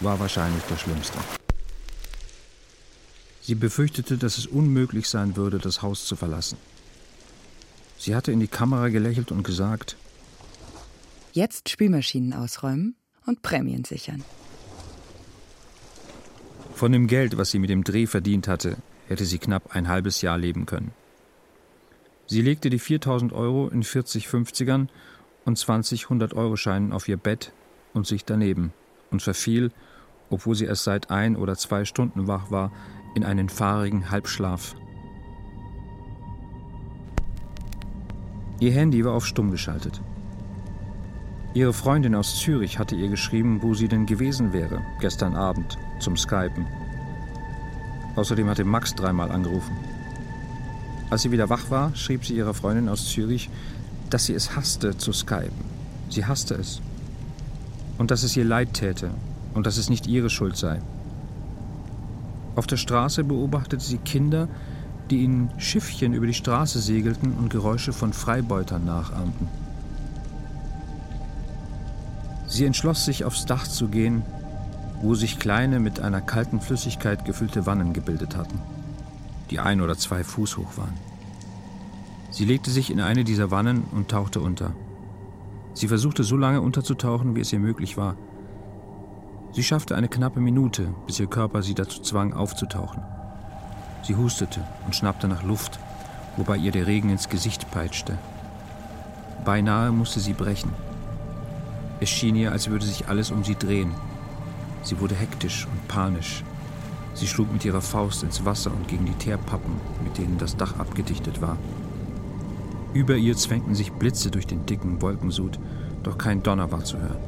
war 0.00 0.18
wahrscheinlich 0.18 0.62
der 0.64 0.76
schlimmste. 0.76 1.18
Sie 3.40 3.54
befürchtete, 3.54 4.18
dass 4.18 4.38
es 4.38 4.46
unmöglich 4.46 5.08
sein 5.08 5.36
würde, 5.36 5.58
das 5.58 5.82
Haus 5.82 6.04
zu 6.04 6.16
verlassen. 6.16 6.58
Sie 7.98 8.14
hatte 8.14 8.32
in 8.32 8.40
die 8.40 8.48
Kamera 8.48 8.88
gelächelt 8.88 9.30
und 9.30 9.42
gesagt, 9.42 9.96
Jetzt 11.32 11.70
Spülmaschinen 11.70 12.34
ausräumen 12.34 12.96
und 13.26 13.42
Prämien 13.42 13.84
sichern. 13.84 14.22
Von 16.72 16.92
dem 16.92 17.06
Geld, 17.06 17.38
was 17.38 17.50
sie 17.50 17.58
mit 17.58 17.70
dem 17.70 17.84
Dreh 17.84 18.06
verdient 18.06 18.48
hatte, 18.48 18.76
hätte 19.08 19.24
sie 19.24 19.38
knapp 19.38 19.74
ein 19.74 19.88
halbes 19.88 20.22
Jahr 20.22 20.38
leben 20.38 20.66
können. 20.66 20.92
Sie 22.26 22.42
legte 22.42 22.70
die 22.70 22.78
4000 22.78 23.32
Euro 23.32 23.68
in 23.68 23.82
40 23.82 24.26
50ern 24.26 24.88
und 25.44 25.58
20 25.58 26.06
100-Euro-Scheinen 26.06 26.92
auf 26.92 27.08
ihr 27.08 27.16
Bett 27.16 27.52
und 27.92 28.06
sich 28.06 28.24
daneben 28.24 28.72
und 29.10 29.22
verfiel, 29.22 29.70
obwohl 30.30 30.54
sie 30.54 30.64
erst 30.64 30.84
seit 30.84 31.10
ein 31.10 31.36
oder 31.36 31.56
zwei 31.56 31.84
Stunden 31.84 32.26
wach 32.26 32.50
war, 32.50 32.72
in 33.14 33.24
einen 33.24 33.48
fahrigen 33.48 34.10
Halbschlaf. 34.10 34.74
Ihr 38.60 38.72
Handy 38.72 39.04
war 39.04 39.12
auf 39.12 39.26
stumm 39.26 39.50
geschaltet. 39.50 40.00
Ihre 41.54 41.74
Freundin 41.74 42.14
aus 42.14 42.40
Zürich 42.40 42.78
hatte 42.78 42.96
ihr 42.96 43.08
geschrieben, 43.08 43.58
wo 43.60 43.74
sie 43.74 43.88
denn 43.88 44.06
gewesen 44.06 44.54
wäre, 44.54 44.80
gestern 45.00 45.36
Abend, 45.36 45.76
zum 46.02 46.16
Skypen. 46.16 46.66
Außerdem 48.16 48.48
hatte 48.48 48.64
Max 48.64 48.94
dreimal 48.94 49.30
angerufen. 49.30 49.74
Als 51.08 51.22
sie 51.22 51.30
wieder 51.30 51.48
wach 51.48 51.70
war, 51.70 51.94
schrieb 51.94 52.24
sie 52.24 52.36
ihrer 52.36 52.54
Freundin 52.54 52.88
aus 52.88 53.08
Zürich, 53.08 53.48
dass 54.10 54.26
sie 54.26 54.34
es 54.34 54.56
hasste 54.56 54.96
zu 54.96 55.12
skypen. 55.12 55.64
Sie 56.10 56.26
hasste 56.26 56.54
es. 56.54 56.80
Und 57.98 58.10
dass 58.10 58.22
es 58.22 58.36
ihr 58.36 58.44
leid 58.44 58.74
täte 58.74 59.10
und 59.54 59.66
dass 59.66 59.78
es 59.78 59.88
nicht 59.88 60.06
ihre 60.06 60.30
Schuld 60.30 60.56
sei. 60.56 60.80
Auf 62.56 62.66
der 62.66 62.76
Straße 62.76 63.24
beobachtete 63.24 63.84
sie 63.84 63.98
Kinder, 63.98 64.48
die 65.10 65.24
in 65.24 65.50
Schiffchen 65.58 66.12
über 66.12 66.26
die 66.26 66.34
Straße 66.34 66.80
segelten 66.80 67.32
und 67.32 67.50
Geräusche 67.50 67.92
von 67.92 68.12
Freibeutern 68.12 68.84
nachahmten. 68.84 69.48
Sie 72.46 72.66
entschloss 72.66 73.04
sich, 73.04 73.24
aufs 73.24 73.46
Dach 73.46 73.66
zu 73.66 73.88
gehen, 73.88 74.22
wo 75.02 75.14
sich 75.14 75.38
kleine, 75.38 75.80
mit 75.80 76.00
einer 76.00 76.20
kalten 76.20 76.60
Flüssigkeit 76.60 77.24
gefüllte 77.24 77.66
Wannen 77.66 77.92
gebildet 77.92 78.36
hatten, 78.36 78.60
die 79.50 79.58
ein 79.58 79.80
oder 79.80 79.98
zwei 79.98 80.24
Fuß 80.24 80.56
hoch 80.56 80.76
waren. 80.76 80.94
Sie 82.30 82.44
legte 82.44 82.70
sich 82.70 82.90
in 82.90 83.00
eine 83.00 83.24
dieser 83.24 83.50
Wannen 83.50 83.84
und 83.92 84.08
tauchte 84.08 84.40
unter. 84.40 84.72
Sie 85.74 85.88
versuchte 85.88 86.22
so 86.22 86.36
lange 86.36 86.60
unterzutauchen, 86.60 87.34
wie 87.34 87.40
es 87.40 87.52
ihr 87.52 87.58
möglich 87.58 87.96
war. 87.96 88.16
Sie 89.52 89.62
schaffte 89.62 89.96
eine 89.96 90.08
knappe 90.08 90.40
Minute, 90.40 90.94
bis 91.06 91.20
ihr 91.20 91.26
Körper 91.26 91.62
sie 91.62 91.74
dazu 91.74 92.00
zwang, 92.00 92.32
aufzutauchen. 92.32 93.02
Sie 94.02 94.16
hustete 94.16 94.60
und 94.86 94.96
schnappte 94.96 95.28
nach 95.28 95.42
Luft, 95.42 95.78
wobei 96.36 96.56
ihr 96.56 96.72
der 96.72 96.86
Regen 96.86 97.10
ins 97.10 97.28
Gesicht 97.28 97.70
peitschte. 97.70 98.16
Beinahe 99.44 99.92
musste 99.92 100.20
sie 100.20 100.32
brechen. 100.32 100.70
Es 102.00 102.08
schien 102.08 102.36
ihr, 102.36 102.52
als 102.52 102.70
würde 102.70 102.86
sich 102.86 103.08
alles 103.08 103.30
um 103.30 103.44
sie 103.44 103.56
drehen. 103.56 103.92
Sie 104.82 104.98
wurde 105.00 105.14
hektisch 105.14 105.66
und 105.66 105.88
panisch. 105.88 106.44
Sie 107.14 107.26
schlug 107.26 107.52
mit 107.52 107.64
ihrer 107.64 107.80
Faust 107.80 108.22
ins 108.22 108.44
Wasser 108.44 108.70
und 108.70 108.88
gegen 108.88 109.04
die 109.04 109.14
Teerpappen, 109.14 109.74
mit 110.02 110.18
denen 110.18 110.38
das 110.38 110.56
Dach 110.56 110.78
abgedichtet 110.78 111.40
war. 111.42 111.56
Über 112.94 113.16
ihr 113.16 113.36
zwängten 113.36 113.74
sich 113.74 113.92
Blitze 113.92 114.30
durch 114.30 114.46
den 114.46 114.66
dicken 114.66 115.00
Wolkensud, 115.00 115.58
doch 116.02 116.18
kein 116.18 116.42
Donner 116.42 116.72
war 116.72 116.84
zu 116.84 116.98
hören. 116.98 117.20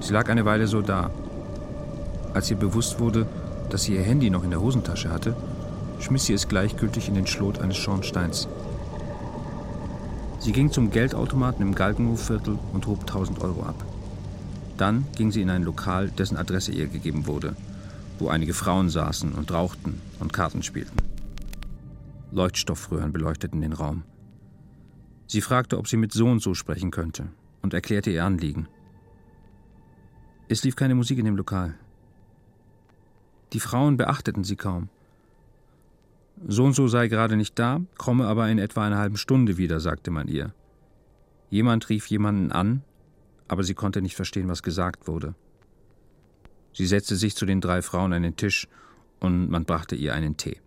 Sie 0.00 0.12
lag 0.12 0.28
eine 0.28 0.44
Weile 0.44 0.66
so 0.66 0.80
da. 0.80 1.10
Als 2.32 2.50
ihr 2.50 2.56
bewusst 2.56 3.00
wurde, 3.00 3.26
dass 3.68 3.84
sie 3.84 3.94
ihr 3.94 4.02
Handy 4.02 4.30
noch 4.30 4.44
in 4.44 4.50
der 4.50 4.60
Hosentasche 4.60 5.10
hatte, 5.10 5.36
schmiss 5.98 6.26
sie 6.26 6.34
es 6.34 6.48
gleichgültig 6.48 7.08
in 7.08 7.14
den 7.14 7.26
Schlot 7.26 7.58
eines 7.58 7.76
Schornsteins. 7.76 8.48
Sie 10.38 10.52
ging 10.52 10.70
zum 10.70 10.90
Geldautomaten 10.90 11.62
im 11.62 11.74
Galgenhofviertel 11.74 12.58
und 12.72 12.86
hob 12.86 13.00
1000 13.00 13.42
Euro 13.42 13.62
ab. 13.64 13.74
Dann 14.80 15.04
ging 15.14 15.30
sie 15.30 15.42
in 15.42 15.50
ein 15.50 15.62
Lokal, 15.62 16.08
dessen 16.08 16.38
Adresse 16.38 16.72
ihr 16.72 16.86
gegeben 16.86 17.26
wurde, 17.26 17.54
wo 18.18 18.30
einige 18.30 18.54
Frauen 18.54 18.88
saßen 18.88 19.34
und 19.34 19.52
rauchten 19.52 20.00
und 20.20 20.32
Karten 20.32 20.62
spielten. 20.62 20.96
Leuchtstoffröhren 22.32 23.12
beleuchteten 23.12 23.60
den 23.60 23.74
Raum. 23.74 24.04
Sie 25.26 25.42
fragte, 25.42 25.76
ob 25.76 25.86
sie 25.86 25.98
mit 25.98 26.12
so 26.12 26.26
und 26.28 26.40
so 26.40 26.54
sprechen 26.54 26.90
könnte 26.90 27.28
und 27.60 27.74
erklärte 27.74 28.10
ihr 28.10 28.24
Anliegen. 28.24 28.68
Es 30.48 30.64
lief 30.64 30.76
keine 30.76 30.94
Musik 30.94 31.18
in 31.18 31.26
dem 31.26 31.36
Lokal. 31.36 31.74
Die 33.52 33.60
Frauen 33.60 33.98
beachteten 33.98 34.44
sie 34.44 34.56
kaum. 34.56 34.88
So 36.48 36.64
und 36.64 36.72
so 36.72 36.88
sei 36.88 37.08
gerade 37.08 37.36
nicht 37.36 37.58
da, 37.58 37.82
komme 37.98 38.26
aber 38.26 38.48
in 38.48 38.58
etwa 38.58 38.86
einer 38.86 38.96
halben 38.96 39.18
Stunde 39.18 39.58
wieder, 39.58 39.78
sagte 39.78 40.10
man 40.10 40.26
ihr. 40.26 40.54
Jemand 41.50 41.90
rief 41.90 42.06
jemanden 42.06 42.50
an, 42.50 42.82
aber 43.50 43.64
sie 43.64 43.74
konnte 43.74 44.00
nicht 44.00 44.14
verstehen, 44.14 44.48
was 44.48 44.62
gesagt 44.62 45.08
wurde. 45.08 45.34
Sie 46.72 46.86
setzte 46.86 47.16
sich 47.16 47.34
zu 47.34 47.46
den 47.46 47.60
drei 47.60 47.82
Frauen 47.82 48.12
an 48.12 48.22
den 48.22 48.36
Tisch 48.36 48.68
und 49.18 49.50
man 49.50 49.64
brachte 49.64 49.96
ihr 49.96 50.14
einen 50.14 50.36
Tee. 50.36 50.60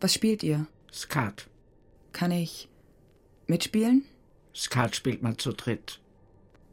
Was 0.00 0.12
spielt 0.12 0.42
ihr? 0.42 0.66
Skat. 0.92 1.48
Kann 2.12 2.32
ich 2.32 2.68
mitspielen? 3.46 4.04
Skat 4.52 4.96
spielt 4.96 5.22
man 5.22 5.38
zu 5.38 5.52
dritt. 5.52 6.00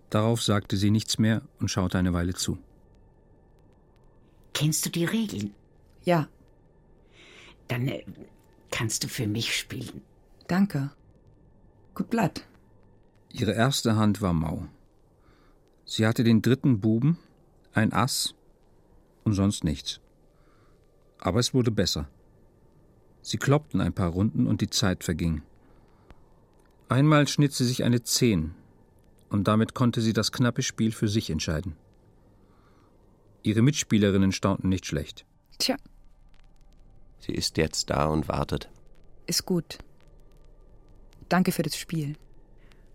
Darauf 0.10 0.42
sagte 0.42 0.78
sie 0.78 0.90
nichts 0.90 1.20
mehr 1.20 1.44
und 1.60 1.70
schaute 1.70 2.00
eine 2.00 2.14
Weile 2.14 2.34
zu. 2.34 2.58
Kennst 4.56 4.84
du 4.84 4.90
die 4.90 5.06
Regeln? 5.06 5.54
Ja. 6.06 6.28
Dann 7.68 7.88
äh, 7.88 8.04
kannst 8.72 9.04
du 9.04 9.08
für 9.08 9.28
mich 9.28 9.56
spielen. 9.56 10.02
Danke. 10.48 10.90
Gut 11.94 12.10
Blatt. 12.10 12.48
Ihre 13.32 13.54
erste 13.54 13.96
Hand 13.96 14.22
war 14.22 14.34
mau. 14.34 14.68
Sie 15.90 16.06
hatte 16.06 16.26
den 16.26 16.42
dritten 16.42 16.82
Buben, 16.82 17.18
ein 17.74 17.94
Ass 17.94 18.36
und 19.24 19.34
sonst 19.34 19.64
nichts. 19.64 20.02
Aber 21.18 21.40
es 21.40 21.54
wurde 21.54 21.72
besser. 21.72 22.10
Sie 23.22 23.38
kloppten 23.38 23.80
ein 23.80 23.94
paar 23.94 24.10
Runden 24.10 24.48
und 24.48 24.60
die 24.60 24.70
Zeit 24.70 25.06
verging. 25.06 25.42
Einmal 26.90 27.28
schnitt 27.28 27.54
sie 27.54 27.66
sich 27.66 27.86
eine 27.86 28.04
Zehn, 28.04 28.54
und 29.30 29.48
damit 29.48 29.74
konnte 29.74 30.02
sie 30.02 30.14
das 30.14 30.32
knappe 30.32 30.62
Spiel 30.62 30.92
für 30.92 31.08
sich 31.08 31.30
entscheiden. 31.30 31.78
Ihre 33.44 33.62
Mitspielerinnen 33.62 34.34
staunten 34.34 34.68
nicht 34.68 34.86
schlecht. 34.86 35.26
Tja. 35.58 35.78
Sie 37.20 37.34
ist 37.34 37.58
jetzt 37.58 37.90
da 37.90 38.08
und 38.08 38.28
wartet. 38.28 38.70
Ist 39.26 39.46
gut. 39.46 39.78
Danke 41.30 41.54
für 41.54 41.64
das 41.64 41.78
Spiel. 41.78 42.18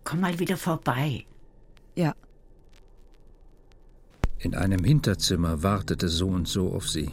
Komm 0.03 0.19
mal 0.21 0.37
wieder 0.37 0.57
vorbei. 0.57 1.25
Ja. 1.95 2.13
In 4.43 4.55
einem 4.55 4.83
Hinterzimmer 4.83 5.63
wartete 5.63 6.09
so 6.09 6.27
und 6.27 6.49
so 6.49 6.73
auf 6.73 6.89
sie. 6.89 7.09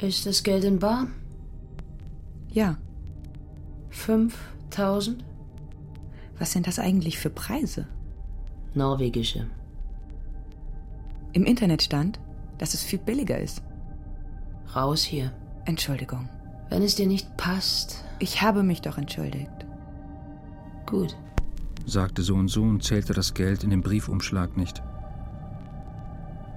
Ist 0.00 0.24
das 0.24 0.42
Geld 0.42 0.64
in 0.64 0.78
bar? 0.78 1.08
Ja. 2.50 2.78
5000? 3.90 5.22
Was 6.38 6.52
sind 6.52 6.66
das 6.66 6.78
eigentlich 6.78 7.18
für 7.18 7.28
Preise? 7.28 7.86
Norwegische. 8.72 9.46
Im 11.34 11.44
Internet 11.44 11.82
stand, 11.82 12.18
dass 12.56 12.72
es 12.72 12.82
viel 12.82 12.98
billiger 12.98 13.38
ist. 13.38 13.62
Raus 14.74 15.02
hier. 15.04 15.30
Entschuldigung. 15.66 16.28
Wenn 16.70 16.82
es 16.82 16.94
dir 16.94 17.06
nicht 17.06 17.36
passt. 17.36 18.02
Ich 18.18 18.40
habe 18.40 18.62
mich 18.62 18.80
doch 18.80 18.96
entschuldigt. 18.96 19.66
Gut. 20.86 21.16
Sagte 21.86 22.22
so 22.22 22.34
und 22.34 22.48
so 22.48 22.62
und 22.62 22.82
zählte 22.82 23.12
das 23.12 23.34
Geld 23.34 23.64
in 23.64 23.70
dem 23.70 23.82
Briefumschlag 23.82 24.56
nicht. 24.56 24.82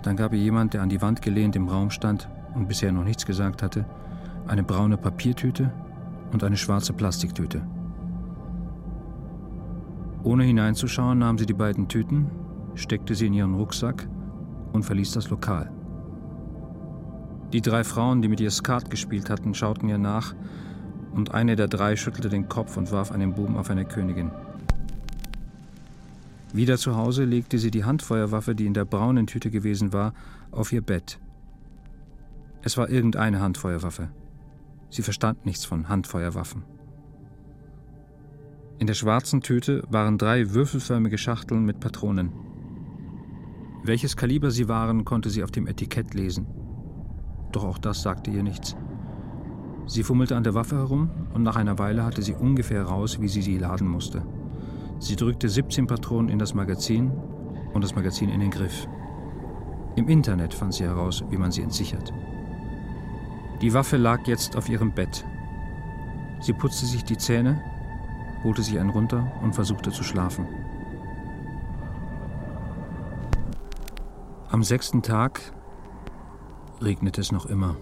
Dann 0.04 0.16
gab 0.16 0.34
ihr 0.34 0.40
jemand, 0.40 0.74
der 0.74 0.82
an 0.82 0.90
die 0.90 1.02
Wand 1.02 1.22
gelehnt 1.22 1.56
im 1.56 1.68
Raum 1.68 1.90
stand 1.90 2.30
und 2.56 2.68
bisher 2.68 2.92
noch 2.92 3.04
nichts 3.04 3.26
gesagt 3.26 3.62
hatte, 3.62 3.86
eine 4.48 4.64
braune 4.64 4.98
Papiertüte 4.98 5.72
und 6.32 6.44
eine 6.44 6.58
schwarze 6.58 6.94
Plastiktüte. 6.94 7.62
Ohne 10.24 10.44
hineinzuschauen, 10.44 11.20
nahm 11.20 11.38
sie 11.38 11.46
die 11.46 11.54
beiden 11.54 11.88
Tüten, 11.88 12.30
steckte 12.76 13.16
sie 13.16 13.28
in 13.28 13.34
ihren 13.34 13.56
Rucksack 13.56 14.08
und 14.74 14.84
verließ 14.84 15.12
das 15.12 15.30
Lokal. 15.30 15.72
Die 17.54 17.62
drei 17.62 17.84
Frauen, 17.84 18.22
die 18.22 18.28
mit 18.28 18.42
ihr 18.42 18.52
Skat 18.52 18.90
gespielt 18.90 19.30
hatten, 19.30 19.54
schauten 19.54 19.88
ihr 19.88 19.98
nach, 19.98 20.36
und 21.14 21.32
eine 21.34 21.56
der 21.56 21.68
drei 21.68 21.96
schüttelte 21.96 22.30
den 22.30 22.50
Kopf 22.50 22.78
und 22.78 22.92
warf 22.92 23.12
einen 23.12 23.34
Buben 23.34 23.58
auf 23.58 23.70
eine 23.70 23.86
Königin. 23.86 24.32
Wieder 26.54 26.78
zu 26.78 26.96
Hause 26.96 27.26
legte 27.26 27.58
sie 27.58 27.72
die 27.72 27.84
Handfeuerwaffe, 27.84 28.56
die 28.56 28.66
in 28.66 28.74
der 28.74 28.86
braunen 28.86 29.28
Tüte 29.28 29.52
gewesen 29.52 29.92
war, 29.94 30.14
auf 30.52 30.72
ihr 30.72 30.82
Bett. 30.82 31.20
Es 32.62 32.78
war 32.78 32.90
irgendeine 32.90 33.42
Handfeuerwaffe. 33.42 34.10
Sie 34.90 35.02
verstand 35.02 35.46
nichts 35.46 35.66
von 35.66 35.90
Handfeuerwaffen. 35.90 36.64
In 38.80 38.88
der 38.88 38.94
schwarzen 38.94 39.42
Tüte 39.42 39.84
waren 39.90 40.18
drei 40.18 40.52
würfelförmige 40.52 41.18
Schachteln 41.18 41.66
mit 41.66 41.80
Patronen. 41.80 42.32
Welches 43.84 44.16
Kaliber 44.16 44.52
sie 44.52 44.68
waren, 44.68 45.04
konnte 45.04 45.30
sie 45.30 45.44
auf 45.44 45.52
dem 45.52 45.68
Etikett 45.68 46.14
lesen. 46.14 46.46
Doch 47.52 47.64
auch 47.64 47.78
das 47.78 48.02
sagte 48.02 48.32
ihr 48.32 48.44
nichts. 48.44 48.76
Sie 49.86 50.04
fummelte 50.04 50.36
an 50.36 50.44
der 50.44 50.54
Waffe 50.54 50.76
herum 50.76 51.10
und 51.34 51.44
nach 51.44 51.56
einer 51.56 51.80
Weile 51.80 52.04
hatte 52.04 52.22
sie 52.22 52.34
ungefähr 52.34 52.84
raus, 52.84 53.20
wie 53.22 53.30
sie 53.30 53.42
sie 53.42 53.58
laden 53.58 53.88
musste. 53.88 54.24
Sie 55.00 55.16
drückte 55.16 55.48
17 55.48 55.86
Patronen 55.86 56.30
in 56.30 56.40
das 56.40 56.54
Magazin 56.54 57.12
und 57.74 57.84
das 57.84 57.96
Magazin 57.96 58.30
in 58.30 58.40
den 58.40 58.50
Griff. 58.50 58.88
Im 59.96 60.08
Internet 60.08 60.54
fand 60.54 60.74
sie 60.74 60.86
heraus, 60.86 61.24
wie 61.30 61.38
man 61.38 61.52
sie 61.52 61.62
entsichert. 61.62 62.14
Die 63.62 63.74
Waffe 63.74 63.98
lag 63.98 64.26
jetzt 64.28 64.56
auf 64.56 64.70
ihrem 64.70 64.92
Bett. 64.92 65.26
Sie 66.40 66.54
putzte 66.54 66.86
sich 66.86 67.04
die 67.04 67.18
Zähne, 67.18 67.62
holte 68.44 68.62
sich 68.62 68.80
einen 68.80 68.90
runter 68.90 69.32
und 69.42 69.54
versuchte 69.54 69.92
zu 69.92 70.04
schlafen. 70.04 70.48
Am 74.50 74.64
sechsten 74.64 75.02
Tag 75.02 75.42
regnete 76.82 77.22
es 77.22 77.32
noch 77.32 77.46
immer. 77.46 77.76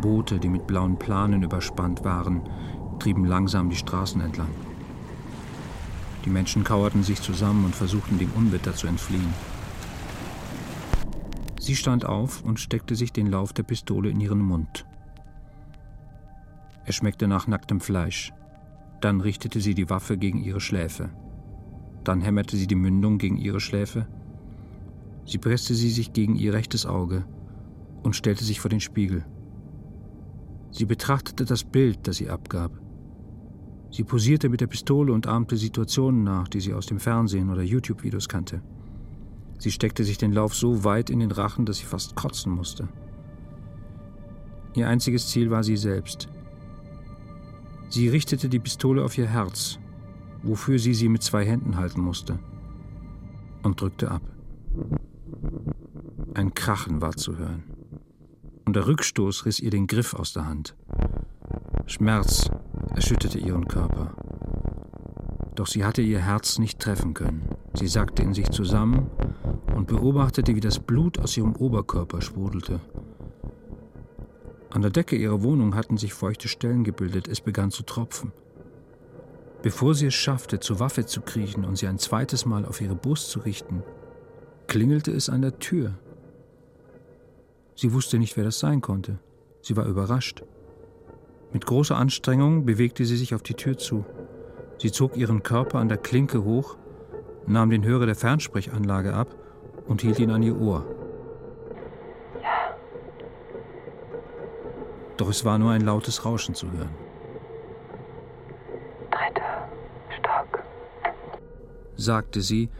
Boote, 0.00 0.38
die 0.38 0.48
mit 0.48 0.66
blauen 0.66 0.98
Planen 0.98 1.42
überspannt 1.42 2.04
waren, 2.04 2.42
trieben 2.98 3.24
langsam 3.24 3.68
die 3.68 3.76
Straßen 3.76 4.20
entlang. 4.20 4.48
Die 6.24 6.30
Menschen 6.30 6.64
kauerten 6.64 7.02
sich 7.02 7.20
zusammen 7.22 7.64
und 7.64 7.74
versuchten 7.74 8.18
dem 8.18 8.32
Unwetter 8.32 8.74
zu 8.74 8.86
entfliehen. 8.86 9.32
Sie 11.58 11.76
stand 11.76 12.04
auf 12.04 12.42
und 12.42 12.60
steckte 12.60 12.94
sich 12.94 13.12
den 13.12 13.26
Lauf 13.26 13.52
der 13.52 13.62
Pistole 13.62 14.10
in 14.10 14.20
ihren 14.20 14.40
Mund. 14.40 14.86
Er 16.84 16.92
schmeckte 16.92 17.28
nach 17.28 17.46
nacktem 17.46 17.80
Fleisch. 17.80 18.32
Dann 19.00 19.20
richtete 19.20 19.60
sie 19.60 19.74
die 19.74 19.88
Waffe 19.88 20.18
gegen 20.18 20.42
ihre 20.42 20.60
Schläfe. 20.60 21.10
Dann 22.04 22.20
hämmerte 22.20 22.56
sie 22.56 22.66
die 22.66 22.74
Mündung 22.74 23.18
gegen 23.18 23.36
ihre 23.36 23.60
Schläfe. 23.60 24.06
Sie 25.26 25.38
presste 25.38 25.74
sie 25.74 25.90
sich 25.90 26.12
gegen 26.12 26.34
ihr 26.34 26.52
rechtes 26.52 26.86
Auge 26.86 27.24
und 28.02 28.16
stellte 28.16 28.44
sich 28.44 28.60
vor 28.60 28.70
den 28.70 28.80
Spiegel. 28.80 29.24
Sie 30.70 30.86
betrachtete 30.86 31.44
das 31.44 31.64
Bild, 31.64 32.06
das 32.08 32.16
sie 32.16 32.30
abgab. 32.30 32.72
Sie 33.90 34.04
posierte 34.04 34.48
mit 34.48 34.60
der 34.60 34.66
Pistole 34.66 35.12
und 35.12 35.26
ahmte 35.26 35.56
Situationen 35.56 36.22
nach, 36.22 36.48
die 36.48 36.60
sie 36.60 36.74
aus 36.74 36.86
dem 36.86 37.00
Fernsehen 37.00 37.50
oder 37.50 37.62
YouTube-Videos 37.62 38.28
kannte. 38.28 38.62
Sie 39.58 39.70
steckte 39.70 40.04
sich 40.04 40.16
den 40.16 40.32
Lauf 40.32 40.54
so 40.54 40.84
weit 40.84 41.10
in 41.10 41.20
den 41.20 41.32
Rachen, 41.32 41.66
dass 41.66 41.78
sie 41.78 41.84
fast 41.84 42.14
kotzen 42.14 42.52
musste. 42.52 42.88
Ihr 44.74 44.88
einziges 44.88 45.28
Ziel 45.28 45.50
war 45.50 45.64
sie 45.64 45.76
selbst. 45.76 46.28
Sie 47.88 48.08
richtete 48.08 48.48
die 48.48 48.60
Pistole 48.60 49.04
auf 49.04 49.18
ihr 49.18 49.26
Herz, 49.26 49.78
wofür 50.42 50.78
sie 50.78 50.94
sie 50.94 51.08
mit 51.08 51.22
zwei 51.22 51.44
Händen 51.44 51.76
halten 51.76 52.00
musste, 52.00 52.38
und 53.62 53.80
drückte 53.80 54.10
ab. 54.10 54.22
Ein 56.34 56.54
Krachen 56.54 57.02
war 57.02 57.16
zu 57.16 57.36
hören 57.36 57.64
und 58.70 58.76
der 58.76 58.86
Rückstoß 58.86 59.46
riss 59.46 59.58
ihr 59.58 59.70
den 59.70 59.88
Griff 59.88 60.14
aus 60.14 60.32
der 60.32 60.46
Hand. 60.46 60.76
Schmerz 61.86 62.50
erschütterte 62.94 63.38
ihren 63.38 63.66
Körper. 63.66 64.14
Doch 65.54 65.66
sie 65.66 65.84
hatte 65.84 66.02
ihr 66.02 66.20
Herz 66.20 66.58
nicht 66.58 66.78
treffen 66.78 67.14
können. 67.14 67.48
Sie 67.74 67.88
sackte 67.88 68.22
in 68.22 68.34
sich 68.34 68.50
zusammen 68.50 69.10
und 69.74 69.88
beobachtete, 69.88 70.54
wie 70.54 70.60
das 70.60 70.78
Blut 70.78 71.18
aus 71.18 71.36
ihrem 71.36 71.56
Oberkörper 71.56 72.22
sprudelte. 72.22 72.80
An 74.70 74.82
der 74.82 74.90
Decke 74.90 75.16
ihrer 75.16 75.42
Wohnung 75.42 75.74
hatten 75.74 75.96
sich 75.96 76.14
feuchte 76.14 76.48
Stellen 76.48 76.84
gebildet, 76.84 77.28
es 77.28 77.40
begann 77.40 77.70
zu 77.70 77.82
tropfen. 77.82 78.32
Bevor 79.62 79.94
sie 79.94 80.06
es 80.06 80.14
schaffte, 80.14 80.60
zur 80.60 80.80
Waffe 80.80 81.04
zu 81.04 81.20
kriechen 81.20 81.64
und 81.64 81.76
sie 81.76 81.88
ein 81.88 81.98
zweites 81.98 82.46
Mal 82.46 82.64
auf 82.64 82.80
ihre 82.80 82.94
Brust 82.94 83.30
zu 83.30 83.40
richten, 83.40 83.82
klingelte 84.68 85.10
es 85.10 85.28
an 85.28 85.42
der 85.42 85.58
Tür. 85.58 85.98
Sie 87.74 87.92
wusste 87.92 88.18
nicht, 88.18 88.36
wer 88.36 88.44
das 88.44 88.58
sein 88.58 88.80
konnte. 88.80 89.18
Sie 89.62 89.76
war 89.76 89.86
überrascht. 89.86 90.44
Mit 91.52 91.66
großer 91.66 91.96
Anstrengung 91.96 92.64
bewegte 92.64 93.04
sie 93.04 93.16
sich 93.16 93.34
auf 93.34 93.42
die 93.42 93.54
Tür 93.54 93.76
zu. 93.76 94.04
Sie 94.78 94.92
zog 94.92 95.16
ihren 95.16 95.42
Körper 95.42 95.78
an 95.78 95.88
der 95.88 95.98
Klinke 95.98 96.44
hoch, 96.44 96.76
nahm 97.46 97.70
den 97.70 97.84
Hörer 97.84 98.06
der 98.06 98.14
Fernsprechanlage 98.14 99.12
ab 99.12 99.34
und 99.86 100.02
hielt 100.02 100.20
ihn 100.20 100.30
an 100.30 100.42
ihr 100.42 100.58
Ohr. 100.60 100.86
Ja. 102.40 102.76
Doch 105.16 105.28
es 105.28 105.44
war 105.44 105.58
nur 105.58 105.72
ein 105.72 105.80
lautes 105.80 106.24
Rauschen 106.24 106.54
zu 106.54 106.70
hören. 106.70 106.94
Dritter 109.10 109.68
Stock. 110.18 110.62
sagte 111.96 112.42
sie 112.42 112.70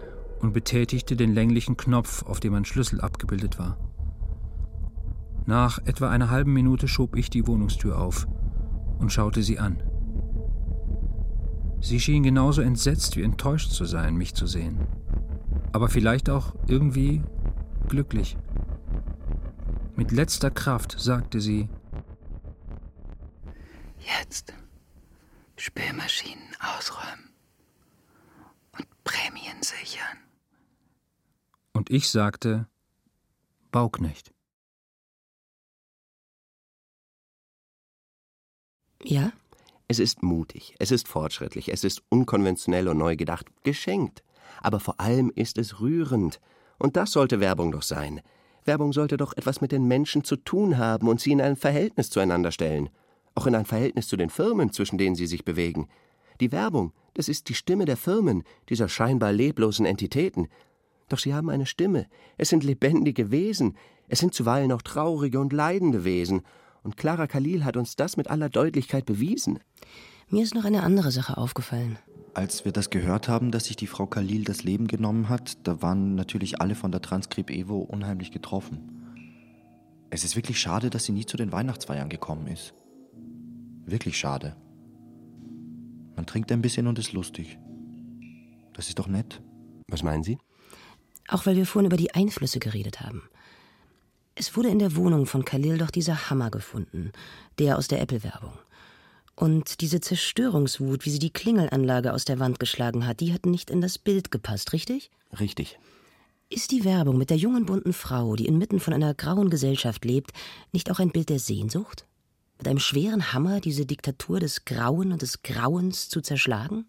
und 0.41 0.53
betätigte 0.53 1.17
den 1.17 1.35
länglichen 1.35 1.77
Knopf, 1.77 2.23
auf 2.23 2.39
dem 2.39 2.55
ein 2.55 2.65
Schlüssel 2.65 3.01
abgebildet 3.01 3.59
war. 3.59 3.77
Nach 5.45 5.81
etwa 5.85 6.09
einer 6.09 6.31
halben 6.31 6.53
Minute 6.53 6.87
schob 6.87 7.17
ich 7.17 7.31
die 7.31 7.47
Wohnungstür 7.49 7.99
auf 7.99 8.29
und 9.01 9.13
schaute 9.13 9.43
sie 9.43 9.59
an. 9.59 9.83
Sie 11.81 11.99
schien 11.99 12.23
genauso 12.23 12.61
entsetzt 12.61 13.17
wie 13.17 13.23
enttäuscht 13.23 13.73
zu 13.73 13.87
sein, 13.87 14.15
mich 14.15 14.35
zu 14.35 14.47
sehen. 14.47 14.79
Aber 15.73 15.89
vielleicht 15.89 16.29
auch 16.29 16.55
irgendwie 16.69 17.23
glücklich. 17.89 18.37
Mit 19.97 20.13
letzter 20.13 20.51
Kraft 20.51 20.97
sagte 20.99 21.41
sie, 21.41 21.69
Jetzt 23.99 24.55
Spülmaschinen 25.57 26.43
ausräumen 26.79 27.31
und 28.77 28.87
Prämien 29.05 29.63
sichern. 29.63 30.19
und 31.73 31.91
ich 31.91 32.09
sagte, 32.11 32.67
Bauknecht. 33.71 34.33
Ja? 39.03 39.33
Es 39.89 39.99
ist 39.99 40.23
mutig, 40.23 40.75
es 40.79 40.93
ist 40.93 41.09
fortschrittlich, 41.09 41.73
es 41.73 41.83
ist 41.83 42.03
unkonventionell 42.11 42.89
und 42.89 42.99
neu 42.99 43.17
gedacht, 43.17 43.47
geschenkt. 43.65 44.23
Aber 44.63 44.79
vor 44.79 45.01
allem 45.01 45.33
ist 45.35 45.59
es 45.59 45.81
rührend. 45.81 46.41
Und 46.79 46.97
das 46.97 47.13
sollte 47.13 47.41
Werbung 47.41 47.73
doch 47.73 47.83
sein. 47.83 48.21
Werbung 48.65 48.93
sollte 48.93 49.17
doch 49.17 49.37
etwas 49.37 49.61
mit 49.61 49.73
den 49.73 49.87
Menschen 49.87 50.23
zu 50.23 50.37
tun 50.37 50.79
haben 50.79 51.09
und 51.09 51.21
sie 51.21 51.33
in 51.33 51.41
ein 51.41 51.57
Verhältnis 51.57 52.11
zueinander 52.11 52.53
stellen. 52.53 52.91
Auch 53.35 53.47
in 53.47 53.55
ein 53.55 53.65
Verhältnis 53.65 54.07
zu 54.07 54.17
den 54.17 54.31
Firmen, 54.31 54.73
zwischen 54.73 54.99
denen 54.99 55.17
sie 55.17 55.27
sich 55.27 55.45
bewegen. 55.45 55.89
Die 56.41 56.53
Werbung, 56.53 56.93
das 57.15 57.29
ist 57.29 57.49
die 57.49 57.55
Stimme 57.55 57.85
der 57.85 57.97
Firmen, 57.97 58.45
dieser 58.69 58.89
scheinbar 58.89 59.33
leblosen 59.33 59.87
Entitäten. 59.87 60.49
Doch 61.09 61.19
sie 61.19 61.35
haben 61.35 61.51
eine 61.51 61.67
Stimme. 61.67 62.07
Es 62.39 62.49
sind 62.49 62.65
lebendige 62.65 63.31
Wesen. 63.31 63.77
Es 64.09 64.21
sind 64.21 64.35
zuweilen 64.35 64.73
auch 64.73 64.83
traurige 64.83 65.41
und 65.41 65.53
leidende 65.53 66.05
Wesen. 66.05 66.43
Und 66.83 66.97
Clara 66.97 67.27
Khalil 67.27 67.65
hat 67.65 67.77
uns 67.77 67.97
das 67.97 68.17
mit 68.17 68.29
aller 68.29 68.49
Deutlichkeit 68.49 69.07
bewiesen. 69.07 69.59
Mir 70.29 70.43
ist 70.43 70.55
noch 70.55 70.65
eine 70.65 70.83
andere 70.83 71.11
Sache 71.11 71.37
aufgefallen. 71.37 71.99
Als 72.35 72.65
wir 72.65 72.73
das 72.73 72.91
gehört 72.91 73.29
haben, 73.29 73.51
dass 73.51 73.65
sich 73.65 73.77
die 73.77 73.89
Frau 73.89 74.07
Khalil 74.07 74.45
das 74.45 74.63
Leben 74.63 74.87
genommen 74.87 75.29
hat, 75.29 75.67
da 75.67 75.83
waren 75.83 76.15
natürlich 76.15 76.61
alle 76.61 76.77
von 76.77 76.93
der 76.93 77.03
Transkrip 77.03 77.51
Evo 77.51 77.79
unheimlich 77.79 78.31
getroffen. 78.31 79.01
Es 80.11 80.25
ist 80.25 80.37
wirklich 80.37 80.61
schade, 80.61 80.91
dass 80.91 81.05
sie 81.05 81.13
nie 81.13 81.27
zu 81.27 81.37
den 81.37 81.53
Weihnachtsfeiern 81.53 82.09
gekommen 82.09 82.47
ist. 82.47 82.75
Wirklich 83.85 84.19
schade. 84.19 84.57
Man 86.17 86.27
trinkt 86.27 86.53
ein 86.53 86.63
bisschen 86.63 86.87
und 86.87 86.99
ist 86.99 87.13
lustig. 87.13 87.59
Das 88.73 88.89
ist 88.89 88.99
doch 88.99 89.09
nett. 89.09 89.41
Was 89.89 90.03
meinen 90.03 90.23
Sie? 90.23 90.39
Auch 91.29 91.47
weil 91.47 91.57
wir 91.57 91.67
vorhin 91.67 91.87
über 91.87 91.97
die 91.97 92.15
Einflüsse 92.15 92.59
geredet 92.59 93.01
haben. 93.01 93.23
Es 94.41 94.57
wurde 94.57 94.71
in 94.71 94.79
der 94.79 94.97
Wohnung 94.97 95.27
von 95.27 95.45
Khalil 95.45 95.77
doch 95.77 95.91
dieser 95.91 96.31
Hammer 96.31 96.51
gefunden, 96.51 97.13
der 97.59 97.77
aus 97.77 97.89
der 97.89 98.01
Apple-Werbung. 98.01 98.55
Und 99.37 99.83
diese 99.83 100.01
Zerstörungswut, 100.01 101.05
wie 101.05 101.11
sie 101.11 101.19
die 101.19 101.31
Klingelanlage 101.31 102.15
aus 102.15 102.25
der 102.25 102.39
Wand 102.39 102.59
geschlagen 102.59 103.07
hat, 103.07 103.21
die 103.21 103.35
hat 103.35 103.45
nicht 103.45 103.69
in 103.69 103.83
das 103.83 103.99
Bild 103.99 104.31
gepasst, 104.31 104.73
richtig? 104.73 105.11
Richtig. 105.39 105.79
Ist 106.49 106.71
die 106.71 106.87
Werbung 106.87 107.19
mit 107.19 107.29
der 107.29 107.37
jungen 107.37 107.67
bunten 107.67 107.93
Frau, 107.93 108.35
die 108.35 108.47
inmitten 108.47 108.81
von 108.81 108.95
einer 108.95 109.13
grauen 109.13 109.51
Gesellschaft 109.51 110.07
lebt, 110.07 110.31
nicht 110.73 110.91
auch 110.91 111.01
ein 111.01 111.11
Bild 111.11 111.29
der 111.29 111.39
Sehnsucht? 111.39 112.07
Mit 112.57 112.67
einem 112.67 112.79
schweren 112.79 113.35
Hammer 113.35 113.61
diese 113.61 113.85
Diktatur 113.85 114.41
des 114.41 114.65
Grauen 114.65 115.13
und 115.13 115.21
des 115.21 115.43
Grauens 115.43 116.09
zu 116.09 116.23
zerschlagen? 116.23 116.89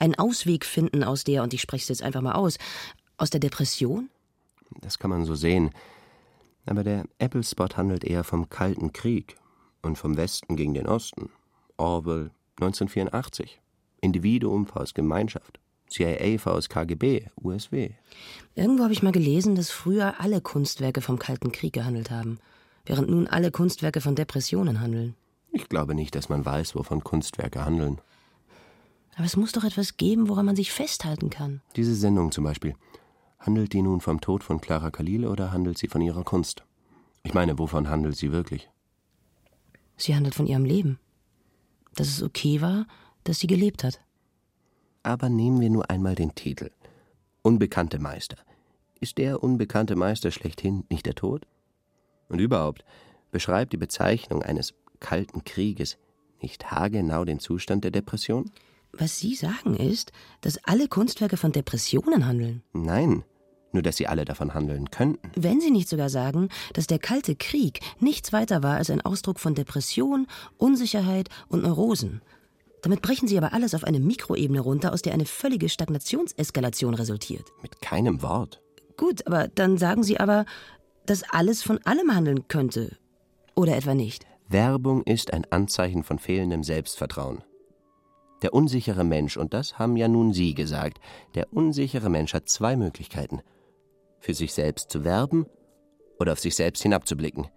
Einen 0.00 0.16
Ausweg 0.16 0.64
finden 0.64 1.04
aus 1.04 1.22
der, 1.22 1.44
und 1.44 1.54
ich 1.54 1.60
spreche 1.60 1.82
es 1.82 1.88
jetzt 1.90 2.02
einfach 2.02 2.22
mal 2.22 2.34
aus, 2.34 2.58
aus 3.18 3.30
der 3.30 3.38
Depression? 3.38 4.10
Das 4.80 4.98
kann 4.98 5.10
man 5.10 5.24
so 5.26 5.36
sehen. 5.36 5.70
Aber 6.68 6.84
der 6.84 7.06
Apple-Spot 7.18 7.68
handelt 7.76 8.04
eher 8.04 8.24
vom 8.24 8.50
Kalten 8.50 8.92
Krieg 8.92 9.36
und 9.80 9.96
vom 9.96 10.18
Westen 10.18 10.54
gegen 10.54 10.74
den 10.74 10.86
Osten. 10.86 11.30
Orwell 11.78 12.30
1984. 12.60 13.58
Individuum 14.02 14.66
vs. 14.66 14.92
Gemeinschaft. 14.92 15.60
CIA 15.88 16.36
vs. 16.36 16.68
KGB, 16.68 17.28
USW. 17.42 17.92
Irgendwo 18.54 18.82
habe 18.82 18.92
ich 18.92 19.02
mal 19.02 19.12
gelesen, 19.12 19.54
dass 19.54 19.70
früher 19.70 20.20
alle 20.20 20.42
Kunstwerke 20.42 21.00
vom 21.00 21.18
Kalten 21.18 21.52
Krieg 21.52 21.72
gehandelt 21.72 22.10
haben, 22.10 22.38
während 22.84 23.08
nun 23.08 23.26
alle 23.26 23.50
Kunstwerke 23.50 24.02
von 24.02 24.14
Depressionen 24.14 24.82
handeln. 24.82 25.14
Ich 25.52 25.70
glaube 25.70 25.94
nicht, 25.94 26.14
dass 26.14 26.28
man 26.28 26.44
weiß, 26.44 26.74
wovon 26.74 27.02
Kunstwerke 27.02 27.64
handeln. 27.64 27.98
Aber 29.16 29.24
es 29.24 29.38
muss 29.38 29.52
doch 29.52 29.64
etwas 29.64 29.96
geben, 29.96 30.28
woran 30.28 30.44
man 30.44 30.54
sich 30.54 30.70
festhalten 30.70 31.30
kann. 31.30 31.62
Diese 31.76 31.94
Sendung 31.94 32.30
zum 32.30 32.44
Beispiel. 32.44 32.74
Handelt 33.38 33.72
die 33.72 33.82
nun 33.82 34.00
vom 34.00 34.20
Tod 34.20 34.42
von 34.42 34.60
Clara 34.60 34.90
Khalil 34.90 35.26
oder 35.26 35.52
handelt 35.52 35.78
sie 35.78 35.88
von 35.88 36.00
ihrer 36.00 36.24
Kunst? 36.24 36.64
Ich 37.22 37.34
meine, 37.34 37.58
wovon 37.58 37.88
handelt 37.88 38.16
sie 38.16 38.32
wirklich? 38.32 38.68
Sie 39.96 40.14
handelt 40.14 40.34
von 40.34 40.46
ihrem 40.46 40.64
Leben 40.64 40.98
dass 41.98 42.08
es 42.08 42.22
okay 42.22 42.60
war, 42.60 42.86
dass 43.24 43.40
sie 43.40 43.46
gelebt 43.46 43.84
hat. 43.84 44.00
Aber 45.02 45.28
nehmen 45.28 45.60
wir 45.60 45.70
nur 45.70 45.90
einmal 45.90 46.14
den 46.14 46.34
Titel. 46.34 46.70
Unbekannte 47.42 47.98
Meister. 47.98 48.36
Ist 49.00 49.18
der 49.18 49.42
unbekannte 49.42 49.96
Meister 49.96 50.30
schlechthin 50.30 50.84
nicht 50.90 51.06
der 51.06 51.14
Tod? 51.14 51.46
Und 52.28 52.40
überhaupt, 52.40 52.84
beschreibt 53.30 53.72
die 53.72 53.78
Bezeichnung 53.78 54.42
eines 54.42 54.74
kalten 55.00 55.44
Krieges 55.44 55.98
nicht 56.40 56.70
haargenau 56.70 57.24
den 57.24 57.40
Zustand 57.40 57.84
der 57.84 57.90
Depression? 57.90 58.50
Was 58.98 59.18
Sie 59.18 59.34
sagen 59.34 59.76
ist, 59.76 60.12
dass 60.40 60.58
alle 60.64 60.88
Kunstwerke 60.88 61.36
von 61.36 61.52
Depressionen 61.52 62.26
handeln. 62.26 62.62
Nein, 62.72 63.24
nur 63.72 63.82
dass 63.82 63.96
sie 63.96 64.06
alle 64.06 64.24
davon 64.24 64.54
handeln 64.54 64.90
könnten. 64.90 65.30
Wenn 65.36 65.60
Sie 65.60 65.70
nicht 65.70 65.88
sogar 65.88 66.08
sagen, 66.08 66.48
dass 66.72 66.86
der 66.86 66.98
Kalte 66.98 67.36
Krieg 67.36 67.80
nichts 68.00 68.32
weiter 68.32 68.62
war 68.62 68.76
als 68.76 68.90
ein 68.90 69.00
Ausdruck 69.00 69.38
von 69.40 69.54
Depression, 69.54 70.26
Unsicherheit 70.56 71.28
und 71.48 71.62
Neurosen. 71.62 72.22
Damit 72.82 73.02
brechen 73.02 73.28
Sie 73.28 73.36
aber 73.36 73.52
alles 73.52 73.74
auf 73.74 73.84
eine 73.84 74.00
Mikroebene 74.00 74.60
runter, 74.60 74.92
aus 74.92 75.02
der 75.02 75.12
eine 75.12 75.26
völlige 75.26 75.68
Stagnationseskalation 75.68 76.94
resultiert. 76.94 77.44
Mit 77.62 77.80
keinem 77.80 78.22
Wort. 78.22 78.62
Gut, 78.96 79.26
aber 79.26 79.48
dann 79.48 79.78
sagen 79.78 80.02
Sie 80.02 80.18
aber, 80.18 80.44
dass 81.06 81.22
alles 81.30 81.62
von 81.62 81.78
allem 81.84 82.14
handeln 82.14 82.48
könnte. 82.48 82.96
Oder 83.54 83.76
etwa 83.76 83.94
nicht? 83.94 84.26
Werbung 84.48 85.02
ist 85.02 85.32
ein 85.32 85.44
Anzeichen 85.50 86.04
von 86.04 86.18
fehlendem 86.18 86.62
Selbstvertrauen. 86.62 87.42
Der 88.42 88.54
unsichere 88.54 89.04
Mensch, 89.04 89.36
und 89.36 89.52
das 89.52 89.78
haben 89.78 89.96
ja 89.96 90.08
nun 90.08 90.32
Sie 90.32 90.54
gesagt, 90.54 90.98
der 91.34 91.52
unsichere 91.52 92.08
Mensch 92.08 92.34
hat 92.34 92.48
zwei 92.48 92.76
Möglichkeiten– 92.76 93.40
für 94.20 94.34
sich 94.34 94.52
selbst 94.52 94.90
zu 94.90 95.04
werben 95.04 95.46
oder 96.18 96.32
auf 96.32 96.40
sich 96.40 96.54
selbst 96.54 96.82
hinabzublicken. 96.82 97.48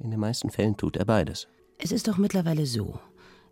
In 0.00 0.10
den 0.10 0.20
meisten 0.20 0.50
Fällen 0.50 0.76
tut 0.76 0.96
er 0.96 1.04
beides. 1.04 1.48
Es 1.78 1.92
ist 1.92 2.08
doch 2.08 2.18
mittlerweile 2.18 2.66
so, 2.66 2.98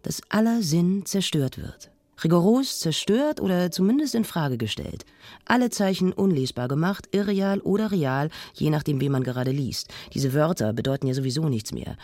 dass 0.03 0.23
aller 0.29 0.63
Sinn 0.63 1.05
zerstört 1.05 1.59
wird. 1.59 1.91
Rigoros 2.23 2.81
zerstört 2.81 3.41
oder 3.41 3.71
zumindest 3.71 4.17
in 4.17 4.25
Frage 4.25 4.59
gestellt. 4.59 5.05
Alle 5.45 5.71
Zeichen 5.71 6.13
unlesbar 6.13 6.67
gemacht, 6.67 7.09
irreal 7.13 7.61
oder 7.61 7.93
real, 7.93 8.29
je 8.55 8.71
nachdem, 8.71 9.01
wie 9.01 9.09
man 9.09 9.23
gerade 9.23 9.53
liest. 9.53 9.89
Diese 10.15 10.35
Wörter 10.35 10.73
bedeuten 10.73 11.07
ja 11.07 11.15
sowieso 11.15 11.49
nichts 11.49 11.73
mehr. 11.73 11.97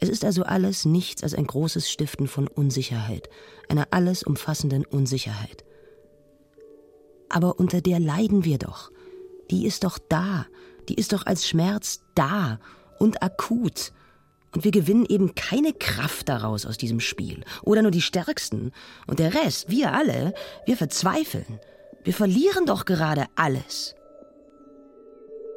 Es 0.00 0.08
ist 0.08 0.24
also 0.24 0.42
alles 0.44 0.84
nichts 0.84 1.22
als 1.22 1.34
ein 1.34 1.46
großes 1.46 1.90
Stiften 1.90 2.26
von 2.26 2.48
Unsicherheit, 2.48 3.28
einer 3.68 3.88
alles 3.90 4.22
umfassenden 4.22 4.84
Unsicherheit. 4.84 5.64
Aber 7.28 7.60
unter 7.60 7.80
der 7.80 8.00
leiden 8.00 8.44
wir 8.44 8.58
doch 8.58 8.90
die 9.50 9.66
ist 9.66 9.84
doch 9.84 9.98
da, 9.98 10.46
die 10.88 10.94
ist 10.94 11.12
doch 11.12 11.26
als 11.26 11.46
Schmerz 11.46 12.02
da 12.14 12.60
und 12.98 13.22
akut. 13.22 13.92
Und 14.52 14.64
wir 14.64 14.70
gewinnen 14.70 15.06
eben 15.08 15.34
keine 15.34 15.72
Kraft 15.72 16.28
daraus 16.28 16.66
aus 16.66 16.76
diesem 16.76 16.98
Spiel. 16.98 17.44
Oder 17.62 17.82
nur 17.82 17.92
die 17.92 18.00
Stärksten. 18.00 18.72
Und 19.06 19.20
der 19.20 19.34
Rest, 19.34 19.70
wir 19.70 19.92
alle, 19.92 20.34
wir 20.66 20.76
verzweifeln. 20.76 21.60
Wir 22.02 22.14
verlieren 22.14 22.66
doch 22.66 22.84
gerade 22.84 23.26
alles. 23.36 23.94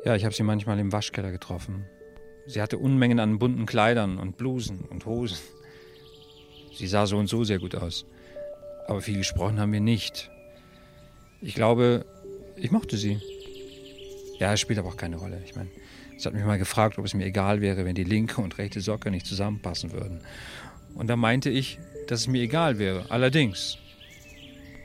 Ja, 0.05 0.15
ich 0.15 0.25
habe 0.25 0.35
sie 0.35 0.43
manchmal 0.43 0.77
im 0.77 0.91
Waschkeller 0.91 1.31
getroffen. 1.31 1.85
Sie 2.45 2.61
hatte 2.61 2.77
Unmengen 2.77 3.19
an 3.19 3.39
bunten 3.39 3.65
Kleidern 3.65 4.17
und 4.17 4.37
Blusen 4.37 4.85
und 4.89 5.05
Hosen. 5.05 5.37
Sie 6.73 6.87
sah 6.87 7.05
so 7.05 7.17
und 7.17 7.27
so 7.27 7.43
sehr 7.43 7.59
gut 7.59 7.75
aus. 7.75 8.05
Aber 8.87 9.01
viel 9.01 9.17
gesprochen 9.17 9.59
haben 9.59 9.71
wir 9.71 9.79
nicht. 9.79 10.29
Ich 11.41 11.55
glaube, 11.55 12.05
ich 12.55 12.71
mochte 12.71 12.97
sie. 12.97 13.19
Ja, 14.39 14.53
es 14.53 14.59
spielt 14.59 14.79
aber 14.79 14.89
auch 14.89 14.97
keine 14.97 15.17
Rolle. 15.17 15.41
Ich 15.45 15.55
meine, 15.55 15.69
sie 16.17 16.25
hat 16.25 16.33
mich 16.33 16.43
mal 16.43 16.57
gefragt, 16.57 16.97
ob 16.97 17.05
es 17.05 17.13
mir 17.13 17.25
egal 17.25 17.61
wäre, 17.61 17.85
wenn 17.85 17.95
die 17.95 18.03
linke 18.03 18.41
und 18.41 18.57
rechte 18.57 18.81
Socke 18.81 19.09
nicht 19.11 19.25
zusammenpassen 19.25 19.93
würden. 19.93 20.19
Und 20.95 21.07
da 21.07 21.15
meinte 21.15 21.49
ich, 21.49 21.79
dass 22.07 22.21
es 22.21 22.27
mir 22.27 22.41
egal 22.41 22.77
wäre, 22.77 23.09
allerdings. 23.09 23.77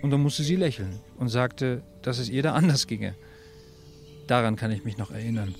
Und 0.02 0.11
dann 0.11 0.22
musste 0.22 0.44
sie 0.44 0.56
lächeln 0.56 1.00
und 1.16 1.28
sagte, 1.28 1.82
dass 2.02 2.18
es 2.18 2.28
ihr 2.28 2.42
da 2.42 2.54
anders 2.54 2.86
ginge. 2.86 3.14
Daran 4.28 4.56
kann 4.56 4.70
ich 4.70 4.84
mich 4.84 4.96
noch 4.96 5.11
erinnern. 5.11 5.54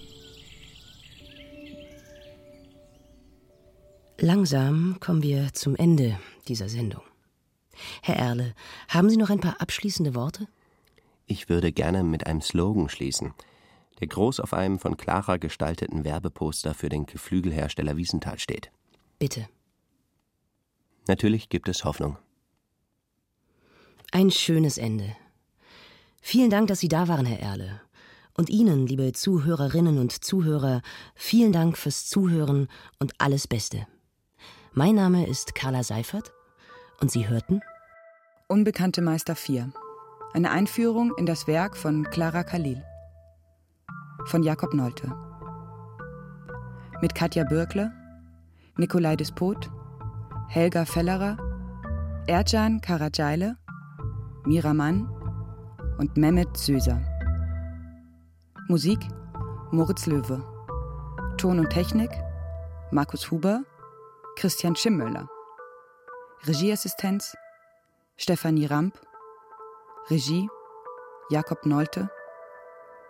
Langsam 4.21 4.99
kommen 5.01 5.23
wir 5.23 5.53
zum 5.55 5.77
Ende 5.77 6.19
dieser 6.49 6.69
Sendung. 6.69 7.03
Herr 8.03 8.17
Erle, 8.17 8.55
haben 8.89 9.09
Sie 9.11 9.17
noch 9.17 9.31
ein 9.31 9.41
paar 9.41 9.61
abschließende 9.61 10.15
Worte? 10.15 10.49
Ich 11.27 11.49
würde 11.49 11.73
gerne 11.73 12.03
mit 12.03 12.27
einem 12.27 12.41
Slogan 12.41 12.89
schließen 12.89 13.35
der 14.01 14.09
groß 14.09 14.41
auf 14.41 14.55
einem 14.55 14.79
von 14.79 14.97
Clara 14.97 15.37
gestalteten 15.37 16.05
Werbeposter 16.05 16.75
für 16.75 16.89
den 16.89 17.07
Geflügelhersteller 17.07 17.97
Wiesenthal 17.97 18.39
steht. 18.39 18.71
Bitte. 19.19 19.49
Natürlich 21.07 21.49
gibt 21.49 21.69
es 21.69 21.85
Hoffnung. 21.85 22.19
Ein 24.13 24.31
schönes 24.31 24.79
Ende. 24.79 25.17
Vielen 26.21 26.51
Dank, 26.51 26.69
dass 26.69 26.81
Sie 26.81 26.89
da 26.89 27.09
waren, 27.09 27.27
Herr 27.27 27.41
Erle. 27.41 27.81
Und 28.35 28.51
Ihnen, 28.51 28.87
liebe 28.87 29.13
Zuhörerinnen 29.13 29.99
und 29.99 30.25
Zuhörer, 30.25 30.83
vielen 31.15 31.53
Dank 31.53 31.77
fürs 31.77 32.07
Zuhören 32.07 32.69
und 32.99 33.13
alles 33.19 33.49
Beste. 33.49 33.87
Mein 34.75 34.95
Name 34.95 35.27
ist 35.27 35.55
Carla 35.55 35.83
Seifert 35.83 36.33
und 37.01 37.11
Sie 37.11 37.29
hörten 37.29 37.63
Unbekannte 38.49 39.01
Meister 39.01 39.35
4. 39.35 39.73
Eine 40.35 40.51
Einführung 40.51 41.13
in 41.17 41.27
das 41.27 41.47
Werk 41.47 41.77
von 41.77 42.05
Clara 42.05 42.45
Khalil 42.45 42.85
von 44.27 44.43
Jakob 44.43 44.75
Nolte. 44.75 45.11
Mit 47.01 47.15
Katja 47.15 47.45
Bürkle, 47.45 47.93
Nikolai 48.77 49.17
Despot, 49.17 49.71
Helga 50.49 50.85
Fellerer, 50.85 51.39
Ercan 52.27 52.81
Karacayle, 52.81 53.57
Miraman 54.45 55.09
und 55.99 56.17
Mehmet 56.19 56.57
Söser. 56.57 57.01
Musik 58.69 59.01
Moritz 59.71 60.07
Löwe. 60.07 60.45
Ton 61.39 61.59
und 61.59 61.71
Technik 61.71 62.11
Markus 62.91 63.31
Huber, 63.31 63.63
Christian 64.39 64.77
Schimmöller. 64.77 65.29
Regieassistenz 66.47 67.37
Stefanie 68.17 68.67
Ramp. 68.67 68.97
Regie 70.11 70.49
Jakob 71.29 71.67
Nolte. 71.67 72.09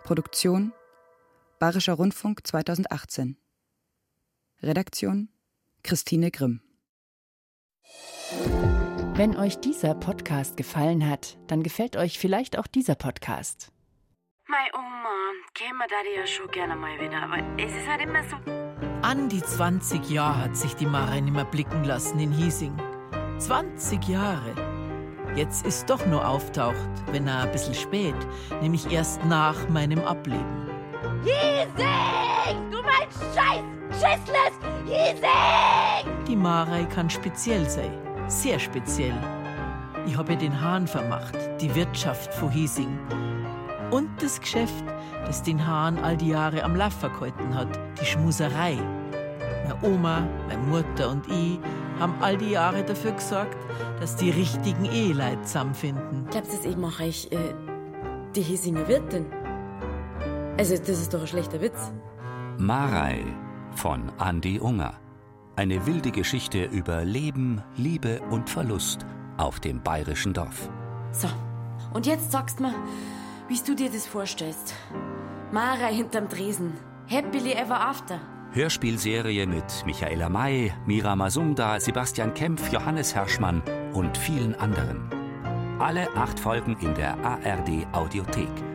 Produktion 0.03 0.73
Bayerischer 1.59 1.93
Rundfunk 1.93 2.47
2018. 2.47 3.37
Redaktion 4.63 5.29
Christine 5.83 6.31
Grimm. 6.31 6.61
Wenn 9.13 9.37
euch 9.37 9.59
dieser 9.59 9.93
Podcast 9.93 10.57
gefallen 10.57 11.07
hat, 11.07 11.37
dann 11.45 11.61
gefällt 11.61 11.95
euch 11.95 12.17
vielleicht 12.17 12.57
auch 12.57 12.65
dieser 12.65 12.95
Podcast. 12.95 13.71
Mei 14.47 14.67
Oma, 14.73 15.33
käme 15.53 15.85
da 15.87 16.19
ja 16.19 16.25
schon 16.25 16.49
gerne 16.49 16.75
mal 16.75 16.99
wieder, 16.99 17.21
aber 17.21 17.37
es 17.59 17.71
ist 17.71 17.87
halt 17.87 18.01
immer 18.01 18.23
so. 18.23 18.58
An 19.01 19.29
die 19.29 19.41
20 19.41 20.09
Jahre 20.09 20.43
hat 20.43 20.57
sich 20.57 20.75
die 20.75 20.85
Mara 20.85 21.21
nicht 21.21 21.33
mehr 21.33 21.45
blicken 21.45 21.85
lassen 21.85 22.19
in 22.19 22.33
Hiesing. 22.33 22.73
20 23.37 24.05
Jahre. 24.09 24.53
Jetzt 25.35 25.65
ist 25.65 25.89
doch 25.89 26.05
nur 26.05 26.27
auftaucht, 26.27 26.75
wenn 27.11 27.25
er 27.25 27.43
ein 27.43 27.51
bisschen 27.53 27.73
spät, 27.73 28.15
nämlich 28.61 28.91
erst 28.91 29.23
nach 29.23 29.69
meinem 29.69 29.99
Ableben. 29.99 30.67
Hiesing! 31.23 32.71
Du 32.71 32.81
mein 32.81 33.07
Scheiß! 33.33 33.63
Schissles! 33.91 34.59
Hiesing! 34.85 36.25
Die 36.27 36.35
Marei 36.35 36.83
kann 36.83 37.09
speziell 37.09 37.69
sein, 37.69 37.93
sehr 38.27 38.59
speziell. 38.59 39.15
Ich 40.05 40.17
habe 40.17 40.33
ihr 40.33 40.39
den 40.39 40.59
Hahn 40.59 40.87
vermacht, 40.87 41.37
die 41.61 41.73
Wirtschaft 41.73 42.33
von 42.33 42.49
Hiesing. 42.49 42.99
Und 43.91 44.09
das 44.21 44.39
Geschäft, 44.39 44.83
das 45.25 45.41
den 45.41 45.65
Hahn 45.65 45.97
all 45.99 46.15
die 46.15 46.29
Jahre 46.29 46.63
am 46.63 46.75
Laffer 46.75 47.09
gehalten 47.09 47.55
hat, 47.55 47.67
die 47.99 48.05
Schmuserei. 48.05 48.77
Meine 49.63 49.77
Oma, 49.81 50.27
meine 50.47 50.61
Mutter 50.63 51.09
und 51.09 51.27
ich 51.27 51.59
haben 51.99 52.13
all 52.21 52.37
die 52.37 52.51
Jahre 52.51 52.83
dafür 52.83 53.11
gesorgt, 53.11 53.57
dass 53.99 54.15
die 54.15 54.29
richtigen 54.29 54.85
Eheleute 54.85 55.41
zusammenfinden. 55.41 56.27
Glaubst 56.29 56.53
du, 56.53 56.57
das 56.57 56.65
eben 56.65 56.81
mache 56.81 57.05
ich 57.05 57.31
äh, 57.31 57.37
die 58.35 58.41
Hiesinger 58.41 58.87
Wirtin? 58.87 59.25
Also, 60.57 60.75
das 60.77 60.89
ist 60.89 61.13
doch 61.13 61.21
ein 61.21 61.27
schlechter 61.27 61.61
Witz. 61.61 61.91
Marei 62.57 63.23
von 63.75 64.11
Andi 64.17 64.59
Unger. 64.59 64.93
Eine 65.55 65.85
wilde 65.85 66.11
Geschichte 66.11 66.65
über 66.65 67.03
Leben, 67.03 67.61
Liebe 67.75 68.21
und 68.29 68.49
Verlust 68.49 69.05
auf 69.37 69.59
dem 69.59 69.81
bayerischen 69.81 70.33
Dorf. 70.33 70.69
So, 71.11 71.27
und 71.93 72.05
jetzt 72.05 72.31
sagst 72.31 72.59
mir, 72.59 72.73
wie 73.49 73.59
du 73.65 73.75
dir 73.75 73.89
das 73.89 74.07
vorstellst. 74.07 74.75
Mara 75.51 75.87
hinterm 75.87 76.29
Tresen. 76.29 76.73
Happily 77.09 77.53
ever 77.53 77.79
after. 77.81 78.21
Hörspielserie 78.51 79.45
mit 79.47 79.85
Michaela 79.85 80.29
May, 80.29 80.71
Mira 80.85 81.15
Masumda, 81.15 81.79
Sebastian 81.79 82.33
Kempf, 82.33 82.71
Johannes 82.71 83.13
Herschmann 83.13 83.61
und 83.93 84.17
vielen 84.17 84.55
anderen. 84.55 85.09
Alle 85.79 86.07
acht 86.15 86.39
Folgen 86.39 86.77
in 86.81 86.93
der 86.93 87.17
ARD 87.23 87.87
Audiothek. 87.93 88.68